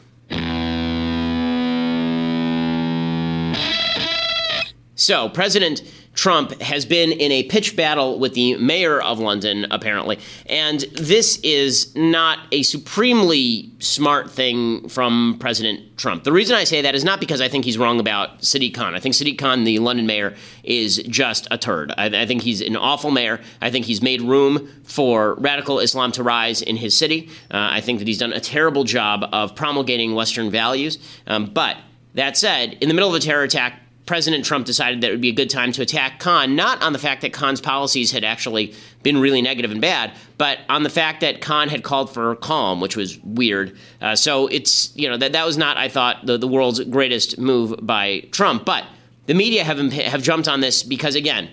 So, 4.97 5.29
President 5.29 5.83
Trump 6.15 6.59
has 6.59 6.83
been 6.83 7.11
in 7.11 7.31
a 7.31 7.43
pitch 7.43 7.75
battle 7.75 8.17
with 8.17 8.33
the 8.33 8.55
mayor 8.55 8.99
of 8.99 9.19
London, 9.19 9.67
apparently. 9.69 10.17
And 10.47 10.81
this 10.93 11.37
is 11.43 11.95
not 11.95 12.39
a 12.51 12.63
supremely 12.63 13.71
smart 13.77 14.31
thing 14.31 14.89
from 14.89 15.37
President 15.39 15.95
Trump. 15.99 16.23
The 16.23 16.31
reason 16.31 16.55
I 16.55 16.63
say 16.63 16.81
that 16.81 16.95
is 16.95 17.03
not 17.03 17.19
because 17.19 17.39
I 17.39 17.47
think 17.47 17.63
he's 17.63 17.77
wrong 17.77 17.99
about 17.99 18.39
Sadiq 18.39 18.73
Khan. 18.73 18.95
I 18.95 18.99
think 18.99 19.13
Sadiq 19.13 19.37
Khan, 19.37 19.63
the 19.63 19.77
London 19.77 20.07
mayor, 20.07 20.35
is 20.63 20.97
just 21.03 21.47
a 21.51 21.57
turd. 21.59 21.93
I, 21.95 22.05
I 22.07 22.25
think 22.25 22.41
he's 22.41 22.61
an 22.61 22.75
awful 22.75 23.11
mayor. 23.11 23.39
I 23.61 23.69
think 23.69 23.85
he's 23.85 24.01
made 24.01 24.23
room 24.23 24.67
for 24.83 25.35
radical 25.35 25.79
Islam 25.79 26.11
to 26.13 26.23
rise 26.23 26.63
in 26.63 26.75
his 26.75 26.97
city. 26.97 27.29
Uh, 27.51 27.69
I 27.71 27.81
think 27.81 27.99
that 27.99 28.07
he's 28.07 28.17
done 28.17 28.33
a 28.33 28.39
terrible 28.39 28.83
job 28.85 29.29
of 29.31 29.55
promulgating 29.55 30.15
Western 30.15 30.49
values. 30.49 30.97
Um, 31.27 31.45
but 31.45 31.77
that 32.15 32.35
said, 32.35 32.79
in 32.81 32.87
the 32.87 32.95
middle 32.95 33.09
of 33.09 33.15
a 33.15 33.19
terror 33.19 33.43
attack, 33.43 33.83
President 34.07 34.43
Trump 34.45 34.65
decided 34.65 35.01
that 35.01 35.09
it 35.09 35.11
would 35.11 35.21
be 35.21 35.29
a 35.29 35.33
good 35.33 35.49
time 35.49 35.71
to 35.73 35.81
attack 35.83 36.19
Khan, 36.19 36.55
not 36.55 36.81
on 36.81 36.93
the 36.93 36.99
fact 36.99 37.21
that 37.21 37.33
Khan's 37.33 37.61
policies 37.61 38.11
had 38.11 38.23
actually 38.23 38.73
been 39.03 39.17
really 39.17 39.41
negative 39.41 39.69
and 39.69 39.81
bad, 39.81 40.13
but 40.37 40.59
on 40.69 40.83
the 40.83 40.89
fact 40.89 41.21
that 41.21 41.41
Khan 41.41 41.69
had 41.69 41.83
called 41.83 42.11
for 42.11 42.35
calm, 42.37 42.81
which 42.81 42.95
was 42.95 43.19
weird. 43.19 43.77
Uh, 44.01 44.15
so 44.15 44.47
it's, 44.47 44.95
you 44.95 45.09
know, 45.09 45.17
that, 45.17 45.33
that 45.33 45.45
was 45.45 45.57
not, 45.57 45.77
I 45.77 45.89
thought, 45.89 46.25
the, 46.25 46.37
the 46.37 46.47
world's 46.47 46.79
greatest 46.85 47.37
move 47.37 47.75
by 47.81 48.21
Trump. 48.31 48.65
But 48.65 48.85
the 49.27 49.33
media 49.33 49.63
have, 49.63 49.77
have 49.91 50.23
jumped 50.23 50.47
on 50.47 50.61
this 50.61 50.83
because, 50.83 51.15
again, 51.15 51.49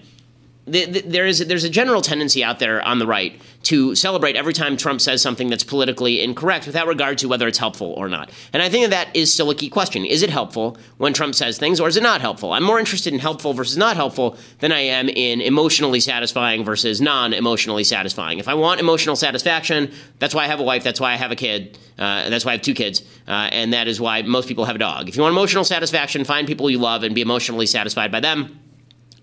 the, 0.66 0.86
the, 0.86 1.00
there 1.02 1.26
is 1.26 1.46
there's 1.46 1.64
a 1.64 1.70
general 1.70 2.00
tendency 2.00 2.42
out 2.42 2.58
there 2.58 2.82
on 2.82 2.98
the 2.98 3.06
right 3.06 3.40
to 3.64 3.94
celebrate 3.94 4.36
every 4.36 4.52
time 4.52 4.76
Trump 4.76 5.00
says 5.00 5.20
something 5.20 5.48
that's 5.50 5.64
politically 5.64 6.22
incorrect 6.22 6.66
without 6.66 6.86
regard 6.86 7.18
to 7.18 7.28
whether 7.28 7.46
it's 7.48 7.58
helpful 7.58 7.92
or 7.96 8.08
not. 8.08 8.30
And 8.52 8.62
I 8.62 8.68
think 8.68 8.88
that 8.88 9.06
that 9.06 9.16
is 9.16 9.32
still 9.32 9.50
a 9.50 9.54
key 9.54 9.68
question. 9.68 10.04
Is 10.04 10.22
it 10.22 10.30
helpful 10.30 10.76
when 10.98 11.12
Trump 11.12 11.34
says 11.34 11.58
things 11.58 11.80
or 11.80 11.88
is 11.88 11.96
it 11.96 12.02
not 12.02 12.20
helpful? 12.20 12.52
I'm 12.52 12.62
more 12.62 12.78
interested 12.78 13.12
in 13.12 13.18
helpful 13.18 13.52
versus 13.52 13.76
not 13.76 13.96
helpful 13.96 14.36
than 14.60 14.72
I 14.72 14.80
am 14.80 15.08
in 15.08 15.40
emotionally 15.40 16.00
satisfying 16.00 16.64
versus 16.64 17.00
non-emotionally 17.00 17.84
satisfying. 17.84 18.38
If 18.38 18.48
I 18.48 18.54
want 18.54 18.80
emotional 18.80 19.16
satisfaction, 19.16 19.92
that's 20.18 20.34
why 20.34 20.44
I 20.44 20.46
have 20.46 20.60
a 20.60 20.64
wife, 20.64 20.84
that's 20.84 21.00
why 21.00 21.12
I 21.12 21.16
have 21.16 21.30
a 21.30 21.36
kid, 21.36 21.78
uh, 21.98 22.28
that's 22.28 22.44
why 22.44 22.52
I 22.52 22.54
have 22.54 22.62
two 22.62 22.74
kids, 22.74 23.02
uh, 23.28 23.48
and 23.52 23.72
that 23.72 23.88
is 23.88 24.00
why 24.00 24.22
most 24.22 24.48
people 24.48 24.64
have 24.64 24.76
a 24.76 24.78
dog. 24.80 25.08
If 25.08 25.16
you 25.16 25.22
want 25.22 25.32
emotional 25.32 25.64
satisfaction, 25.64 26.24
find 26.24 26.46
people 26.46 26.70
you 26.70 26.78
love 26.78 27.02
and 27.02 27.14
be 27.14 27.20
emotionally 27.20 27.66
satisfied 27.66 28.10
by 28.12 28.20
them 28.20 28.58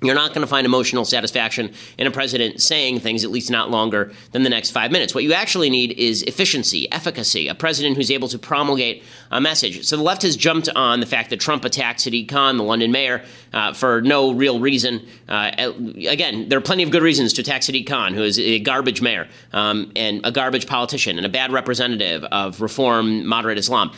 you're 0.02 0.16
not 0.16 0.30
going 0.30 0.42
to 0.42 0.48
find 0.48 0.66
emotional 0.66 1.06
satisfaction 1.06 1.72
in 1.98 2.08
a 2.08 2.12
president 2.12 2.60
saying 2.60 3.00
things, 3.00 3.24
at 3.24 3.30
least 3.30 3.52
not 3.52 3.70
longer 3.70 4.12
than 4.32 4.42
the 4.42 4.50
next 4.50 4.72
five 4.72 4.92
minutes. 4.92 5.14
What 5.14 5.24
you 5.24 5.34
actually 5.34 5.70
need 5.70 5.92
is 5.92 6.24
efficiency, 6.24 6.92
efficacy, 6.92 7.48
a 7.48 7.54
president 7.54 7.98
who's 7.98 8.10
able 8.10 8.28
to 8.30 8.40
promulgate 8.40 9.04
a 9.30 9.40
message. 9.40 9.86
So 9.86 9.98
the 9.98 10.04
left 10.04 10.24
has 10.24 10.36
jumped 10.36 10.70
on 10.70 11.02
the 11.02 11.06
fact 11.06 11.30
that 11.30 11.40
Trump 11.40 11.66
attacked 11.66 12.00
Sadiq 12.00 12.28
Khan, 12.28 12.58
the 12.58 12.64
London 12.64 12.92
mayor, 12.92 13.24
uh, 13.54 13.74
for 13.74 14.02
no 14.02 14.34
real 14.34 14.60
reason. 14.60 15.06
Uh, 15.30 15.52
again, 16.08 16.50
there 16.50 16.58
are 16.58 16.62
plenty 16.62 16.82
of 16.82 16.90
good 16.90 17.04
reasons 17.04 17.34
to 17.34 17.42
attack 17.42 17.62
Sadiq 17.62 17.86
Khan, 17.86 18.16
who 18.16 18.24
is 18.24 18.40
a 18.40 18.60
garbage 18.60 19.04
mayor 19.04 19.28
um, 19.54 19.92
and 19.96 20.22
a 20.24 20.32
garbage 20.32 20.66
politician 20.66 21.18
and 21.18 21.28
a 21.28 21.30
bad 21.30 21.52
representative 21.52 22.24
of 22.24 22.60
reform, 22.60 23.26
moderate 23.28 23.60
Islam 23.60 23.92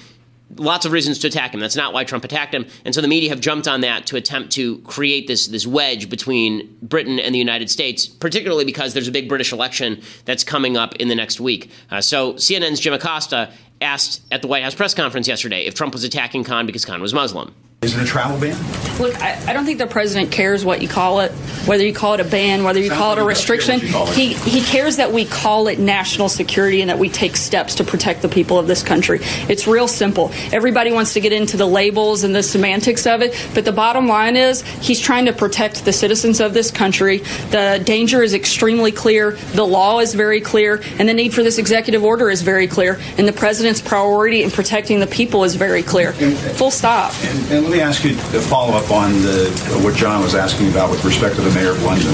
lots 0.58 0.86
of 0.86 0.92
reasons 0.92 1.20
to 1.20 1.28
attack 1.28 1.54
him. 1.54 1.60
That's 1.60 1.76
not 1.76 1.94
why 1.94 2.04
Trump 2.04 2.24
attacked 2.24 2.54
him. 2.54 2.66
And 2.86 2.94
so 2.94 3.02
the 3.02 3.08
media 3.08 3.30
have 3.30 3.39
jumped 3.39 3.68
on 3.68 3.82
that 3.82 4.08
to 4.08 4.16
attempt 4.16 4.52
to 4.54 4.80
create 4.80 5.28
this, 5.28 5.48
this 5.48 5.68
wedge 5.68 6.10
between 6.10 6.78
Britain 6.82 7.20
and 7.20 7.34
the 7.34 7.39
United 7.39 7.70
States, 7.70 8.08
particularly 8.08 8.66
because 8.66 8.94
there's 8.94 9.08
a 9.08 9.12
big 9.12 9.30
British 9.30 9.52
election 9.52 10.02
that's 10.26 10.44
coming 10.44 10.78
up 10.78 10.96
in 10.96 11.08
the 11.08 11.16
next 11.16 11.39
week. 11.39 11.70
Uh, 11.92 12.02
so 12.02 12.34
CNN's 12.34 12.80
Jim 12.80 12.94
Acosta 12.94 13.52
asked 13.82 14.22
at 14.32 14.42
the 14.42 14.48
White 14.48 14.63
House 14.63 14.76
press 14.76 14.94
conference 14.94 15.28
yesterday 15.28 15.66
if 15.66 15.76
Trump 15.76 15.94
was 15.94 16.04
attacking 16.04 16.44
Khan 16.44 16.66
because 16.66 16.86
Khan 16.86 17.02
was 17.02 17.13
Muslim. 17.13 17.54
Is 17.84 17.96
it 17.96 18.02
a 18.02 18.06
travel 18.06 18.39
ban? 18.39 18.56
Look, 19.00 19.19
I, 19.22 19.38
I, 19.48 19.54
don't 19.54 19.65
think 19.65 19.80
the 19.80 19.88
president 19.88 20.32
cares 20.32 20.63
what 20.63 20.82
you 20.82 20.88
call 20.88 21.22
it, 21.22 21.32
whether 21.65 21.84
you 21.84 21.93
call 21.93 22.13
it 22.13 22.19
a 22.19 22.24
ban, 22.24 22.63
whether 22.63 22.80
you 22.80 22.89
Sounds 22.89 23.00
call 23.00 23.13
it 23.13 23.19
a 23.19 23.24
restriction. 23.24 23.80
He 23.80 24.34
he 24.34 24.62
cares 24.62 24.98
that 24.98 25.12
we 25.12 25.26
call 25.26 25.67
it 25.67 25.80
national 25.80 26.30
security 26.30 26.82
and 26.82 26.89
that 26.89 27.00
we 27.00 27.10
take 27.10 27.36
steps 27.36 27.76
to 27.76 27.84
protect 27.84 28.22
the 28.22 28.30
people 28.30 28.60
of 28.60 28.67
this 28.67 28.84
country. 28.84 29.19
It's 29.50 29.65
real 29.67 29.88
simple. 29.88 30.32
Everybody 30.52 30.91
wants 30.91 31.13
to 31.13 31.22
get 31.22 31.34
into 31.34 31.58
the 31.58 31.65
labels 31.65 32.24
and 32.24 32.36
the 32.36 32.43
semantics 32.43 33.08
of 33.08 33.22
it, 33.22 33.36
but 33.56 33.65
the 33.65 33.72
bottom 33.72 34.08
line 34.08 34.38
is 34.38 34.62
he's 34.62 35.00
trying 35.00 35.26
to 35.26 35.34
protect 35.34 35.86
the 35.86 35.93
citizens 35.93 36.39
of 36.39 36.54
this 36.54 36.69
country. 36.69 37.17
The 37.50 37.82
danger 37.84 38.22
is 38.22 38.36
extremely 38.36 38.91
clear. 38.91 39.32
The 39.54 39.65
law 39.65 40.00
is 40.00 40.13
very 40.13 40.39
clear, 40.39 40.82
and 41.00 41.10
the 41.10 41.13
need 41.13 41.34
for 41.34 41.41
this 41.41 41.58
executive 41.58 42.04
order 42.04 42.30
is 42.30 42.43
very 42.43 42.67
clear. 42.67 43.00
And 43.17 43.28
the 43.28 43.34
president's 43.34 43.82
priority 43.82 44.43
in 44.43 44.52
protecting 44.52 45.00
the 45.00 45.08
people 45.08 45.43
is 45.43 45.56
very 45.56 45.82
clear. 45.82 46.13
Full 46.13 46.72
stop. 46.72 47.13
And, 47.24 47.52
and 47.52 47.73
me 47.74 47.82
ask 47.82 48.04
you 48.04 48.12
to 48.12 48.40
follow 48.40 48.74
up 48.74 48.92
on 48.92 49.12
the, 49.24 49.50
what 49.84 49.96
John 49.96 50.22
was 50.22 50.36
asking 50.36 50.70
about 50.70 50.92
with 50.92 51.04
respect 51.04 51.36
to 51.38 51.42
the 51.42 51.50
mayor 51.56 51.72
of 51.72 51.82
London. 51.82 52.14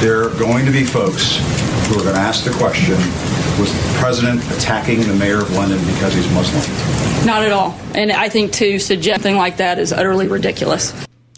There 0.00 0.24
are 0.24 0.30
going 0.36 0.66
to 0.66 0.72
be 0.72 0.84
folks 0.84 1.36
who 1.86 1.94
are 1.94 2.02
going 2.02 2.16
to 2.16 2.20
ask 2.20 2.44
the 2.44 2.50
question 2.50 2.96
was 3.60 3.72
the 3.72 3.98
president 4.00 4.42
attacking 4.56 5.02
the 5.02 5.14
mayor 5.14 5.38
of 5.38 5.52
London 5.52 5.78
because 5.94 6.14
he's 6.14 6.28
Muslim? 6.32 6.60
Not 7.24 7.44
at 7.44 7.52
all. 7.52 7.78
And 7.94 8.10
I 8.10 8.28
think 8.28 8.52
to 8.54 8.80
suggest 8.80 9.22
something 9.22 9.36
like 9.36 9.58
that 9.58 9.78
is 9.78 9.92
utterly 9.92 10.26
ridiculous. 10.26 10.92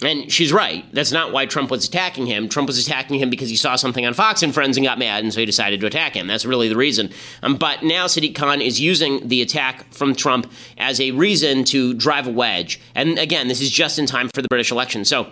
And 0.05 0.31
she's 0.31 0.53
right. 0.53 0.85
That's 0.93 1.13
not 1.13 1.33
why 1.33 1.47
Trump 1.47 1.71
was 1.71 1.87
attacking 1.87 2.27
him. 2.27 2.49
Trump 2.49 2.69
was 2.69 2.79
attacking 2.79 3.19
him 3.19 3.31
because 3.31 3.49
he 3.49 3.57
saw 3.57 3.77
something 3.77 4.05
on 4.05 4.15
Fox 4.15 4.43
and 4.43 4.53
Friends 4.53 4.77
and 4.77 4.85
got 4.85 4.99
mad, 4.99 5.23
and 5.23 5.33
so 5.33 5.41
he 5.41 5.47
decided 5.47 5.81
to 5.81 5.87
attack 5.87 6.15
him. 6.15 6.27
That's 6.27 6.45
really 6.45 6.69
the 6.69 6.77
reason. 6.77 7.11
Um, 7.43 7.57
but 7.57 7.83
now 7.83 8.07
Sadiq 8.07 8.35
Khan 8.35 8.61
is 8.61 8.81
using 8.81 9.29
the 9.29 9.43
attack 9.43 9.93
from 9.93 10.15
Trump 10.15 10.51
as 10.79 11.01
a 11.01 11.11
reason 11.13 11.65
to 11.65 11.95
drive 11.95 12.27
a 12.27 12.33
wedge. 12.33 12.81
And 12.95 13.19
again, 13.19 13.49
this 13.49 13.61
is 13.61 13.71
just 13.71 13.99
in 13.99 14.07
time 14.07 14.29
for 14.35 14.43
the 14.43 14.49
British 14.49 14.71
election. 14.73 15.05
So 15.05 15.29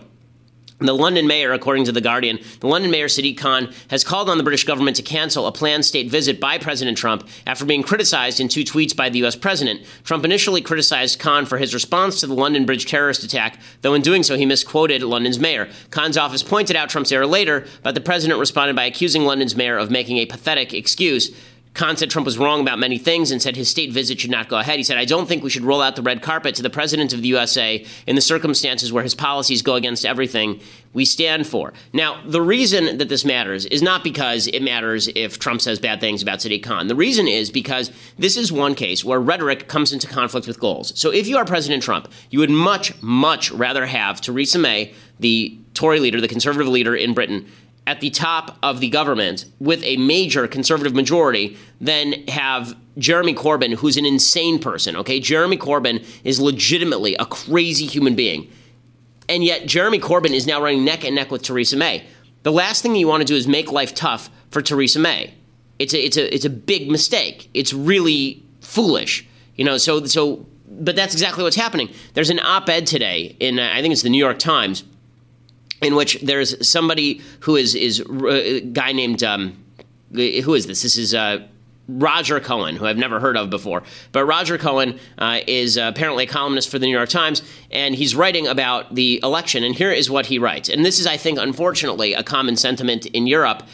the 0.87 0.95
London 0.95 1.27
mayor, 1.27 1.53
according 1.53 1.85
to 1.85 1.93
The 1.93 2.01
Guardian, 2.01 2.39
the 2.61 2.67
London 2.67 2.91
mayor 2.91 3.07
Sadiq 3.07 3.37
Khan 3.37 3.73
has 3.89 4.05
called 4.05 4.31
on 4.31 4.39
the 4.39 4.45
British 4.45 4.65
government 4.65 4.97
to 4.97 5.03
cancel 5.03 5.47
a 5.47 5.53
planned 5.53 5.85
state 5.85 6.11
visit 6.11 6.41
by 6.41 6.59
President 6.59 6.97
Trump 6.97 7.29
after 7.47 7.65
being 7.65 7.83
criticized 7.83 8.41
in 8.41 8.49
two 8.49 8.65
tweets 8.65 8.97
by 8.97 9.09
the 9.09 9.19
U.S. 9.21 9.37
president. 9.37 9.83
Trump 10.05 10.25
initially 10.25 10.61
criticized 10.61 11.19
Khan 11.19 11.47
for 11.47 11.59
his 11.59 11.75
response 11.75 12.21
to 12.21 12.27
the 12.27 12.35
London 12.35 12.67
Bridge 12.67 12.87
terrorist 12.87 13.23
attack, 13.23 13.61
though 13.83 13.95
in 13.95 14.03
doing 14.03 14.23
so 14.23 14.37
he 14.37 14.47
misquoted 14.47 15.03
London's 15.03 15.39
mayor. 15.39 15.69
Khan's 15.91 16.17
office 16.17 16.43
pointed 16.43 16.77
out 16.77 16.89
Trump's 16.89 17.13
error 17.13 17.27
later, 17.27 17.67
but 17.83 17.95
the 17.95 18.01
president 18.01 18.41
responded 18.41 18.77
by 18.77 18.85
accusing 18.85 19.25
London's 19.25 19.57
mayor 19.57 19.77
of 19.77 19.91
making 19.91 20.19
a 20.19 20.27
pathetic 20.27 20.73
excuse. 20.73 21.31
Khan 21.73 21.97
said 21.97 22.11
Trump 22.11 22.27
was 22.27 22.37
wrong 22.37 22.61
about 22.61 22.81
many 22.81 22.99
things 22.99 23.31
and 23.31 23.41
said 23.41 23.55
his 23.55 23.69
state 23.69 23.93
visit 23.93 24.21
should 24.21 24.31
not 24.31 24.49
go 24.49 24.59
ahead. 24.59 24.79
He 24.79 24.83
said, 24.83 24.99
I 24.99 25.05
don't 25.05 25.27
think 25.27 25.45
we 25.45 25.51
should 25.51 25.63
roll 25.63 25.81
out 25.81 25.95
the 25.95 26.03
red 26.03 26.21
carpet 26.21 26.57
to 26.57 26.63
the 26.63 26.71
President 26.71 27.13
of 27.13 27.23
the 27.23 27.29
USA 27.29 27.85
in 28.09 28.17
the 28.17 28.21
circumstances 28.21 28.93
where 28.93 29.05
his 29.05 29.15
policies 29.15 29.63
go 29.63 29.77
against 29.77 30.05
everything 30.05 30.61
we 30.93 31.05
stand 31.05 31.47
for. 31.47 31.73
Now, 31.93 32.21
the 32.27 32.43
reason 32.43 32.99
that 32.99 33.09
this 33.09 33.25
matters 33.25 33.67
is 33.67 33.83
not 33.83 34.03
because 34.03 34.49
it 34.49 34.63
matters 34.63 35.09
if 35.15 35.39
Trump 35.39 35.61
says 35.61 35.79
bad 35.79 36.01
things 36.01 36.23
about 36.23 36.41
Sadiq 36.41 36.65
Khan. 36.65 36.89
The 36.89 36.97
reason 36.97 37.29
is 37.29 37.51
because 37.51 37.93
this 38.19 38.37
is 38.37 38.51
one 38.51 38.75
case 38.75 39.05
where 39.05 39.21
rhetoric 39.21 39.69
comes 39.69 39.93
into 39.93 40.09
conflict 40.09 40.49
with 40.49 40.59
goals. 40.59 40.93
So 40.99 41.11
if 41.11 41.29
you 41.29 41.39
are 41.39 41.45
President 41.45 41.85
Trump, 41.85 42.11
you 42.31 42.41
would 42.41 42.51
much, 42.51 43.01
much 43.01 43.53
rather 43.53 43.87
have 43.87 44.21
Theresa 44.21 44.59
May, 44.59 44.93
the 45.21 45.57
Tory 45.75 46.01
leader, 46.01 46.21
the 46.21 46.29
conservative 46.29 46.67
leader 46.67 46.97
in 46.97 47.15
Britain, 47.15 47.47
at 47.91 47.99
the 47.99 48.09
top 48.09 48.57
of 48.63 48.79
the 48.79 48.89
government 48.89 49.47
with 49.59 49.83
a 49.83 49.97
major 49.97 50.47
conservative 50.47 50.95
majority 50.95 51.57
than 51.81 52.13
have 52.29 52.77
Jeremy 52.99 53.35
Corbyn, 53.35 53.75
who's 53.75 53.97
an 53.97 54.07
insane 54.07 54.61
person, 54.61 54.95
okay? 54.95 55.19
Jeremy 55.19 55.57
Corbyn 55.57 56.07
is 56.23 56.41
legitimately 56.41 57.17
a 57.17 57.27
crazy 57.27 57.87
human 57.87 58.15
being. 58.15 58.49
And 59.29 59.43
yet, 59.43 59.67
Jeremy 59.67 59.99
Corbyn 59.99 60.31
is 60.31 60.47
now 60.47 60.63
running 60.63 60.85
neck 60.85 61.03
and 61.03 61.17
neck 61.17 61.33
with 61.33 61.43
Theresa 61.43 61.77
May. 61.77 62.05
The 62.45 62.53
last 62.53 62.81
thing 62.83 62.95
you 62.95 63.09
want 63.09 63.23
to 63.23 63.25
do 63.25 63.35
is 63.35 63.49
make 63.49 63.73
life 63.73 63.93
tough 63.93 64.31
for 64.53 64.63
Theresa 64.63 65.01
May. 65.01 65.35
It's 65.81 65.93
a, 65.93 65.99
it's 65.99 66.17
a, 66.17 66.33
it's 66.33 66.45
a 66.45 66.51
big 66.51 66.89
mistake. 66.89 67.51
It's 67.55 67.73
really 67.73 68.41
foolish. 68.61 69.27
You 69.57 69.65
know, 69.65 69.79
so, 69.79 70.05
so, 70.05 70.47
but 70.69 70.95
that's 70.95 71.13
exactly 71.13 71.43
what's 71.43 71.57
happening. 71.57 71.89
There's 72.15 72.31
an 72.31 72.39
op 72.39 72.69
ed 72.69 72.87
today 72.87 73.35
in, 73.41 73.59
I 73.59 73.83
think 73.83 73.91
it's 73.91 74.03
the 74.03 74.11
New 74.11 74.25
York 74.25 74.39
Times 74.39 74.85
in 75.81 75.95
which 75.95 76.21
there's 76.23 76.67
somebody 76.67 77.21
who 77.41 77.57
is 77.57 77.75
is 77.75 78.01
uh, 78.01 78.27
a 78.29 78.61
guy 78.61 78.93
named 78.93 79.23
um, 79.23 79.57
who 80.13 80.55
is 80.55 80.67
this? 80.67 80.83
This 80.83 80.97
is 80.97 81.15
uh, 81.15 81.47
Roger 81.89 82.41
Cohen, 82.41 82.77
who 82.77 82.87
I've 82.87 82.97
never 82.97 83.21
heard 83.21 83.37
of 83.37 83.51
before. 83.51 83.83
But 84.13 84.25
Roger 84.25 84.59
Cohen 84.59 84.99
uh, 85.19 85.41
is 85.47 85.79
uh, 85.79 85.91
apparently 85.93 86.25
a 86.25 86.27
columnist 86.27 86.69
for 86.69 86.79
the 86.79 86.87
New 86.87 86.97
York 86.97 87.09
Times, 87.09 87.43
and 87.71 87.95
he's 87.95 88.15
writing 88.15 88.47
about 88.47 88.95
the 88.95 89.21
election. 89.23 89.65
And 89.65 89.75
here 89.75 89.91
is 89.91 90.11
what 90.11 90.27
he 90.27 90.39
writes. 90.39 90.69
And 90.69 90.85
this 90.85 90.99
is, 90.99 91.07
I 91.07 91.17
think, 91.17 91.39
unfortunately, 91.39 92.15
a 92.15 92.23
common 92.23 92.57
sentiment 92.57 93.07
in 93.07 93.27
Europe. 93.27 93.65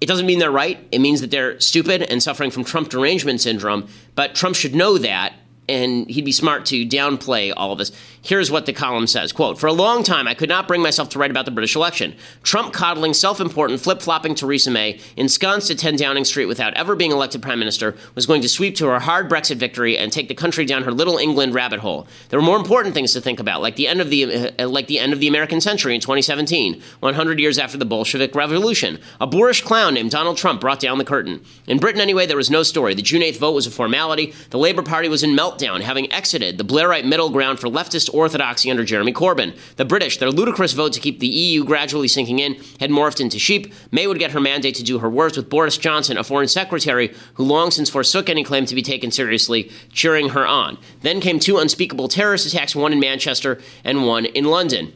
It 0.00 0.06
doesn't 0.06 0.26
mean 0.26 0.40
they're 0.40 0.50
right. 0.50 0.78
It 0.90 0.98
means 0.98 1.20
that 1.20 1.30
they're 1.30 1.58
stupid 1.60 2.02
and 2.02 2.22
suffering 2.22 2.50
from 2.50 2.64
Trump 2.64 2.88
derangement 2.88 3.40
syndrome. 3.40 3.86
But 4.16 4.34
Trump 4.34 4.56
should 4.56 4.74
know 4.74 4.98
that 4.98 5.34
and 5.68 6.08
he'd 6.10 6.24
be 6.24 6.32
smart 6.32 6.66
to 6.66 6.86
downplay 6.86 7.52
all 7.56 7.72
of 7.72 7.78
this. 7.78 7.92
Here's 8.24 8.52
what 8.52 8.66
the 8.66 8.72
column 8.72 9.08
says 9.08 9.32
quote, 9.32 9.58
For 9.58 9.66
a 9.66 9.72
long 9.72 10.04
time, 10.04 10.28
I 10.28 10.34
could 10.34 10.48
not 10.48 10.68
bring 10.68 10.80
myself 10.80 11.08
to 11.10 11.18
write 11.18 11.32
about 11.32 11.44
the 11.44 11.50
British 11.50 11.74
election. 11.74 12.14
Trump 12.44 12.72
coddling, 12.72 13.14
self 13.14 13.40
important, 13.40 13.80
flip 13.80 14.00
flopping 14.00 14.36
Theresa 14.36 14.70
May, 14.70 15.00
ensconced 15.16 15.72
at 15.72 15.78
10 15.78 15.96
Downing 15.96 16.24
Street 16.24 16.46
without 16.46 16.72
ever 16.74 16.94
being 16.94 17.10
elected 17.10 17.42
prime 17.42 17.58
minister, 17.58 17.96
was 18.14 18.26
going 18.26 18.40
to 18.42 18.48
sweep 18.48 18.76
to 18.76 18.86
her 18.86 19.00
hard 19.00 19.28
Brexit 19.28 19.56
victory 19.56 19.98
and 19.98 20.12
take 20.12 20.28
the 20.28 20.36
country 20.36 20.64
down 20.64 20.84
her 20.84 20.92
little 20.92 21.18
England 21.18 21.52
rabbit 21.52 21.80
hole. 21.80 22.06
There 22.28 22.38
were 22.38 22.46
more 22.46 22.56
important 22.56 22.94
things 22.94 23.12
to 23.14 23.20
think 23.20 23.40
about, 23.40 23.60
like 23.60 23.74
the 23.74 23.88
end 23.88 24.00
of 24.00 24.08
the, 24.08 24.52
uh, 24.56 24.68
like 24.68 24.86
the, 24.86 25.00
end 25.00 25.12
of 25.12 25.18
the 25.18 25.26
American 25.26 25.60
century 25.60 25.96
in 25.96 26.00
2017, 26.00 26.80
100 27.00 27.40
years 27.40 27.58
after 27.58 27.76
the 27.76 27.84
Bolshevik 27.84 28.36
Revolution. 28.36 29.00
A 29.20 29.26
boorish 29.26 29.62
clown 29.62 29.94
named 29.94 30.12
Donald 30.12 30.36
Trump 30.36 30.60
brought 30.60 30.78
down 30.78 30.98
the 30.98 31.04
curtain. 31.04 31.44
In 31.66 31.78
Britain, 31.78 32.00
anyway, 32.00 32.26
there 32.26 32.36
was 32.36 32.50
no 32.50 32.62
story. 32.62 32.94
The 32.94 33.02
June 33.02 33.22
8th 33.22 33.38
vote 33.38 33.52
was 33.52 33.66
a 33.66 33.70
formality. 33.72 34.32
The 34.50 34.58
Labour 34.58 34.82
Party 34.82 35.08
was 35.08 35.24
in 35.24 35.30
meltdown, 35.30 35.80
having 35.80 36.10
exited 36.12 36.56
the 36.56 36.64
Blairite 36.64 37.04
middle 37.04 37.30
ground 37.30 37.58
for 37.58 37.66
leftist 37.66 38.11
orthodoxy 38.12 38.70
under 38.70 38.84
Jeremy 38.84 39.12
Corbyn. 39.12 39.56
The 39.76 39.84
British, 39.84 40.18
their 40.18 40.30
ludicrous 40.30 40.72
vote 40.72 40.92
to 40.92 41.00
keep 41.00 41.20
the 41.20 41.26
EU 41.26 41.64
gradually 41.64 42.08
sinking 42.08 42.38
in, 42.38 42.54
had 42.80 42.90
morphed 42.90 43.20
into 43.20 43.38
sheep. 43.38 43.72
May 43.90 44.06
would 44.06 44.18
get 44.18 44.32
her 44.32 44.40
mandate 44.40 44.74
to 44.76 44.82
do 44.82 44.98
her 44.98 45.10
worst 45.10 45.36
with 45.36 45.48
Boris 45.48 45.76
Johnson, 45.76 46.18
a 46.18 46.24
foreign 46.24 46.48
secretary 46.48 47.14
who 47.34 47.44
long 47.44 47.70
since 47.70 47.90
forsook 47.90 48.28
any 48.28 48.44
claim 48.44 48.66
to 48.66 48.74
be 48.74 48.82
taken 48.82 49.10
seriously, 49.10 49.70
cheering 49.92 50.30
her 50.30 50.46
on. 50.46 50.78
Then 51.00 51.20
came 51.20 51.38
two 51.38 51.58
unspeakable 51.58 52.08
terrorist 52.08 52.46
attacks, 52.46 52.76
one 52.76 52.92
in 52.92 53.00
Manchester 53.00 53.60
and 53.84 54.06
one 54.06 54.24
in 54.24 54.44
London. 54.44 54.92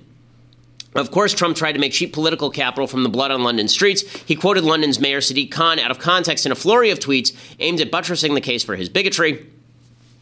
Of 0.96 1.10
course, 1.10 1.34
Trump 1.34 1.56
tried 1.56 1.72
to 1.72 1.78
make 1.78 1.92
cheap 1.92 2.14
political 2.14 2.50
capital 2.50 2.86
from 2.86 3.02
the 3.02 3.10
blood 3.10 3.30
on 3.30 3.42
London 3.42 3.68
streets. 3.68 4.02
He 4.22 4.34
quoted 4.34 4.64
London's 4.64 4.98
Mayor 4.98 5.20
Sadiq 5.20 5.50
Khan 5.50 5.78
out 5.78 5.90
of 5.90 5.98
context 5.98 6.46
in 6.46 6.52
a 6.52 6.54
flurry 6.54 6.90
of 6.90 6.98
tweets 6.98 7.36
aimed 7.58 7.82
at 7.82 7.90
buttressing 7.90 8.34
the 8.34 8.40
case 8.40 8.64
for 8.64 8.76
his 8.76 8.88
bigotry. 8.88 9.46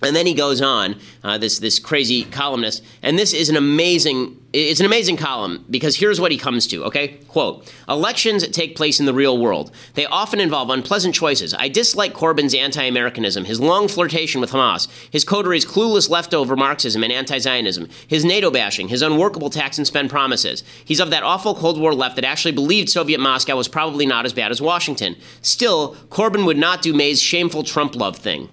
And 0.03 0.15
then 0.15 0.27
he 0.27 0.35
goes 0.35 0.61
on, 0.61 0.97
uh, 1.23 1.39
this 1.39 1.59
this 1.59 1.79
crazy 1.79 2.25
columnist, 2.25 2.83
and 3.03 3.19
this 3.19 3.33
is 3.33 3.49
an 3.49 3.57
amazing 3.57 4.41
it's 4.55 4.79
an 4.79 4.87
amazing 4.87 5.17
column 5.17 5.65
because 5.69 5.97
here's 5.97 6.21
what 6.21 6.31
he 6.31 6.39
comes 6.39 6.69
to, 6.69 6.85
okay? 6.85 7.09
Quote, 7.27 7.73
elections 7.89 8.47
take 8.47 8.77
place 8.77 9.01
in 9.01 9.07
the 9.07 9.13
real 9.13 9.37
world. 9.37 9.73
They 9.95 10.07
often 10.07 10.39
involve 10.39 10.71
unpleasant 10.71 11.13
choices. 11.13 11.53
I 11.55 11.67
dislike 11.67 12.15
Corbyn's 12.15 12.55
anti-Americanism, 12.55 13.47
his 13.47 13.59
long 13.59 13.89
flirtation 13.89 14.41
with 14.41 14.53
Hamas, 14.53 14.87
his 15.11 15.25
coteries' 15.25 15.67
clueless 15.67 16.09
leftover 16.09 16.55
Marxism 16.55 17.03
and 17.03 17.13
anti-Zionism, 17.13 17.89
his 18.07 18.25
NATO 18.25 18.49
bashing, 18.49 18.87
his 18.87 19.03
unworkable 19.03 19.51
tax 19.51 19.77
and 19.77 19.89
spend 19.89 20.09
promises. 20.09 20.63
He's 20.85 21.01
of 21.01 21.11
that 21.11 21.25
awful 21.25 21.57
Cold 21.57 21.81
War 21.81 21.93
left 21.93 22.15
that 22.15 22.25
actually 22.25 22.53
believed 22.53 22.89
Soviet 22.89 23.19
Moscow 23.19 23.57
was 23.57 23.67
probably 23.67 24.07
not 24.07 24.25
as 24.25 24.33
bad 24.33 24.53
as 24.53 24.63
Washington. 24.63 25.17
Still, 25.43 25.97
Corbyn 26.11 26.47
would 26.47 26.59
not 26.59 26.81
do 26.81 26.95
May's 26.95 27.21
shameful 27.21 27.65
Trump 27.65 27.97
love 27.97 28.19
thing. 28.19 28.51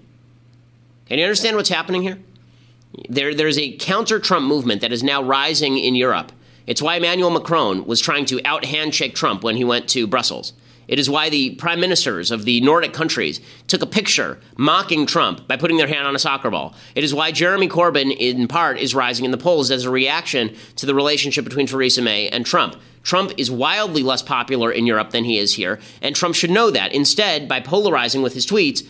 Can 1.06 1.18
you 1.18 1.24
understand 1.24 1.56
what's 1.56 1.68
happening 1.68 2.02
here? 2.02 2.18
There, 3.08 3.34
there's 3.34 3.58
a 3.58 3.76
counter 3.76 4.18
Trump 4.18 4.46
movement 4.46 4.80
that 4.82 4.92
is 4.92 5.02
now 5.02 5.22
rising 5.22 5.78
in 5.78 5.94
Europe. 5.94 6.32
It's 6.66 6.82
why 6.82 6.96
Emmanuel 6.96 7.30
Macron 7.30 7.86
was 7.86 8.00
trying 8.00 8.24
to 8.26 8.40
out 8.44 8.64
handshake 8.64 9.14
Trump 9.14 9.42
when 9.42 9.56
he 9.56 9.64
went 9.64 9.88
to 9.90 10.06
Brussels. 10.06 10.52
It 10.88 10.98
is 10.98 11.08
why 11.08 11.30
the 11.30 11.54
prime 11.54 11.80
ministers 11.80 12.30
of 12.30 12.44
the 12.44 12.60
Nordic 12.60 12.92
countries 12.92 13.40
took 13.66 13.82
a 13.82 13.86
picture 13.86 14.38
mocking 14.56 15.06
Trump 15.06 15.48
by 15.48 15.56
putting 15.56 15.76
their 15.76 15.86
hand 15.86 16.06
on 16.06 16.14
a 16.14 16.18
soccer 16.18 16.50
ball. 16.50 16.74
It 16.94 17.04
is 17.04 17.14
why 17.14 17.32
Jeremy 17.32 17.68
Corbyn, 17.68 18.14
in 18.14 18.46
part, 18.48 18.78
is 18.78 18.94
rising 18.94 19.24
in 19.24 19.30
the 19.30 19.38
polls 19.38 19.70
as 19.70 19.84
a 19.84 19.90
reaction 19.90 20.54
to 20.76 20.86
the 20.86 20.94
relationship 20.94 21.44
between 21.44 21.66
Theresa 21.66 22.02
May 22.02 22.28
and 22.28 22.44
Trump. 22.44 22.76
Trump 23.02 23.32
is 23.36 23.50
wildly 23.50 24.02
less 24.02 24.22
popular 24.22 24.70
in 24.70 24.86
Europe 24.86 25.10
than 25.10 25.24
he 25.24 25.38
is 25.38 25.54
here, 25.54 25.80
and 26.00 26.14
Trump 26.14 26.34
should 26.34 26.50
know 26.50 26.70
that. 26.70 26.92
Instead, 26.92 27.48
by 27.48 27.58
polarizing 27.58 28.22
with 28.22 28.34
his 28.34 28.46
tweets, 28.46 28.86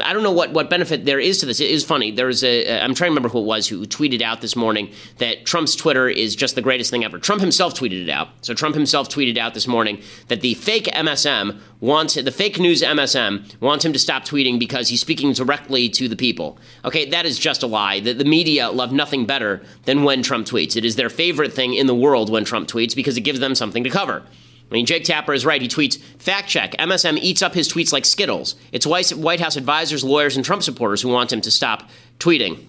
I 0.00 0.12
don't 0.12 0.22
know 0.24 0.32
what, 0.32 0.52
what 0.52 0.68
benefit 0.70 1.04
there 1.04 1.20
is 1.20 1.38
to 1.38 1.46
this. 1.46 1.60
It 1.60 1.70
is 1.70 1.84
funny. 1.84 2.10
There 2.10 2.26
was 2.26 2.42
a 2.42 2.80
I'm 2.80 2.94
trying 2.94 3.08
to 3.08 3.12
remember 3.12 3.28
who 3.28 3.40
it 3.40 3.44
was 3.44 3.68
who 3.68 3.86
tweeted 3.86 4.22
out 4.22 4.40
this 4.40 4.56
morning 4.56 4.90
that 5.18 5.46
Trump's 5.46 5.76
Twitter 5.76 6.08
is 6.08 6.34
just 6.34 6.56
the 6.56 6.62
greatest 6.62 6.90
thing 6.90 7.04
ever. 7.04 7.18
Trump 7.18 7.40
himself 7.40 7.74
tweeted 7.74 8.02
it 8.02 8.10
out. 8.10 8.28
So 8.40 8.54
Trump 8.54 8.74
himself 8.74 9.08
tweeted 9.08 9.38
out 9.38 9.54
this 9.54 9.68
morning 9.68 10.02
that 10.28 10.40
the 10.40 10.54
fake 10.54 10.86
MSM 10.86 11.60
wants 11.80 12.14
the 12.14 12.32
fake 12.32 12.58
news 12.58 12.82
MSM 12.82 13.60
wants 13.60 13.84
him 13.84 13.92
to 13.92 13.98
stop 13.98 14.24
tweeting 14.24 14.58
because 14.58 14.88
he's 14.88 15.00
speaking 15.00 15.32
directly 15.32 15.88
to 15.90 16.08
the 16.08 16.16
people. 16.16 16.58
Okay, 16.84 17.08
that 17.10 17.24
is 17.24 17.38
just 17.38 17.62
a 17.62 17.66
lie. 17.66 18.00
The, 18.00 18.14
the 18.14 18.24
media 18.24 18.70
love 18.70 18.92
nothing 18.92 19.26
better 19.26 19.62
than 19.84 20.02
when 20.02 20.22
Trump 20.22 20.46
tweets. 20.46 20.76
It 20.76 20.84
is 20.84 20.96
their 20.96 21.10
favorite 21.10 21.52
thing 21.52 21.74
in 21.74 21.86
the 21.86 21.94
world 21.94 22.30
when 22.30 22.44
Trump 22.44 22.68
tweets 22.68 22.96
because 22.96 23.16
it 23.16 23.20
gives 23.20 23.38
them 23.38 23.54
something 23.54 23.84
to 23.84 23.90
cover. 23.90 24.24
I 24.74 24.76
mean, 24.76 24.86
Jake 24.86 25.04
Tapper 25.04 25.32
is 25.32 25.46
right. 25.46 25.62
He 25.62 25.68
tweets, 25.68 26.00
fact 26.18 26.48
check, 26.48 26.72
MSM 26.72 27.18
eats 27.18 27.42
up 27.42 27.54
his 27.54 27.72
tweets 27.72 27.92
like 27.92 28.04
Skittles. 28.04 28.56
It's 28.72 28.84
White 28.84 29.38
House 29.38 29.54
advisors, 29.54 30.02
lawyers, 30.02 30.34
and 30.34 30.44
Trump 30.44 30.64
supporters 30.64 31.00
who 31.00 31.10
want 31.10 31.32
him 31.32 31.40
to 31.42 31.50
stop 31.52 31.88
tweeting. 32.18 32.64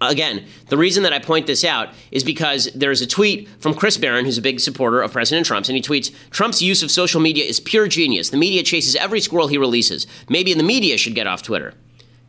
Again, 0.00 0.46
the 0.68 0.76
reason 0.76 1.02
that 1.02 1.12
I 1.12 1.18
point 1.18 1.48
this 1.48 1.64
out 1.64 1.88
is 2.12 2.22
because 2.22 2.68
there's 2.72 3.00
a 3.00 3.06
tweet 3.08 3.48
from 3.58 3.74
Chris 3.74 3.96
Barron, 3.96 4.24
who's 4.24 4.38
a 4.38 4.42
big 4.42 4.60
supporter 4.60 5.02
of 5.02 5.10
President 5.10 5.44
Trump's, 5.44 5.68
and 5.68 5.74
he 5.74 5.82
tweets 5.82 6.14
Trump's 6.30 6.62
use 6.62 6.84
of 6.84 6.90
social 6.92 7.20
media 7.20 7.46
is 7.46 7.58
pure 7.58 7.88
genius. 7.88 8.30
The 8.30 8.36
media 8.36 8.62
chases 8.62 8.94
every 8.94 9.20
squirrel 9.20 9.48
he 9.48 9.58
releases. 9.58 10.06
Maybe 10.28 10.54
the 10.54 10.62
media 10.62 10.98
should 10.98 11.16
get 11.16 11.26
off 11.26 11.42
Twitter. 11.42 11.74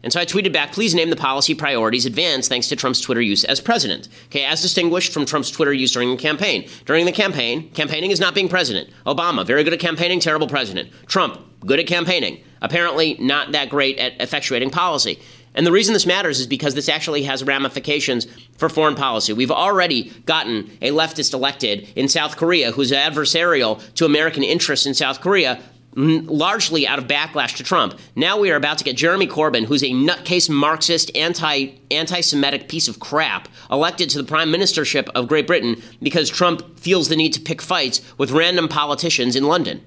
And 0.04 0.12
so 0.12 0.20
I 0.20 0.26
tweeted 0.26 0.52
back, 0.52 0.74
please 0.74 0.94
name 0.94 1.10
the 1.10 1.16
policy 1.16 1.56
priorities 1.56 2.06
advanced 2.06 2.50
thanks 2.50 2.68
to 2.68 2.76
Trump's 2.76 3.00
Twitter 3.00 3.22
use 3.22 3.46
as 3.46 3.62
president. 3.62 4.10
Okay, 4.26 4.44
as 4.44 4.62
distinguished 4.62 5.14
from 5.14 5.26
Trump's 5.26 5.50
Twitter 5.50 5.74
use 5.74 5.94
during 5.94 6.12
the 6.12 6.18
campaign. 6.18 6.68
During 6.86 7.06
the 7.06 7.12
campaign, 7.14 7.70
campaigning 7.72 8.12
is 8.12 8.20
not 8.20 8.36
being 8.36 8.50
president. 8.50 8.90
Obama, 9.06 9.46
very 9.46 9.64
good 9.64 9.74
at 9.74 9.80
campaigning, 9.80 10.20
terrible 10.20 10.48
president. 10.48 10.90
Trump, 11.08 11.40
good 11.66 11.80
at 11.80 11.88
campaigning. 11.88 12.44
Apparently 12.62 13.16
not 13.20 13.54
that 13.54 13.70
great 13.70 13.98
at 13.98 14.20
effectuating 14.20 14.72
policy. 14.72 15.20
And 15.56 15.66
the 15.68 15.72
reason 15.72 15.94
this 15.94 16.06
matters 16.06 16.40
is 16.40 16.48
because 16.48 16.74
this 16.74 16.90
actually 16.90 17.24
has 17.24 17.44
ramifications 17.44 18.26
for 18.58 18.70
foreign 18.70 18.96
policy. 18.96 19.34
We've 19.34 19.52
already 19.52 20.12
gotten 20.26 20.72
a 20.82 20.90
leftist 20.92 21.34
elected 21.34 21.88
in 21.96 22.08
South 22.08 22.38
Korea 22.38 22.72
who's 22.72 22.92
adversarial 22.92 23.82
to 23.96 24.06
American 24.06 24.44
interests 24.44 24.86
in 24.86 24.94
South 24.94 25.22
Korea, 25.22 25.62
largely 25.96 26.88
out 26.88 27.00
of 27.00 27.06
backlash 27.06 27.56
to 27.58 27.64
Trump. 27.64 28.00
Now 28.16 28.40
we 28.40 28.52
are 28.52 28.56
about 28.56 28.78
to 28.80 28.84
get 28.84 28.98
Jeremy 28.98 29.28
Corbyn, 29.28 29.66
who's 29.66 29.84
a 29.84 29.92
nutcase 29.92 30.50
Marxist, 30.50 31.16
anti 31.16 31.76
anti-Semitic 31.92 32.68
piece 32.68 32.88
of 32.88 33.00
crap, 33.00 33.48
elected 33.70 34.10
to 34.12 34.18
the 34.18 34.24
prime 34.24 34.52
ministership 34.52 35.10
of 35.10 35.28
Great 35.28 35.48
Britain 35.48 35.82
because 36.02 36.30
Trump 36.30 36.80
feels 36.80 37.10
the 37.10 37.16
need 37.16 37.34
to 37.34 37.42
pick 37.42 37.62
fights 37.62 38.02
with 38.18 38.32
random 38.32 38.68
politicians 38.68 39.36
in 39.36 39.44
London. 39.44 39.82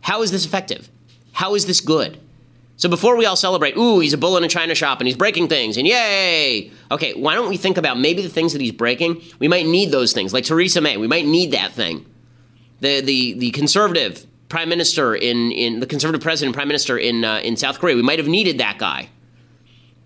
How 0.00 0.22
is 0.22 0.30
this 0.30 0.46
effective? 0.46 0.88
How 1.32 1.54
is 1.54 1.66
this 1.66 1.80
good? 1.80 2.18
So 2.78 2.88
before 2.90 3.16
we 3.16 3.24
all 3.24 3.36
celebrate, 3.36 3.76
ooh, 3.76 4.00
he's 4.00 4.12
a 4.12 4.18
bull 4.18 4.36
in 4.36 4.44
a 4.44 4.48
china 4.48 4.74
shop 4.74 5.00
and 5.00 5.08
he's 5.08 5.16
breaking 5.16 5.48
things 5.48 5.78
and 5.78 5.86
yay! 5.86 6.70
Okay, 6.90 7.14
why 7.14 7.34
don't 7.34 7.48
we 7.48 7.56
think 7.56 7.78
about 7.78 7.98
maybe 7.98 8.22
the 8.22 8.28
things 8.28 8.52
that 8.52 8.60
he's 8.60 8.72
breaking? 8.72 9.22
We 9.38 9.48
might 9.48 9.66
need 9.66 9.90
those 9.90 10.12
things, 10.12 10.34
like 10.34 10.44
Theresa 10.44 10.80
May. 10.82 10.98
We 10.98 11.06
might 11.06 11.26
need 11.26 11.52
that 11.52 11.72
thing. 11.72 12.04
The 12.80 13.00
the 13.00 13.32
the 13.34 13.50
conservative 13.52 14.26
prime 14.48 14.68
minister 14.68 15.14
in 15.14 15.52
in 15.52 15.80
the 15.80 15.86
conservative 15.86 16.22
president 16.22 16.54
prime 16.54 16.68
minister 16.68 16.98
in 16.98 17.24
uh, 17.24 17.38
in 17.38 17.56
South 17.56 17.78
Korea. 17.78 17.96
We 17.96 18.02
might 18.02 18.18
have 18.18 18.28
needed 18.28 18.58
that 18.58 18.78
guy. 18.78 19.08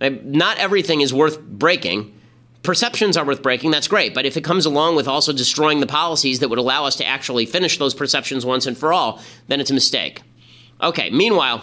Not 0.00 0.56
everything 0.58 1.02
is 1.02 1.12
worth 1.12 1.40
breaking. 1.40 2.14
Perceptions 2.62 3.16
are 3.16 3.24
worth 3.24 3.42
breaking. 3.42 3.70
That's 3.70 3.88
great, 3.88 4.14
but 4.14 4.26
if 4.26 4.36
it 4.36 4.44
comes 4.44 4.66
along 4.66 4.96
with 4.96 5.08
also 5.08 5.32
destroying 5.32 5.80
the 5.80 5.86
policies 5.86 6.40
that 6.40 6.48
would 6.48 6.58
allow 6.58 6.84
us 6.84 6.96
to 6.96 7.06
actually 7.06 7.46
finish 7.46 7.78
those 7.78 7.94
perceptions 7.94 8.44
once 8.44 8.66
and 8.66 8.76
for 8.76 8.92
all, 8.92 9.20
then 9.48 9.60
it's 9.60 9.70
a 9.70 9.74
mistake. 9.74 10.22
Okay. 10.82 11.10
Meanwhile 11.10 11.62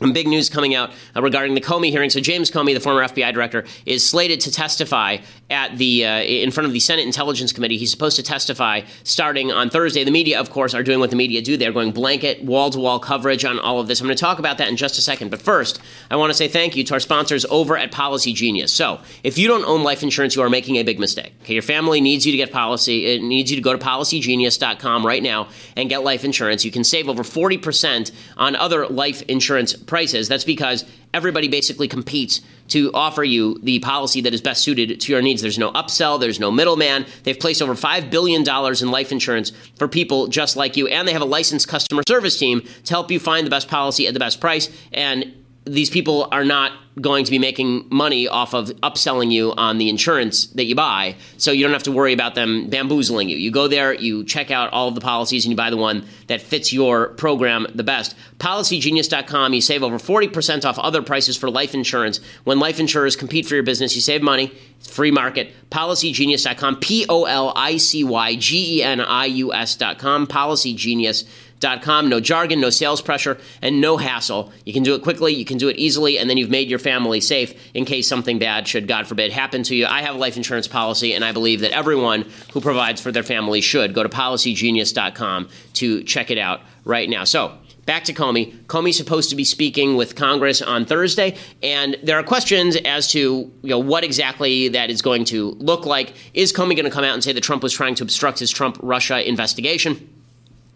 Big 0.00 0.28
news 0.28 0.48
coming 0.48 0.74
out 0.74 0.90
uh, 1.16 1.22
regarding 1.22 1.54
the 1.54 1.60
Comey 1.60 1.90
hearing. 1.90 2.08
So 2.10 2.20
James 2.20 2.50
Comey, 2.50 2.72
the 2.72 2.80
former 2.80 3.02
FBI 3.02 3.32
director, 3.34 3.64
is 3.84 4.08
slated 4.08 4.40
to 4.40 4.52
testify 4.52 5.18
at 5.50 5.76
the 5.76 6.06
uh, 6.06 6.22
in 6.22 6.50
front 6.50 6.66
of 6.66 6.72
the 6.72 6.80
Senate 6.80 7.04
Intelligence 7.04 7.52
Committee. 7.52 7.78
He's 7.78 7.90
supposed 7.90 8.16
to 8.16 8.22
testify 8.22 8.82
starting 9.02 9.50
on 9.50 9.70
Thursday. 9.70 10.04
The 10.04 10.10
media, 10.10 10.38
of 10.40 10.50
course, 10.50 10.72
are 10.74 10.82
doing 10.82 11.00
what 11.00 11.10
the 11.10 11.16
media 11.16 11.42
do. 11.42 11.56
They're 11.56 11.72
going 11.72 11.92
blanket, 11.92 12.44
wall 12.44 12.70
to 12.70 12.78
wall 12.78 13.00
coverage 13.00 13.44
on 13.44 13.58
all 13.58 13.80
of 13.80 13.88
this. 13.88 14.00
I'm 14.00 14.06
going 14.06 14.16
to 14.16 14.20
talk 14.20 14.38
about 14.38 14.58
that 14.58 14.68
in 14.68 14.76
just 14.76 14.98
a 14.98 15.00
second. 15.00 15.30
But 15.30 15.42
first, 15.42 15.80
I 16.10 16.16
want 16.16 16.30
to 16.30 16.34
say 16.34 16.48
thank 16.48 16.76
you 16.76 16.84
to 16.84 16.94
our 16.94 17.00
sponsors 17.00 17.44
over 17.46 17.76
at 17.76 17.90
Policy 17.90 18.32
Genius. 18.32 18.72
So 18.72 19.00
if 19.24 19.36
you 19.36 19.48
don't 19.48 19.64
own 19.64 19.82
life 19.82 20.02
insurance, 20.02 20.36
you 20.36 20.42
are 20.42 20.50
making 20.50 20.76
a 20.76 20.84
big 20.84 21.00
mistake. 21.00 21.32
Okay, 21.42 21.54
your 21.54 21.62
family 21.62 22.00
needs 22.00 22.24
you 22.24 22.32
to 22.32 22.38
get 22.38 22.52
policy. 22.52 23.06
It 23.06 23.22
needs 23.22 23.50
you 23.50 23.56
to 23.56 23.62
go 23.62 23.72
to 23.72 23.84
PolicyGenius.com 23.84 25.04
right 25.04 25.22
now 25.22 25.48
and 25.76 25.88
get 25.88 26.04
life 26.04 26.24
insurance. 26.24 26.64
You 26.64 26.70
can 26.70 26.84
save 26.84 27.08
over 27.08 27.22
40% 27.22 28.12
on 28.36 28.54
other 28.54 28.86
life 28.86 29.22
insurance 29.22 29.74
prices. 29.88 30.28
That's 30.28 30.44
because 30.44 30.84
everybody 31.12 31.48
basically 31.48 31.88
competes 31.88 32.40
to 32.68 32.92
offer 32.92 33.24
you 33.24 33.58
the 33.62 33.80
policy 33.80 34.20
that 34.20 34.34
is 34.34 34.40
best 34.40 34.62
suited 34.62 35.00
to 35.00 35.12
your 35.12 35.22
needs. 35.22 35.42
There's 35.42 35.58
no 35.58 35.72
upsell, 35.72 36.20
there's 36.20 36.38
no 36.38 36.50
middleman. 36.50 37.06
They've 37.24 37.38
placed 37.38 37.62
over 37.62 37.74
$5 37.74 38.10
billion 38.10 38.42
in 38.46 38.90
life 38.90 39.10
insurance 39.10 39.52
for 39.76 39.88
people 39.88 40.28
just 40.28 40.56
like 40.56 40.76
you, 40.76 40.86
and 40.86 41.08
they 41.08 41.12
have 41.12 41.22
a 41.22 41.26
licensed 41.26 41.66
customer 41.66 42.02
service 42.06 42.38
team 42.38 42.62
to 42.84 42.94
help 42.94 43.10
you 43.10 43.18
find 43.18 43.46
the 43.46 43.50
best 43.50 43.68
policy 43.68 44.06
at 44.06 44.14
the 44.14 44.20
best 44.20 44.40
price. 44.40 44.68
And 44.92 45.34
these 45.68 45.90
people 45.90 46.28
are 46.32 46.44
not 46.44 46.72
going 47.00 47.24
to 47.24 47.30
be 47.30 47.38
making 47.38 47.86
money 47.90 48.26
off 48.26 48.54
of 48.54 48.68
upselling 48.82 49.30
you 49.30 49.52
on 49.56 49.78
the 49.78 49.88
insurance 49.88 50.46
that 50.48 50.64
you 50.64 50.74
buy, 50.74 51.14
so 51.36 51.52
you 51.52 51.62
don't 51.62 51.72
have 51.72 51.84
to 51.84 51.92
worry 51.92 52.12
about 52.12 52.34
them 52.34 52.68
bamboozling 52.68 53.28
you. 53.28 53.36
You 53.36 53.50
go 53.50 53.68
there, 53.68 53.94
you 53.94 54.24
check 54.24 54.50
out 54.50 54.72
all 54.72 54.88
of 54.88 54.94
the 54.94 55.00
policies, 55.00 55.44
and 55.44 55.50
you 55.50 55.56
buy 55.56 55.70
the 55.70 55.76
one 55.76 56.04
that 56.26 56.40
fits 56.40 56.72
your 56.72 57.08
program 57.10 57.66
the 57.74 57.84
best. 57.84 58.16
PolicyGenius.com, 58.38 59.54
you 59.54 59.60
save 59.60 59.82
over 59.82 59.98
40% 59.98 60.64
off 60.64 60.78
other 60.78 61.02
prices 61.02 61.36
for 61.36 61.50
life 61.50 61.74
insurance. 61.74 62.20
When 62.44 62.58
life 62.58 62.80
insurers 62.80 63.16
compete 63.16 63.46
for 63.46 63.54
your 63.54 63.64
business, 63.64 63.94
you 63.94 64.00
save 64.00 64.22
money. 64.22 64.52
It's 64.78 64.92
free 64.92 65.10
market. 65.10 65.52
PolicyGenius.com, 65.70 66.80
P 66.80 67.06
O 67.08 67.24
L 67.24 67.52
I 67.54 67.76
C 67.76 68.04
Y 68.04 68.36
G 68.36 68.78
E 68.78 68.82
N 68.82 69.00
I 69.00 69.26
U 69.26 69.52
S.com, 69.52 70.26
PolicyGenius.com 70.26 71.47
com. 71.60 72.08
No 72.08 72.20
jargon, 72.20 72.60
no 72.60 72.70
sales 72.70 73.00
pressure, 73.00 73.38
and 73.62 73.80
no 73.80 73.96
hassle. 73.96 74.52
You 74.64 74.72
can 74.72 74.82
do 74.82 74.94
it 74.94 75.02
quickly, 75.02 75.34
you 75.34 75.44
can 75.44 75.58
do 75.58 75.68
it 75.68 75.76
easily, 75.76 76.18
and 76.18 76.28
then 76.28 76.36
you've 76.36 76.50
made 76.50 76.68
your 76.68 76.78
family 76.78 77.20
safe 77.20 77.54
in 77.74 77.84
case 77.84 78.08
something 78.08 78.38
bad 78.38 78.68
should, 78.68 78.88
God 78.88 79.06
forbid, 79.06 79.32
happen 79.32 79.62
to 79.64 79.74
you. 79.74 79.86
I 79.86 80.02
have 80.02 80.14
a 80.14 80.18
life 80.18 80.36
insurance 80.36 80.68
policy, 80.68 81.14
and 81.14 81.24
I 81.24 81.32
believe 81.32 81.60
that 81.60 81.72
everyone 81.72 82.26
who 82.52 82.60
provides 82.60 83.00
for 83.00 83.12
their 83.12 83.22
family 83.22 83.60
should. 83.60 83.94
Go 83.94 84.02
to 84.02 84.08
policygenius.com 84.08 85.48
to 85.74 86.02
check 86.04 86.30
it 86.30 86.38
out 86.38 86.60
right 86.84 87.08
now. 87.08 87.24
So, 87.24 87.52
back 87.88 88.04
to 88.04 88.12
Comey. 88.12 88.54
Comey's 88.66 88.98
supposed 88.98 89.30
to 89.30 89.36
be 89.36 89.44
speaking 89.44 89.96
with 89.96 90.14
Congress 90.14 90.60
on 90.60 90.84
Thursday, 90.84 91.36
and 91.62 91.96
there 92.02 92.18
are 92.18 92.22
questions 92.22 92.76
as 92.76 93.10
to 93.12 93.18
you 93.18 93.52
know 93.62 93.78
what 93.78 94.04
exactly 94.04 94.68
that 94.68 94.90
is 94.90 95.02
going 95.02 95.24
to 95.26 95.52
look 95.52 95.86
like. 95.86 96.12
Is 96.34 96.52
Comey 96.52 96.76
going 96.76 96.84
to 96.84 96.90
come 96.90 97.04
out 97.04 97.14
and 97.14 97.24
say 97.24 97.32
that 97.32 97.42
Trump 97.42 97.62
was 97.62 97.72
trying 97.72 97.94
to 97.96 98.02
obstruct 98.02 98.38
his 98.38 98.50
Trump 98.50 98.78
Russia 98.82 99.26
investigation? 99.26 100.17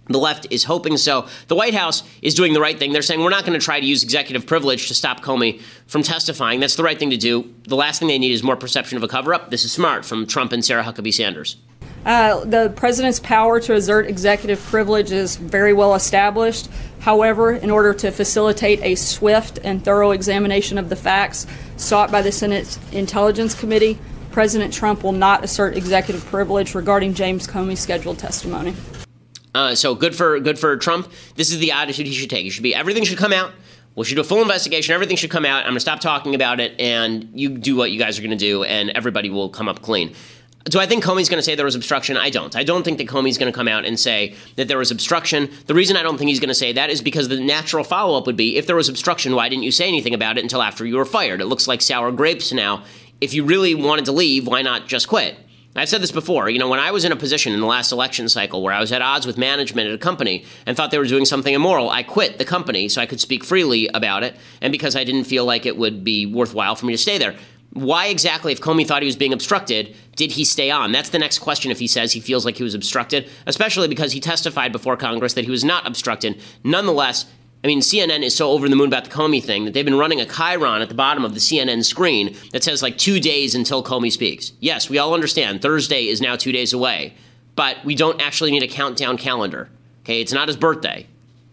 The 0.08 0.18
left 0.18 0.46
is 0.50 0.64
hoping 0.64 0.96
so. 0.96 1.28
The 1.46 1.54
White 1.54 1.74
House 1.74 2.02
is 2.22 2.34
doing 2.34 2.52
the 2.52 2.60
right 2.60 2.78
thing. 2.78 2.92
They're 2.92 3.02
saying 3.02 3.20
we're 3.20 3.30
not 3.30 3.44
going 3.46 3.58
to 3.58 3.64
try 3.64 3.78
to 3.78 3.86
use 3.86 4.02
executive 4.02 4.46
privilege 4.46 4.88
to 4.88 4.94
stop 4.94 5.20
Comey 5.20 5.60
from 5.86 6.02
testifying. 6.02 6.58
That's 6.60 6.74
the 6.74 6.82
right 6.82 6.98
thing 6.98 7.10
to 7.10 7.16
do. 7.16 7.52
The 7.64 7.76
last 7.76 8.00
thing 8.00 8.08
they 8.08 8.18
need 8.18 8.32
is 8.32 8.42
more 8.42 8.56
perception 8.56 8.96
of 8.96 9.04
a 9.04 9.08
cover 9.08 9.32
up. 9.32 9.50
This 9.50 9.64
is 9.64 9.72
smart 9.72 10.04
from 10.04 10.26
Trump 10.26 10.52
and 10.52 10.64
Sarah 10.64 10.82
Huckabee 10.82 11.14
Sanders. 11.14 11.56
Uh, 12.04 12.44
the 12.44 12.72
president's 12.74 13.20
power 13.20 13.60
to 13.60 13.74
exert 13.74 14.06
executive 14.06 14.60
privilege 14.64 15.12
is 15.12 15.36
very 15.36 15.72
well 15.72 15.94
established. 15.94 16.68
However, 16.98 17.52
in 17.52 17.70
order 17.70 17.94
to 17.94 18.10
facilitate 18.10 18.80
a 18.82 18.96
swift 18.96 19.60
and 19.62 19.84
thorough 19.84 20.10
examination 20.10 20.78
of 20.78 20.88
the 20.88 20.96
facts 20.96 21.46
sought 21.76 22.10
by 22.10 22.22
the 22.22 22.32
Senate 22.32 22.76
Intelligence 22.90 23.54
Committee, 23.54 23.98
President 24.32 24.72
Trump 24.72 25.04
will 25.04 25.12
not 25.12 25.44
assert 25.44 25.76
executive 25.76 26.24
privilege 26.26 26.74
regarding 26.74 27.14
James 27.14 27.46
Comey's 27.46 27.80
scheduled 27.80 28.18
testimony. 28.18 28.74
Uh, 29.54 29.74
so 29.74 29.94
good 29.94 30.14
for 30.16 30.40
good 30.40 30.58
for 30.58 30.76
Trump. 30.76 31.10
This 31.36 31.50
is 31.50 31.58
the 31.58 31.72
attitude 31.72 32.06
he 32.06 32.14
should 32.14 32.30
take. 32.30 32.44
He 32.44 32.50
should 32.50 32.62
be 32.62 32.74
everything 32.74 33.04
should 33.04 33.18
come 33.18 33.32
out. 33.32 33.52
We 33.94 34.06
should 34.06 34.14
do 34.14 34.22
a 34.22 34.24
full 34.24 34.40
investigation. 34.40 34.94
Everything 34.94 35.16
should 35.16 35.30
come 35.30 35.44
out. 35.44 35.58
I'm 35.58 35.64
going 35.64 35.74
to 35.74 35.80
stop 35.80 36.00
talking 36.00 36.34
about 36.34 36.60
it, 36.60 36.80
and 36.80 37.28
you 37.34 37.50
do 37.50 37.76
what 37.76 37.90
you 37.90 37.98
guys 37.98 38.18
are 38.18 38.22
going 38.22 38.30
to 38.30 38.36
do, 38.36 38.64
and 38.64 38.88
everybody 38.90 39.28
will 39.28 39.50
come 39.50 39.68
up 39.68 39.82
clean. 39.82 40.14
Do 40.64 40.78
I 40.78 40.86
think 40.86 41.04
Comey's 41.04 41.28
going 41.28 41.38
to 41.38 41.42
say 41.42 41.56
there 41.56 41.66
was 41.66 41.74
obstruction? 41.74 42.16
I 42.16 42.30
don't. 42.30 42.54
I 42.54 42.62
don't 42.62 42.84
think 42.84 42.98
that 42.98 43.08
Comey's 43.08 43.36
going 43.36 43.52
to 43.52 43.56
come 43.56 43.68
out 43.68 43.84
and 43.84 43.98
say 43.98 44.34
that 44.56 44.68
there 44.68 44.78
was 44.78 44.92
obstruction. 44.92 45.50
The 45.66 45.74
reason 45.74 45.96
I 45.96 46.02
don't 46.02 46.16
think 46.16 46.28
he's 46.28 46.38
going 46.40 46.48
to 46.48 46.54
say 46.54 46.72
that 46.72 46.88
is 46.88 47.02
because 47.02 47.28
the 47.28 47.40
natural 47.40 47.84
follow 47.84 48.16
up 48.16 48.26
would 48.26 48.36
be 48.36 48.56
if 48.56 48.66
there 48.66 48.76
was 48.76 48.88
obstruction, 48.88 49.34
why 49.34 49.48
didn't 49.48 49.64
you 49.64 49.72
say 49.72 49.88
anything 49.88 50.14
about 50.14 50.38
it 50.38 50.42
until 50.42 50.62
after 50.62 50.86
you 50.86 50.96
were 50.96 51.04
fired? 51.04 51.40
It 51.40 51.46
looks 51.46 51.66
like 51.66 51.82
sour 51.82 52.12
grapes 52.12 52.52
now. 52.52 52.84
If 53.20 53.34
you 53.34 53.44
really 53.44 53.74
wanted 53.74 54.04
to 54.06 54.12
leave, 54.12 54.46
why 54.46 54.62
not 54.62 54.86
just 54.86 55.08
quit? 55.08 55.36
I've 55.74 55.88
said 55.88 56.02
this 56.02 56.12
before. 56.12 56.50
You 56.50 56.58
know, 56.58 56.68
when 56.68 56.80
I 56.80 56.90
was 56.90 57.04
in 57.04 57.12
a 57.12 57.16
position 57.16 57.54
in 57.54 57.60
the 57.60 57.66
last 57.66 57.92
election 57.92 58.28
cycle 58.28 58.62
where 58.62 58.74
I 58.74 58.80
was 58.80 58.92
at 58.92 59.00
odds 59.00 59.26
with 59.26 59.38
management 59.38 59.88
at 59.88 59.94
a 59.94 59.98
company 59.98 60.44
and 60.66 60.76
thought 60.76 60.90
they 60.90 60.98
were 60.98 61.06
doing 61.06 61.24
something 61.24 61.54
immoral, 61.54 61.88
I 61.88 62.02
quit 62.02 62.36
the 62.38 62.44
company 62.44 62.90
so 62.90 63.00
I 63.00 63.06
could 63.06 63.20
speak 63.20 63.42
freely 63.42 63.88
about 63.88 64.22
it 64.22 64.36
and 64.60 64.70
because 64.70 64.96
I 64.96 65.04
didn't 65.04 65.24
feel 65.24 65.46
like 65.46 65.64
it 65.64 65.78
would 65.78 66.04
be 66.04 66.26
worthwhile 66.26 66.74
for 66.74 66.84
me 66.84 66.92
to 66.92 66.98
stay 66.98 67.16
there. 67.16 67.36
Why 67.72 68.08
exactly, 68.08 68.52
if 68.52 68.60
Comey 68.60 68.86
thought 68.86 69.00
he 69.00 69.06
was 69.06 69.16
being 69.16 69.32
obstructed, 69.32 69.96
did 70.14 70.32
he 70.32 70.44
stay 70.44 70.70
on? 70.70 70.92
That's 70.92 71.08
the 71.08 71.18
next 71.18 71.38
question 71.38 71.70
if 71.70 71.78
he 71.78 71.86
says 71.86 72.12
he 72.12 72.20
feels 72.20 72.44
like 72.44 72.58
he 72.58 72.62
was 72.62 72.74
obstructed, 72.74 73.30
especially 73.46 73.88
because 73.88 74.12
he 74.12 74.20
testified 74.20 74.72
before 74.72 74.98
Congress 74.98 75.32
that 75.34 75.46
he 75.46 75.50
was 75.50 75.64
not 75.64 75.86
obstructed. 75.86 76.38
Nonetheless, 76.64 77.24
I 77.64 77.68
mean, 77.68 77.80
CNN 77.80 78.22
is 78.22 78.34
so 78.34 78.50
over 78.50 78.68
the 78.68 78.74
moon 78.74 78.88
about 78.88 79.04
the 79.04 79.10
Comey 79.10 79.42
thing 79.42 79.64
that 79.64 79.74
they've 79.74 79.84
been 79.84 79.98
running 79.98 80.20
a 80.20 80.24
chyron 80.24 80.82
at 80.82 80.88
the 80.88 80.96
bottom 80.96 81.24
of 81.24 81.34
the 81.34 81.40
CNN 81.40 81.84
screen 81.84 82.36
that 82.52 82.64
says 82.64 82.82
like 82.82 82.98
two 82.98 83.20
days 83.20 83.54
until 83.54 83.84
Comey 83.84 84.10
speaks. 84.10 84.52
Yes, 84.58 84.90
we 84.90 84.98
all 84.98 85.14
understand 85.14 85.62
Thursday 85.62 86.08
is 86.08 86.20
now 86.20 86.34
two 86.34 86.50
days 86.50 86.72
away, 86.72 87.14
but 87.54 87.76
we 87.84 87.94
don't 87.94 88.20
actually 88.20 88.50
need 88.50 88.64
a 88.64 88.68
countdown 88.68 89.16
calendar. 89.16 89.68
Okay, 90.02 90.20
it's 90.20 90.32
not 90.32 90.48
his 90.48 90.56
birthday. 90.56 91.06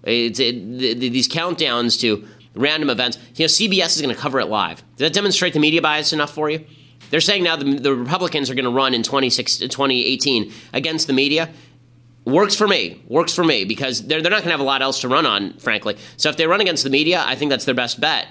It's 0.04 0.40
it, 0.40 0.80
these 0.80 1.30
countdowns 1.30 2.00
to 2.02 2.28
random 2.56 2.90
events. 2.90 3.20
You 3.36 3.44
know, 3.44 3.48
CBS 3.48 3.96
is 3.96 4.02
going 4.02 4.14
to 4.14 4.20
cover 4.20 4.40
it 4.40 4.48
live. 4.48 4.78
Does 4.96 5.06
that 5.06 5.14
demonstrate 5.14 5.54
the 5.54 5.60
media 5.60 5.82
bias 5.82 6.12
enough 6.12 6.34
for 6.34 6.50
you? 6.50 6.66
They're 7.12 7.22
saying 7.22 7.44
now 7.44 7.56
the, 7.56 7.76
the 7.76 7.94
Republicans 7.94 8.50
are 8.50 8.56
going 8.56 8.66
to 8.66 8.72
run 8.72 8.94
in 8.94 9.04
2018 9.04 10.54
against 10.74 11.08
the 11.08 11.14
media 11.14 11.50
works 12.32 12.56
for 12.56 12.68
me. 12.68 13.04
Works 13.08 13.34
for 13.34 13.44
me 13.44 13.66
because 13.66 14.06
they're, 14.06 14.22
they're 14.22 14.32
not 14.32 14.38
going 14.38 14.50
to 14.50 14.52
have 14.52 14.60
a 14.60 14.64
lot 14.64 14.82
else 14.82 15.02
to 15.02 15.08
run 15.08 15.26
on, 15.26 15.54
frankly. 15.60 15.98
So 16.18 16.30
if 16.30 16.38
they 16.38 16.48
run 16.48 16.62
against 16.62 16.84
the 16.84 16.90
media, 16.90 17.24
I 17.26 17.36
think 17.36 17.50
that's 17.50 17.66
their 17.66 17.76
best 17.76 18.00
bet. 18.00 18.28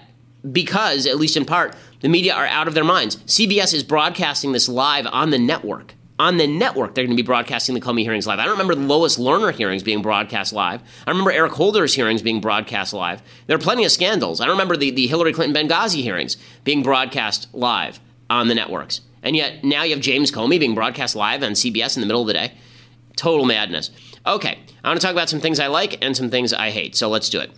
Because, 0.53 1.07
at 1.07 1.17
least 1.17 1.37
in 1.37 1.45
part, 1.45 1.75
the 2.01 2.09
media 2.09 2.35
are 2.35 2.47
out 2.47 2.69
of 2.69 2.75
their 2.75 2.85
minds. 2.85 3.17
CBS 3.17 3.75
is 3.75 3.83
broadcasting 3.83 4.53
this 4.53 4.69
live 4.69 5.07
on 5.07 5.31
the 5.31 5.39
network. 5.39 5.95
On 6.21 6.37
the 6.37 6.47
network, 6.47 6.95
they're 6.95 7.05
going 7.05 7.17
to 7.17 7.23
be 7.23 7.27
broadcasting 7.27 7.75
the 7.75 7.81
Comey 7.81 8.03
hearings 8.03 8.27
live. 8.27 8.41
I 8.41 8.45
don't 8.45 8.53
remember 8.53 8.75
the 8.75 8.83
Lois 8.83 9.19
Lerner 9.19 9.53
hearings 9.53 9.85
being 9.85 10.03
broadcast 10.03 10.53
live. 10.53 10.83
I 11.07 11.11
remember 11.11 11.31
Eric 11.31 11.53
Holder's 11.53 11.95
hearings 11.95 12.23
being 12.23 12.41
broadcast 12.41 12.93
live. 12.93 13.23
There 13.47 13.57
are 13.57 13.61
plenty 13.61 13.85
of 13.85 13.93
scandals. 13.93 14.41
I 14.41 14.45
don't 14.45 14.55
remember 14.55 14.77
the, 14.77 14.91
the 14.91 15.07
Hillary 15.07 15.33
Clinton 15.33 15.69
Benghazi 15.69 16.03
hearings 16.03 16.37
being 16.65 16.83
broadcast 16.83 17.49
live 17.53 18.01
on 18.29 18.49
the 18.49 18.55
networks. 18.55 19.01
And 19.23 19.37
yet 19.37 19.63
now 19.63 19.85
you 19.85 19.95
have 19.95 20.03
James 20.03 20.33
Comey 20.33 20.59
being 20.59 20.75
broadcast 20.75 21.15
live 21.15 21.43
on 21.43 21.53
CBS 21.53 21.97
in 21.97 22.01
the 22.01 22.07
middle 22.07 22.23
of 22.23 22.27
the 22.27 22.35
day. 22.35 22.53
Total 23.19 23.45
madness. 23.45 23.91
Okay, 24.25 24.59
I 24.85 24.89
want 24.89 25.01
to 25.01 25.05
talk 25.05 25.12
about 25.12 25.29
some 25.29 25.41
things 25.41 25.59
I 25.59 25.66
like 25.66 26.03
and 26.03 26.16
some 26.16 26.31
things 26.31 26.53
I 26.53 26.71
hate. 26.71 26.95
So 26.95 27.09
let's 27.09 27.29
do 27.29 27.41
it. 27.41 27.51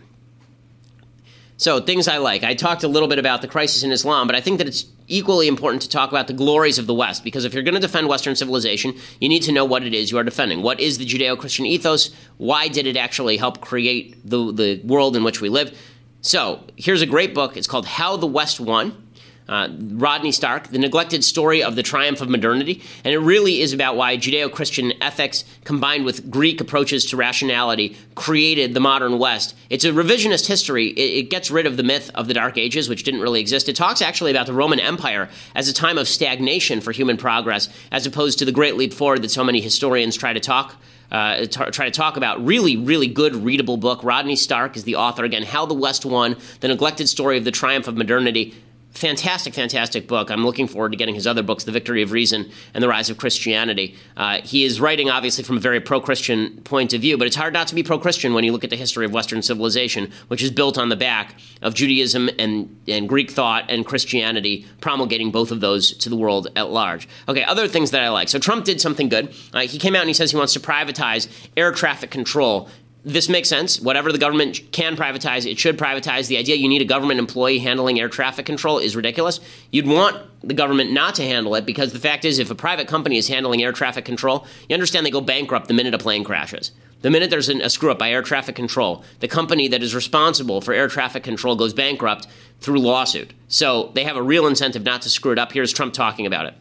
So, 1.59 1.79
things 1.79 2.09
I 2.09 2.17
like. 2.17 2.43
I 2.43 2.55
talked 2.55 2.85
a 2.85 2.89
little 2.89 3.07
bit 3.07 3.19
about 3.19 3.43
the 3.43 3.47
crisis 3.47 3.83
in 3.83 3.93
Islam, 3.93 4.27
but 4.27 4.35
I 4.35 4.41
think 4.41 4.57
that 4.57 4.67
it's 4.67 4.87
equally 5.09 5.47
important 5.47 5.83
to 5.83 5.91
talk 5.91 6.09
about 6.09 6.27
the 6.27 6.33
glories 6.33 6.79
of 6.79 6.87
the 6.87 6.95
West, 6.95 7.23
because 7.23 7.45
if 7.45 7.53
you're 7.53 7.63
going 7.63 7.75
to 7.75 7.81
defend 7.81 8.09
Western 8.09 8.35
civilization, 8.35 8.95
you 9.21 9.29
need 9.29 9.43
to 9.43 9.53
know 9.53 9.67
what 9.67 9.83
it 9.83 9.93
is 9.93 10.11
you 10.11 10.17
are 10.17 10.25
defending. 10.25 10.63
What 10.63 10.81
is 10.81 10.97
the 10.97 11.05
Judeo 11.05 11.39
Christian 11.39 11.67
ethos? 11.67 12.15
Why 12.39 12.69
did 12.69 12.87
it 12.87 12.97
actually 12.97 13.37
help 13.37 13.61
create 13.61 14.17
the, 14.27 14.51
the 14.51 14.81
world 14.87 15.17
in 15.17 15.23
which 15.23 15.43
we 15.43 15.51
live? 15.51 15.79
So, 16.23 16.65
here's 16.77 17.03
a 17.03 17.07
great 17.07 17.35
book. 17.35 17.59
It's 17.59 17.67
called 17.67 17.85
How 17.85 18.17
the 18.17 18.27
West 18.27 18.59
Won 18.59 19.10
uh, 19.51 19.69
Rodney 19.79 20.31
Stark, 20.31 20.69
The 20.69 20.79
Neglected 20.79 21.25
Story 21.25 21.63
of 21.63 21.75
the 21.75 21.83
Triumph 21.83 22.21
of 22.21 22.29
Modernity. 22.29 22.81
And 23.05 23.13
it 23.13 23.19
really 23.19 23.61
is 23.61 23.73
about 23.73 23.97
why 23.97 24.17
Judeo 24.17 24.51
Christian 24.51 24.93
ethics 25.03 25.45
combined 25.65 26.05
with 26.05 26.31
Greek 26.31 26.61
approaches 26.61 27.05
to 27.07 27.17
rationality 27.17 27.97
created 28.15 28.75
the 28.75 28.81
modern 28.81 29.19
West. 29.19 29.57
It's 29.69 29.85
a 29.85 29.91
revisionist 29.91 30.47
history. 30.47 30.87
It, 30.87 31.25
it 31.25 31.31
gets 31.31 31.51
rid 31.51 31.67
of 31.67 31.77
the 31.77 31.83
myth 31.83 32.13
of 32.15 32.29
the 32.29 32.35
Dark 32.35 32.57
Ages, 32.57 32.89
which 32.89 33.03
didn't 33.03 33.21
really 33.21 33.41
exist. 33.41 33.69
It 33.69 33.75
talks 33.75 34.01
actually 34.01 34.31
about 34.31 34.47
the 34.47 34.53
Roman 34.53 34.79
Empire 34.79 35.29
as 35.57 35.69
a 35.69 35.75
time 35.75 35.99
of 35.99 36.07
stagnation 36.07 36.81
for 36.81 36.93
human 36.93 37.17
progress, 37.17 37.69
as 37.91 38.07
opposed 38.07 38.39
to 38.39 38.45
the 38.45 38.53
great 38.53 38.77
leap 38.77 38.95
forward 38.95 39.23
that 39.23 39.33
so 39.33 39.43
many 39.43 39.61
historians 39.61 40.17
try 40.17 40.33
to 40.33 40.41
talk. 40.41 40.77
Uh, 41.11 41.45
t- 41.45 41.71
try 41.73 41.87
to 41.87 41.91
talk 41.91 42.17
about 42.17 42.47
really, 42.47 42.77
really 42.77 43.09
good 43.09 43.35
readable 43.35 43.77
book. 43.77 44.05
Rodney 44.05 44.37
Stark 44.37 44.77
is 44.77 44.85
the 44.85 44.95
author 44.95 45.25
again. 45.25 45.43
How 45.43 45.67
the 45.67 45.75
West 45.75 46.05
Won: 46.07 46.37
The 46.61 46.69
Neglected 46.69 47.09
Story 47.09 47.37
of 47.37 47.43
the 47.43 47.51
Triumph 47.51 47.89
of 47.89 47.97
Modernity 47.97 48.55
fantastic, 48.93 49.55
fantastic 49.55 50.09
book. 50.09 50.31
I'm 50.31 50.45
looking 50.45 50.67
forward 50.67 50.93
to 50.93 50.97
getting 50.97 51.15
his 51.15 51.27
other 51.27 51.43
books, 51.43 51.65
The 51.65 51.73
Victory 51.73 52.03
of 52.03 52.13
Reason 52.13 52.51
and 52.75 52.83
The 52.83 52.89
Rise 52.89 53.09
of 53.11 53.19
Christianity. 53.19 53.95
Uh, 54.17 54.41
he 54.43 54.65
is 54.65 54.81
writing, 54.81 55.09
obviously, 55.09 55.45
from 55.45 55.57
a 55.57 55.61
very 55.61 55.81
pro 55.81 56.01
Christian 56.01 56.61
point 56.63 56.93
of 56.93 57.01
view, 57.01 57.17
but 57.17 57.27
it's 57.27 57.37
hard 57.37 57.53
not 57.53 57.69
to 57.69 57.75
be 57.75 57.83
pro 57.83 57.99
Christian 57.99 58.35
when 58.35 58.45
you 58.45 58.53
look 58.53 58.65
at 58.65 58.71
the 58.71 58.77
history 58.77 59.05
of 59.05 59.13
Western 59.13 59.43
civilization, 59.43 60.11
which 60.29 60.43
is 60.43 60.51
built 60.51 60.77
on 60.77 60.89
the 60.89 60.97
back 60.97 61.35
of 61.63 61.75
Judaism 61.75 62.29
and, 62.39 62.77
and 62.89 63.09
Greek 63.09 63.31
thought 63.31 63.65
and 63.69 63.87
Christianity, 63.87 64.67
promulgating 64.81 65.31
both 65.31 65.51
of 65.51 65.61
those 65.61 65.93
to 65.99 66.09
the 66.09 66.17
world 66.17 66.49
at 66.57 66.71
large. 66.71 67.09
Okay, 67.29 67.45
other 67.45 67.69
things 67.69 67.93
that 67.93 68.03
I 68.03 68.09
like. 68.09 68.29
So 68.29 68.39
Trump 68.39 68.65
did 68.65 68.81
something 68.81 69.09
good. 69.09 69.35
Uh, 69.53 69.61
he 69.61 69.79
came 69.79 69.95
out 69.95 70.01
and 70.01 70.09
he 70.09 70.15
says 70.15 70.31
he 70.31 70.37
wants 70.37 70.53
to 70.55 70.61
privatize 70.61 71.29
air 71.57 71.73
traffic 71.73 72.11
control 72.11 72.69
this 73.05 73.29
makes 73.29 73.49
sense. 73.49 73.81
Whatever 73.81 74.13
the 74.13 74.19
government 74.19 74.61
can 74.73 74.97
privatize, 74.97 75.51
it 75.51 75.59
should 75.59 75.79
privatize. 75.79 76.29
The 76.29 76.37
idea 76.37 76.57
you 76.57 76.69
need 76.69 76.83
a 76.83 76.87
government 76.87 77.19
employee 77.19 77.59
handling 77.59 77.99
air 77.99 78.09
traffic 78.09 78.47
control 78.47 78.79
is 78.79 78.95
ridiculous. 78.95 79.41
You'd 79.71 79.87
want 79.87 80.19
the 80.43 80.55
government 80.55 80.93
not 80.93 81.15
to 81.17 81.23
handle 81.23 81.55
it 81.55 81.65
because 81.65 81.93
the 81.93 81.99
fact 81.99 82.25
is, 82.25 82.39
if 82.39 82.51
a 82.51 82.55
private 82.55 82.89
company 82.89 83.17
is 83.17 83.29
handling 83.29 83.63
air 83.63 83.73
traffic 83.73 84.05
control, 84.05 84.47
you 84.69 84.75
understand 84.75 85.07
they 85.07 85.11
go 85.11 85.21
bankrupt 85.21 85.69
the 85.69 85.75
minute 85.75 85.95
a 85.95 85.99
plane 85.99 86.25
crashes. 86.25 86.73
The 87.03 87.11
minute 87.11 87.31
there's 87.31 87.49
an, 87.49 87.63
a 87.63 87.71
screw 87.71 87.91
up 87.91 87.99
by 87.99 88.11
air 88.11 88.23
traffic 88.23 88.55
control, 88.55 89.05
the 89.21 89.29
company 89.29 89.69
that 89.69 89.83
is 89.83 89.95
responsible 89.95 90.61
for 90.61 90.75
air 90.75 90.89
traffic 90.89 91.23
control 91.23 91.57
goes 91.57 91.73
bankrupt 91.73 92.27
through 92.61 92.81
lawsuit. 92.81 93.33
So 93.49 93.91
they 93.95 94.05
have 94.05 94.17
a 94.17 94.23
real 94.23 94.47
incentive 94.47 94.85
not 94.85 95.03
to 95.03 95.09
screw 95.09 95.33
it 95.33 95.39
up. 95.39 95.53
Here's 95.53 95.73
Trump 95.73 95.95
talking 95.95 96.27
about 96.27 96.47
it. 96.47 96.55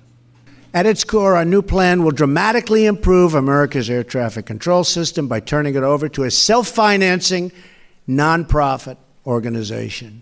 At 0.72 0.86
its 0.86 1.03
core, 1.03 1.36
our 1.36 1.45
new 1.45 1.63
plan 1.63 2.03
will 2.03 2.11
dramatically 2.11 2.86
improve 2.86 3.34
America's 3.34 3.89
air 3.89 4.03
traffic 4.03 4.45
control 4.45 4.84
system 4.84 5.28
by 5.28 5.39
turning 5.39 5.74
it 5.74 5.84
over 5.84 6.07
to 6.09 6.26
a 6.26 6.32
self 6.32 6.67
financing, 6.67 7.51
nonprofit 8.07 8.97
organization. 9.26 10.22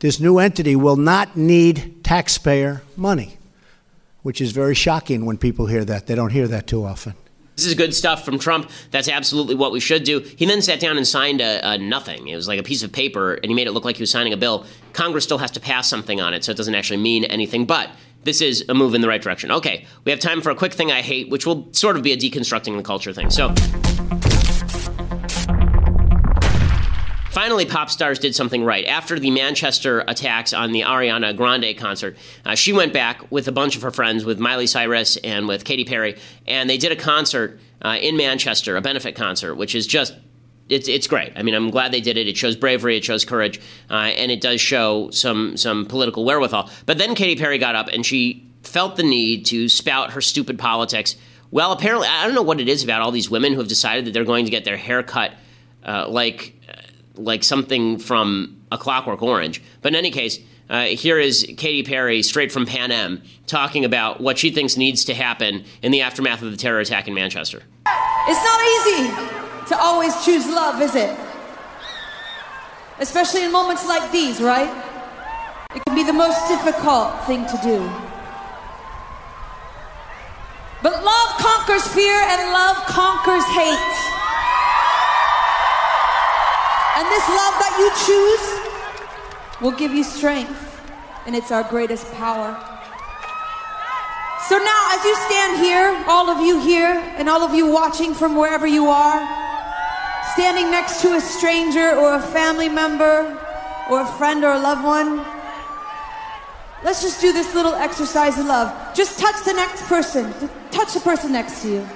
This 0.00 0.20
new 0.20 0.38
entity 0.38 0.76
will 0.76 0.96
not 0.96 1.36
need 1.36 2.04
taxpayer 2.04 2.82
money, 2.96 3.38
which 4.22 4.42
is 4.42 4.52
very 4.52 4.74
shocking 4.74 5.24
when 5.24 5.38
people 5.38 5.66
hear 5.66 5.84
that. 5.86 6.06
They 6.06 6.14
don't 6.14 6.30
hear 6.30 6.48
that 6.48 6.66
too 6.66 6.84
often. 6.84 7.14
This 7.56 7.66
is 7.66 7.74
good 7.74 7.92
stuff 7.92 8.24
from 8.24 8.38
Trump. 8.38 8.70
That's 8.92 9.08
absolutely 9.08 9.56
what 9.56 9.72
we 9.72 9.80
should 9.80 10.04
do. 10.04 10.20
He 10.20 10.46
then 10.46 10.62
sat 10.62 10.78
down 10.78 10.96
and 10.96 11.04
signed 11.04 11.40
a, 11.40 11.72
a, 11.72 11.78
nothing. 11.78 12.28
It 12.28 12.36
was 12.36 12.46
like 12.46 12.60
a 12.60 12.62
piece 12.62 12.84
of 12.84 12.92
paper, 12.92 13.34
and 13.34 13.46
he 13.46 13.54
made 13.54 13.66
it 13.66 13.72
look 13.72 13.84
like 13.84 13.96
he 13.96 14.02
was 14.02 14.12
signing 14.12 14.32
a 14.32 14.36
bill. 14.36 14.64
Congress 14.92 15.24
still 15.24 15.38
has 15.38 15.50
to 15.52 15.60
pass 15.60 15.88
something 15.88 16.20
on 16.20 16.34
it, 16.34 16.44
so 16.44 16.52
it 16.52 16.56
doesn't 16.56 16.76
actually 16.76 16.98
mean 16.98 17.24
anything. 17.24 17.64
But 17.64 17.90
this 18.24 18.40
is 18.40 18.64
a 18.68 18.74
move 18.74 18.94
in 18.94 19.00
the 19.00 19.08
right 19.08 19.22
direction. 19.22 19.50
Okay, 19.50 19.86
we 20.04 20.10
have 20.10 20.20
time 20.20 20.40
for 20.40 20.50
a 20.50 20.54
quick 20.54 20.72
thing 20.72 20.90
I 20.90 21.02
hate, 21.02 21.30
which 21.30 21.46
will 21.46 21.72
sort 21.72 21.96
of 21.96 22.02
be 22.02 22.12
a 22.12 22.16
deconstructing 22.16 22.76
the 22.76 22.82
culture 22.82 23.12
thing. 23.12 23.30
So. 23.30 23.54
Finally, 27.30 27.66
pop 27.66 27.88
stars 27.88 28.18
did 28.18 28.34
something 28.34 28.64
right. 28.64 28.84
After 28.86 29.16
the 29.16 29.30
Manchester 29.30 30.02
attacks 30.08 30.52
on 30.52 30.72
the 30.72 30.80
Ariana 30.80 31.36
Grande 31.36 31.76
concert, 31.78 32.16
uh, 32.44 32.56
she 32.56 32.72
went 32.72 32.92
back 32.92 33.30
with 33.30 33.46
a 33.46 33.52
bunch 33.52 33.76
of 33.76 33.82
her 33.82 33.92
friends, 33.92 34.24
with 34.24 34.40
Miley 34.40 34.66
Cyrus 34.66 35.16
and 35.18 35.46
with 35.46 35.64
Katy 35.64 35.84
Perry, 35.84 36.16
and 36.48 36.68
they 36.68 36.78
did 36.78 36.90
a 36.90 36.96
concert 36.96 37.60
uh, 37.80 37.96
in 38.00 38.16
Manchester, 38.16 38.76
a 38.76 38.80
benefit 38.80 39.14
concert, 39.14 39.54
which 39.54 39.76
is 39.76 39.86
just 39.86 40.14
it's 40.68 40.88
it's 40.88 41.06
great. 41.06 41.32
I 41.36 41.42
mean, 41.42 41.54
I'm 41.54 41.70
glad 41.70 41.92
they 41.92 42.00
did 42.00 42.16
it. 42.16 42.28
It 42.28 42.36
shows 42.36 42.56
bravery, 42.56 42.96
it 42.96 43.04
shows 43.04 43.24
courage, 43.24 43.60
uh, 43.90 43.94
and 43.94 44.30
it 44.30 44.40
does 44.40 44.60
show 44.60 45.10
some 45.10 45.56
some 45.56 45.86
political 45.86 46.24
wherewithal. 46.24 46.70
But 46.86 46.98
then 46.98 47.14
Katy 47.14 47.36
Perry 47.36 47.58
got 47.58 47.74
up 47.74 47.88
and 47.88 48.04
she 48.04 48.46
felt 48.62 48.96
the 48.96 49.02
need 49.02 49.46
to 49.46 49.68
spout 49.68 50.12
her 50.12 50.20
stupid 50.20 50.58
politics. 50.58 51.16
Well, 51.50 51.72
apparently, 51.72 52.08
I 52.08 52.26
don't 52.26 52.34
know 52.34 52.42
what 52.42 52.60
it 52.60 52.68
is 52.68 52.84
about 52.84 53.00
all 53.00 53.10
these 53.10 53.30
women 53.30 53.52
who 53.52 53.58
have 53.60 53.68
decided 53.68 54.04
that 54.04 54.12
they're 54.12 54.24
going 54.24 54.44
to 54.44 54.50
get 54.50 54.64
their 54.64 54.76
hair 54.76 55.02
cut 55.02 55.32
uh, 55.84 56.08
like 56.08 56.54
like 57.14 57.42
something 57.42 57.98
from 57.98 58.62
A 58.70 58.78
Clockwork 58.78 59.22
Orange. 59.22 59.62
But 59.82 59.92
in 59.92 59.96
any 59.96 60.10
case. 60.10 60.38
Uh, 60.70 60.84
here 60.84 61.18
is 61.18 61.46
Katy 61.56 61.82
Perry, 61.82 62.22
straight 62.22 62.52
from 62.52 62.66
Pan 62.66 62.92
Am, 62.92 63.22
talking 63.46 63.86
about 63.86 64.20
what 64.20 64.36
she 64.36 64.50
thinks 64.50 64.76
needs 64.76 65.06
to 65.06 65.14
happen 65.14 65.64
in 65.80 65.92
the 65.92 66.02
aftermath 66.02 66.42
of 66.42 66.50
the 66.50 66.58
terror 66.58 66.78
attack 66.78 67.08
in 67.08 67.14
Manchester. 67.14 67.62
It's 67.86 68.44
not 68.44 68.60
easy 69.40 69.57
to 69.68 69.78
always 69.78 70.24
choose 70.24 70.46
love, 70.46 70.80
is 70.80 70.94
it? 70.94 71.16
Especially 72.98 73.44
in 73.44 73.52
moments 73.52 73.86
like 73.86 74.10
these, 74.10 74.40
right? 74.40 74.70
It 75.74 75.82
can 75.86 75.94
be 75.94 76.02
the 76.02 76.12
most 76.12 76.48
difficult 76.48 77.24
thing 77.24 77.46
to 77.46 77.58
do. 77.62 77.78
But 80.82 81.04
love 81.04 81.28
conquers 81.38 81.86
fear 81.88 82.14
and 82.14 82.52
love 82.52 82.76
conquers 82.86 83.44
hate. 83.44 83.94
And 86.96 87.06
this 87.06 87.28
love 87.28 87.54
that 87.62 87.74
you 87.78 87.88
choose 88.08 89.60
will 89.60 89.76
give 89.76 89.92
you 89.92 90.02
strength, 90.02 90.80
and 91.26 91.36
it's 91.36 91.52
our 91.52 91.62
greatest 91.62 92.10
power. 92.14 92.56
So 94.48 94.56
now, 94.56 94.88
as 94.96 95.04
you 95.04 95.14
stand 95.16 95.62
here, 95.62 96.04
all 96.08 96.30
of 96.30 96.40
you 96.40 96.58
here, 96.58 96.98
and 97.18 97.28
all 97.28 97.42
of 97.42 97.54
you 97.54 97.66
watching 97.70 98.14
from 98.14 98.34
wherever 98.34 98.66
you 98.66 98.86
are, 98.88 99.37
standing 100.38 100.70
next 100.70 101.02
to 101.02 101.16
a 101.16 101.20
stranger 101.20 101.96
or 101.96 102.14
a 102.14 102.22
family 102.22 102.68
member 102.68 103.36
or 103.90 104.02
a 104.02 104.06
friend 104.06 104.44
or 104.44 104.52
a 104.52 104.58
loved 104.60 104.84
one, 104.84 105.16
let's 106.84 107.02
just 107.02 107.20
do 107.20 107.32
this 107.32 107.56
little 107.56 107.74
exercise 107.74 108.38
of 108.38 108.46
love. 108.46 108.70
Just 108.94 109.18
touch 109.18 109.34
the 109.44 109.52
next 109.52 109.82
person. 109.86 110.32
Touch 110.70 110.94
the 110.94 111.00
person 111.00 111.32
next 111.32 111.62
to 111.62 111.68
you. 111.68 111.88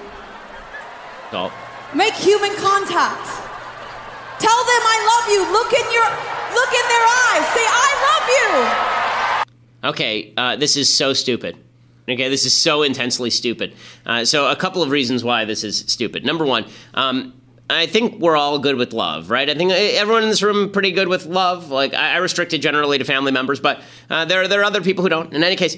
Go. 1.30 1.52
Make 1.94 2.14
human 2.14 2.50
contact. 2.56 3.30
Tell 4.42 4.60
them 4.70 4.82
I 4.90 4.98
love 5.12 5.26
you. 5.30 5.40
Look 5.52 5.72
in 5.72 5.86
your 5.94 6.08
look 6.58 6.72
in 6.74 6.86
their 6.90 7.06
eyes. 7.30 7.46
Say 7.54 7.64
I 7.64 7.90
love 8.10 8.26
you. 9.84 9.88
Okay, 9.90 10.34
uh, 10.36 10.56
this 10.56 10.76
is 10.76 10.92
so 10.92 11.12
stupid. 11.12 11.58
Okay, 12.08 12.28
this 12.28 12.44
is 12.44 12.52
so 12.52 12.82
intensely 12.82 13.30
stupid. 13.30 13.74
Uh, 14.04 14.24
so, 14.24 14.50
a 14.50 14.56
couple 14.56 14.82
of 14.82 14.90
reasons 14.90 15.22
why 15.22 15.44
this 15.44 15.62
is 15.62 15.84
stupid. 15.86 16.24
Number 16.24 16.44
one, 16.44 16.66
um, 16.94 17.32
I 17.72 17.86
think 17.86 18.20
we're 18.20 18.36
all 18.36 18.58
good 18.58 18.76
with 18.76 18.92
love, 18.92 19.30
right? 19.30 19.48
I 19.48 19.54
think 19.54 19.72
everyone 19.72 20.22
in 20.22 20.28
this 20.28 20.42
room 20.42 20.70
pretty 20.70 20.92
good 20.92 21.08
with 21.08 21.26
love. 21.26 21.70
Like 21.70 21.94
I, 21.94 22.18
restrict 22.18 22.52
it 22.52 22.58
generally 22.58 22.98
to 22.98 23.04
family 23.04 23.32
members, 23.32 23.60
but 23.60 23.80
uh, 24.10 24.24
there 24.24 24.46
there 24.48 24.60
are 24.60 24.64
other 24.64 24.82
people 24.82 25.02
who 25.02 25.08
don't. 25.08 25.32
In 25.32 25.42
any 25.42 25.56
case, 25.56 25.76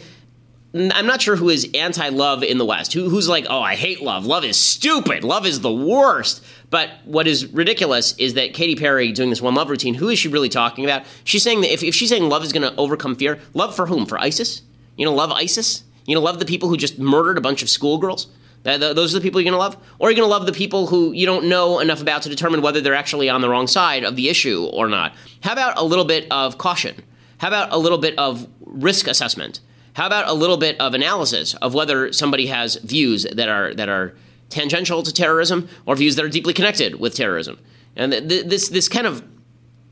I'm 0.75 1.07
not 1.07 1.23
sure 1.23 1.37
who 1.37 1.51
is 1.51 1.71
anti-love 1.73 2.43
in 2.43 2.59
the 2.59 2.65
West. 2.65 2.93
Who, 2.95 3.09
who's 3.09 3.29
like, 3.29 3.47
oh, 3.49 3.61
I 3.61 3.77
hate 3.77 4.03
love. 4.03 4.27
Love 4.27 4.45
is 4.45 4.59
stupid. 4.59 5.23
Love 5.23 5.47
is 5.47 5.61
the 5.61 5.73
worst. 5.73 6.45
But 6.69 6.91
what 7.05 7.29
is 7.29 7.47
ridiculous 7.47 8.17
is 8.19 8.35
that 8.35 8.55
Katy 8.55 8.75
Perry 8.75 9.13
doing 9.13 9.31
this 9.31 9.41
one 9.41 9.55
love 9.55 9.71
routine. 9.71 9.95
Who 9.95 10.09
is 10.09 10.19
she 10.19 10.27
really 10.27 10.49
talking 10.49 10.85
about? 10.85 11.05
She's 11.23 11.45
saying 11.45 11.61
that 11.61 11.73
if, 11.73 11.85
if 11.85 11.95
she's 11.95 12.09
saying 12.09 12.29
love 12.29 12.43
is 12.43 12.53
going 12.53 12.69
to 12.69 12.77
overcome 12.77 13.15
fear, 13.15 13.39
love 13.53 13.77
for 13.77 13.87
whom? 13.87 14.05
For 14.05 14.19
ISIS? 14.19 14.63
You 14.97 15.05
know, 15.05 15.15
love 15.15 15.31
ISIS? 15.31 15.85
You 16.07 16.17
know, 16.17 16.21
love 16.21 16.41
the 16.41 16.45
people 16.45 16.69
who 16.69 16.77
just 16.77 16.99
murdered 16.99 17.39
a 17.39 17.41
bunch 17.41 17.63
of 17.63 17.71
schoolgirls? 17.71 18.27
Those 18.65 19.15
are 19.15 19.19
the 19.19 19.23
people 19.23 19.41
you're 19.41 19.51
going 19.51 19.53
to 19.53 19.59
love? 19.59 19.77
Or 19.99 20.09
you're 20.09 20.13
you 20.13 20.23
going 20.23 20.29
to 20.29 20.31
love 20.31 20.47
the 20.47 20.53
people 20.53 20.87
who 20.87 21.13
you 21.13 21.27
don't 21.27 21.49
know 21.49 21.81
enough 21.81 22.01
about 22.01 22.23
to 22.23 22.31
determine 22.31 22.63
whether 22.63 22.81
they're 22.81 22.95
actually 22.95 23.29
on 23.29 23.43
the 23.43 23.49
wrong 23.49 23.67
side 23.67 24.05
of 24.05 24.17
the 24.17 24.29
issue 24.31 24.65
or 24.73 24.89
not? 24.89 25.15
How 25.43 25.53
about 25.53 25.79
a 25.79 25.85
little 25.85 26.07
bit 26.07 26.27
of 26.31 26.57
caution? 26.57 27.03
How 27.39 27.49
about 27.49 27.73
a 27.73 27.79
little 27.79 27.99
bit 27.99 28.19
of 28.19 28.49
risk 28.61 29.07
assessment? 29.07 29.61
How 29.93 30.07
about 30.07 30.29
a 30.29 30.33
little 30.33 30.57
bit 30.57 30.81
of 30.81 30.95
analysis 30.95 31.55
of 31.55 31.75
whether 31.75 32.11
somebody 32.13 32.47
has 32.47 32.77
views 32.77 33.27
that 33.31 33.49
are 33.49 33.75
that 33.75 33.89
are 33.89 34.15
tangential 34.49 35.03
to 35.03 35.13
terrorism 35.13 35.69
or 35.87 35.95
views 35.95 36.17
that 36.17 36.25
are 36.25 36.31
deeply 36.31 36.55
connected 36.55 36.99
with 36.99 37.15
terrorism? 37.15 37.59
And 37.97 38.13
th- 38.13 38.47
this 38.47 38.71
this 38.71 38.89
kind 38.89 39.07
of 39.07 39.23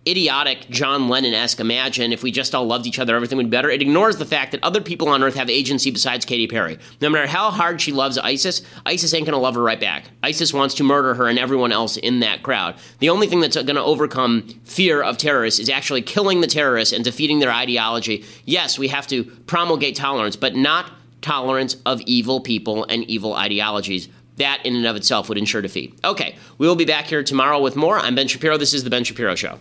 idiotic 0.07 0.69
John 0.69 1.09
Lennon 1.09 1.35
esque 1.35 1.61
imagine 1.61 2.13
if 2.13 2.23
we 2.23 2.31
just 2.31 2.55
all 2.55 2.67
loved 2.67 2.87
each 2.87 2.99
other, 2.99 3.15
everything 3.15 3.37
would 3.37 3.47
be 3.47 3.57
better. 3.57 3.71
It 3.71 3.83
ignores 3.83 4.17
the 4.17 4.25
fact 4.25 4.53
that 4.53 4.63
other 4.65 4.81
people 4.81 5.09
on 5.09 5.23
earth 5.23 5.37
have 5.37 5.49
agency 5.49 5.91
besides 5.91 6.25
Katy 6.25 6.49
Perry. 6.49 6.79
No 7.01 7.09
matter 7.09 7.27
how 7.27 7.51
hard 7.51 7.81
she 7.81 7.93
loves 7.93 8.19
ISIS, 8.19 8.63
ISIS 8.85 9.15
ain't 9.15 9.27
gonna 9.27 9.39
love 9.39 9.55
her 9.55 9.63
right 9.63 9.79
back. 9.81 10.05
ISIS 10.23 10.53
wants 10.53 10.75
to 10.77 10.85
murder 10.85 11.15
her 11.15 11.29
and 11.29 11.39
everyone 11.39 11.73
else 11.73 11.97
in 11.97 12.21
that 12.21 12.43
crowd. 12.43 12.75
The 12.99 13.11
only 13.11 13.27
thing 13.29 13.41
that's 13.41 13.57
gonna 13.57 13.85
overcome 13.85 14.49
fear 14.65 15.03
of 15.03 15.19
terrorists 15.19 15.61
is 15.61 15.71
actually 15.71 16.03
killing 16.03 16.41
the 16.41 16.47
terrorists 16.47 16.93
and 16.93 17.05
defeating 17.05 17.39
their 17.39 17.53
ideology. 17.53 18.25
Yes, 18.45 18.79
we 18.79 18.89
have 18.89 19.07
to 19.09 19.25
promulgate 19.25 19.95
tolerance, 19.95 20.35
but 20.37 20.57
not 20.57 20.91
tolerance 21.21 21.77
of 21.87 22.01
evil 22.03 22.41
people 22.41 22.85
and 22.89 23.05
evil 23.05 23.35
ideologies. 23.35 24.09
That 24.37 24.65
in 24.65 24.75
and 24.75 24.87
of 24.87 24.97
itself 24.97 25.29
would 25.29 25.39
ensure 25.39 25.63
defeat. 25.63 25.97
Okay, 26.03 26.37
we 26.59 26.67
will 26.67 26.75
be 26.75 26.87
back 26.87 27.05
here 27.05 27.23
tomorrow 27.23 27.61
with 27.61 27.77
more. 27.77 27.99
I'm 27.99 28.17
Ben 28.17 28.27
Shapiro. 28.27 28.57
This 28.57 28.75
is 28.75 28.83
The 28.83 28.91
Ben 28.91 29.05
Shapiro 29.05 29.35
Show. 29.37 29.61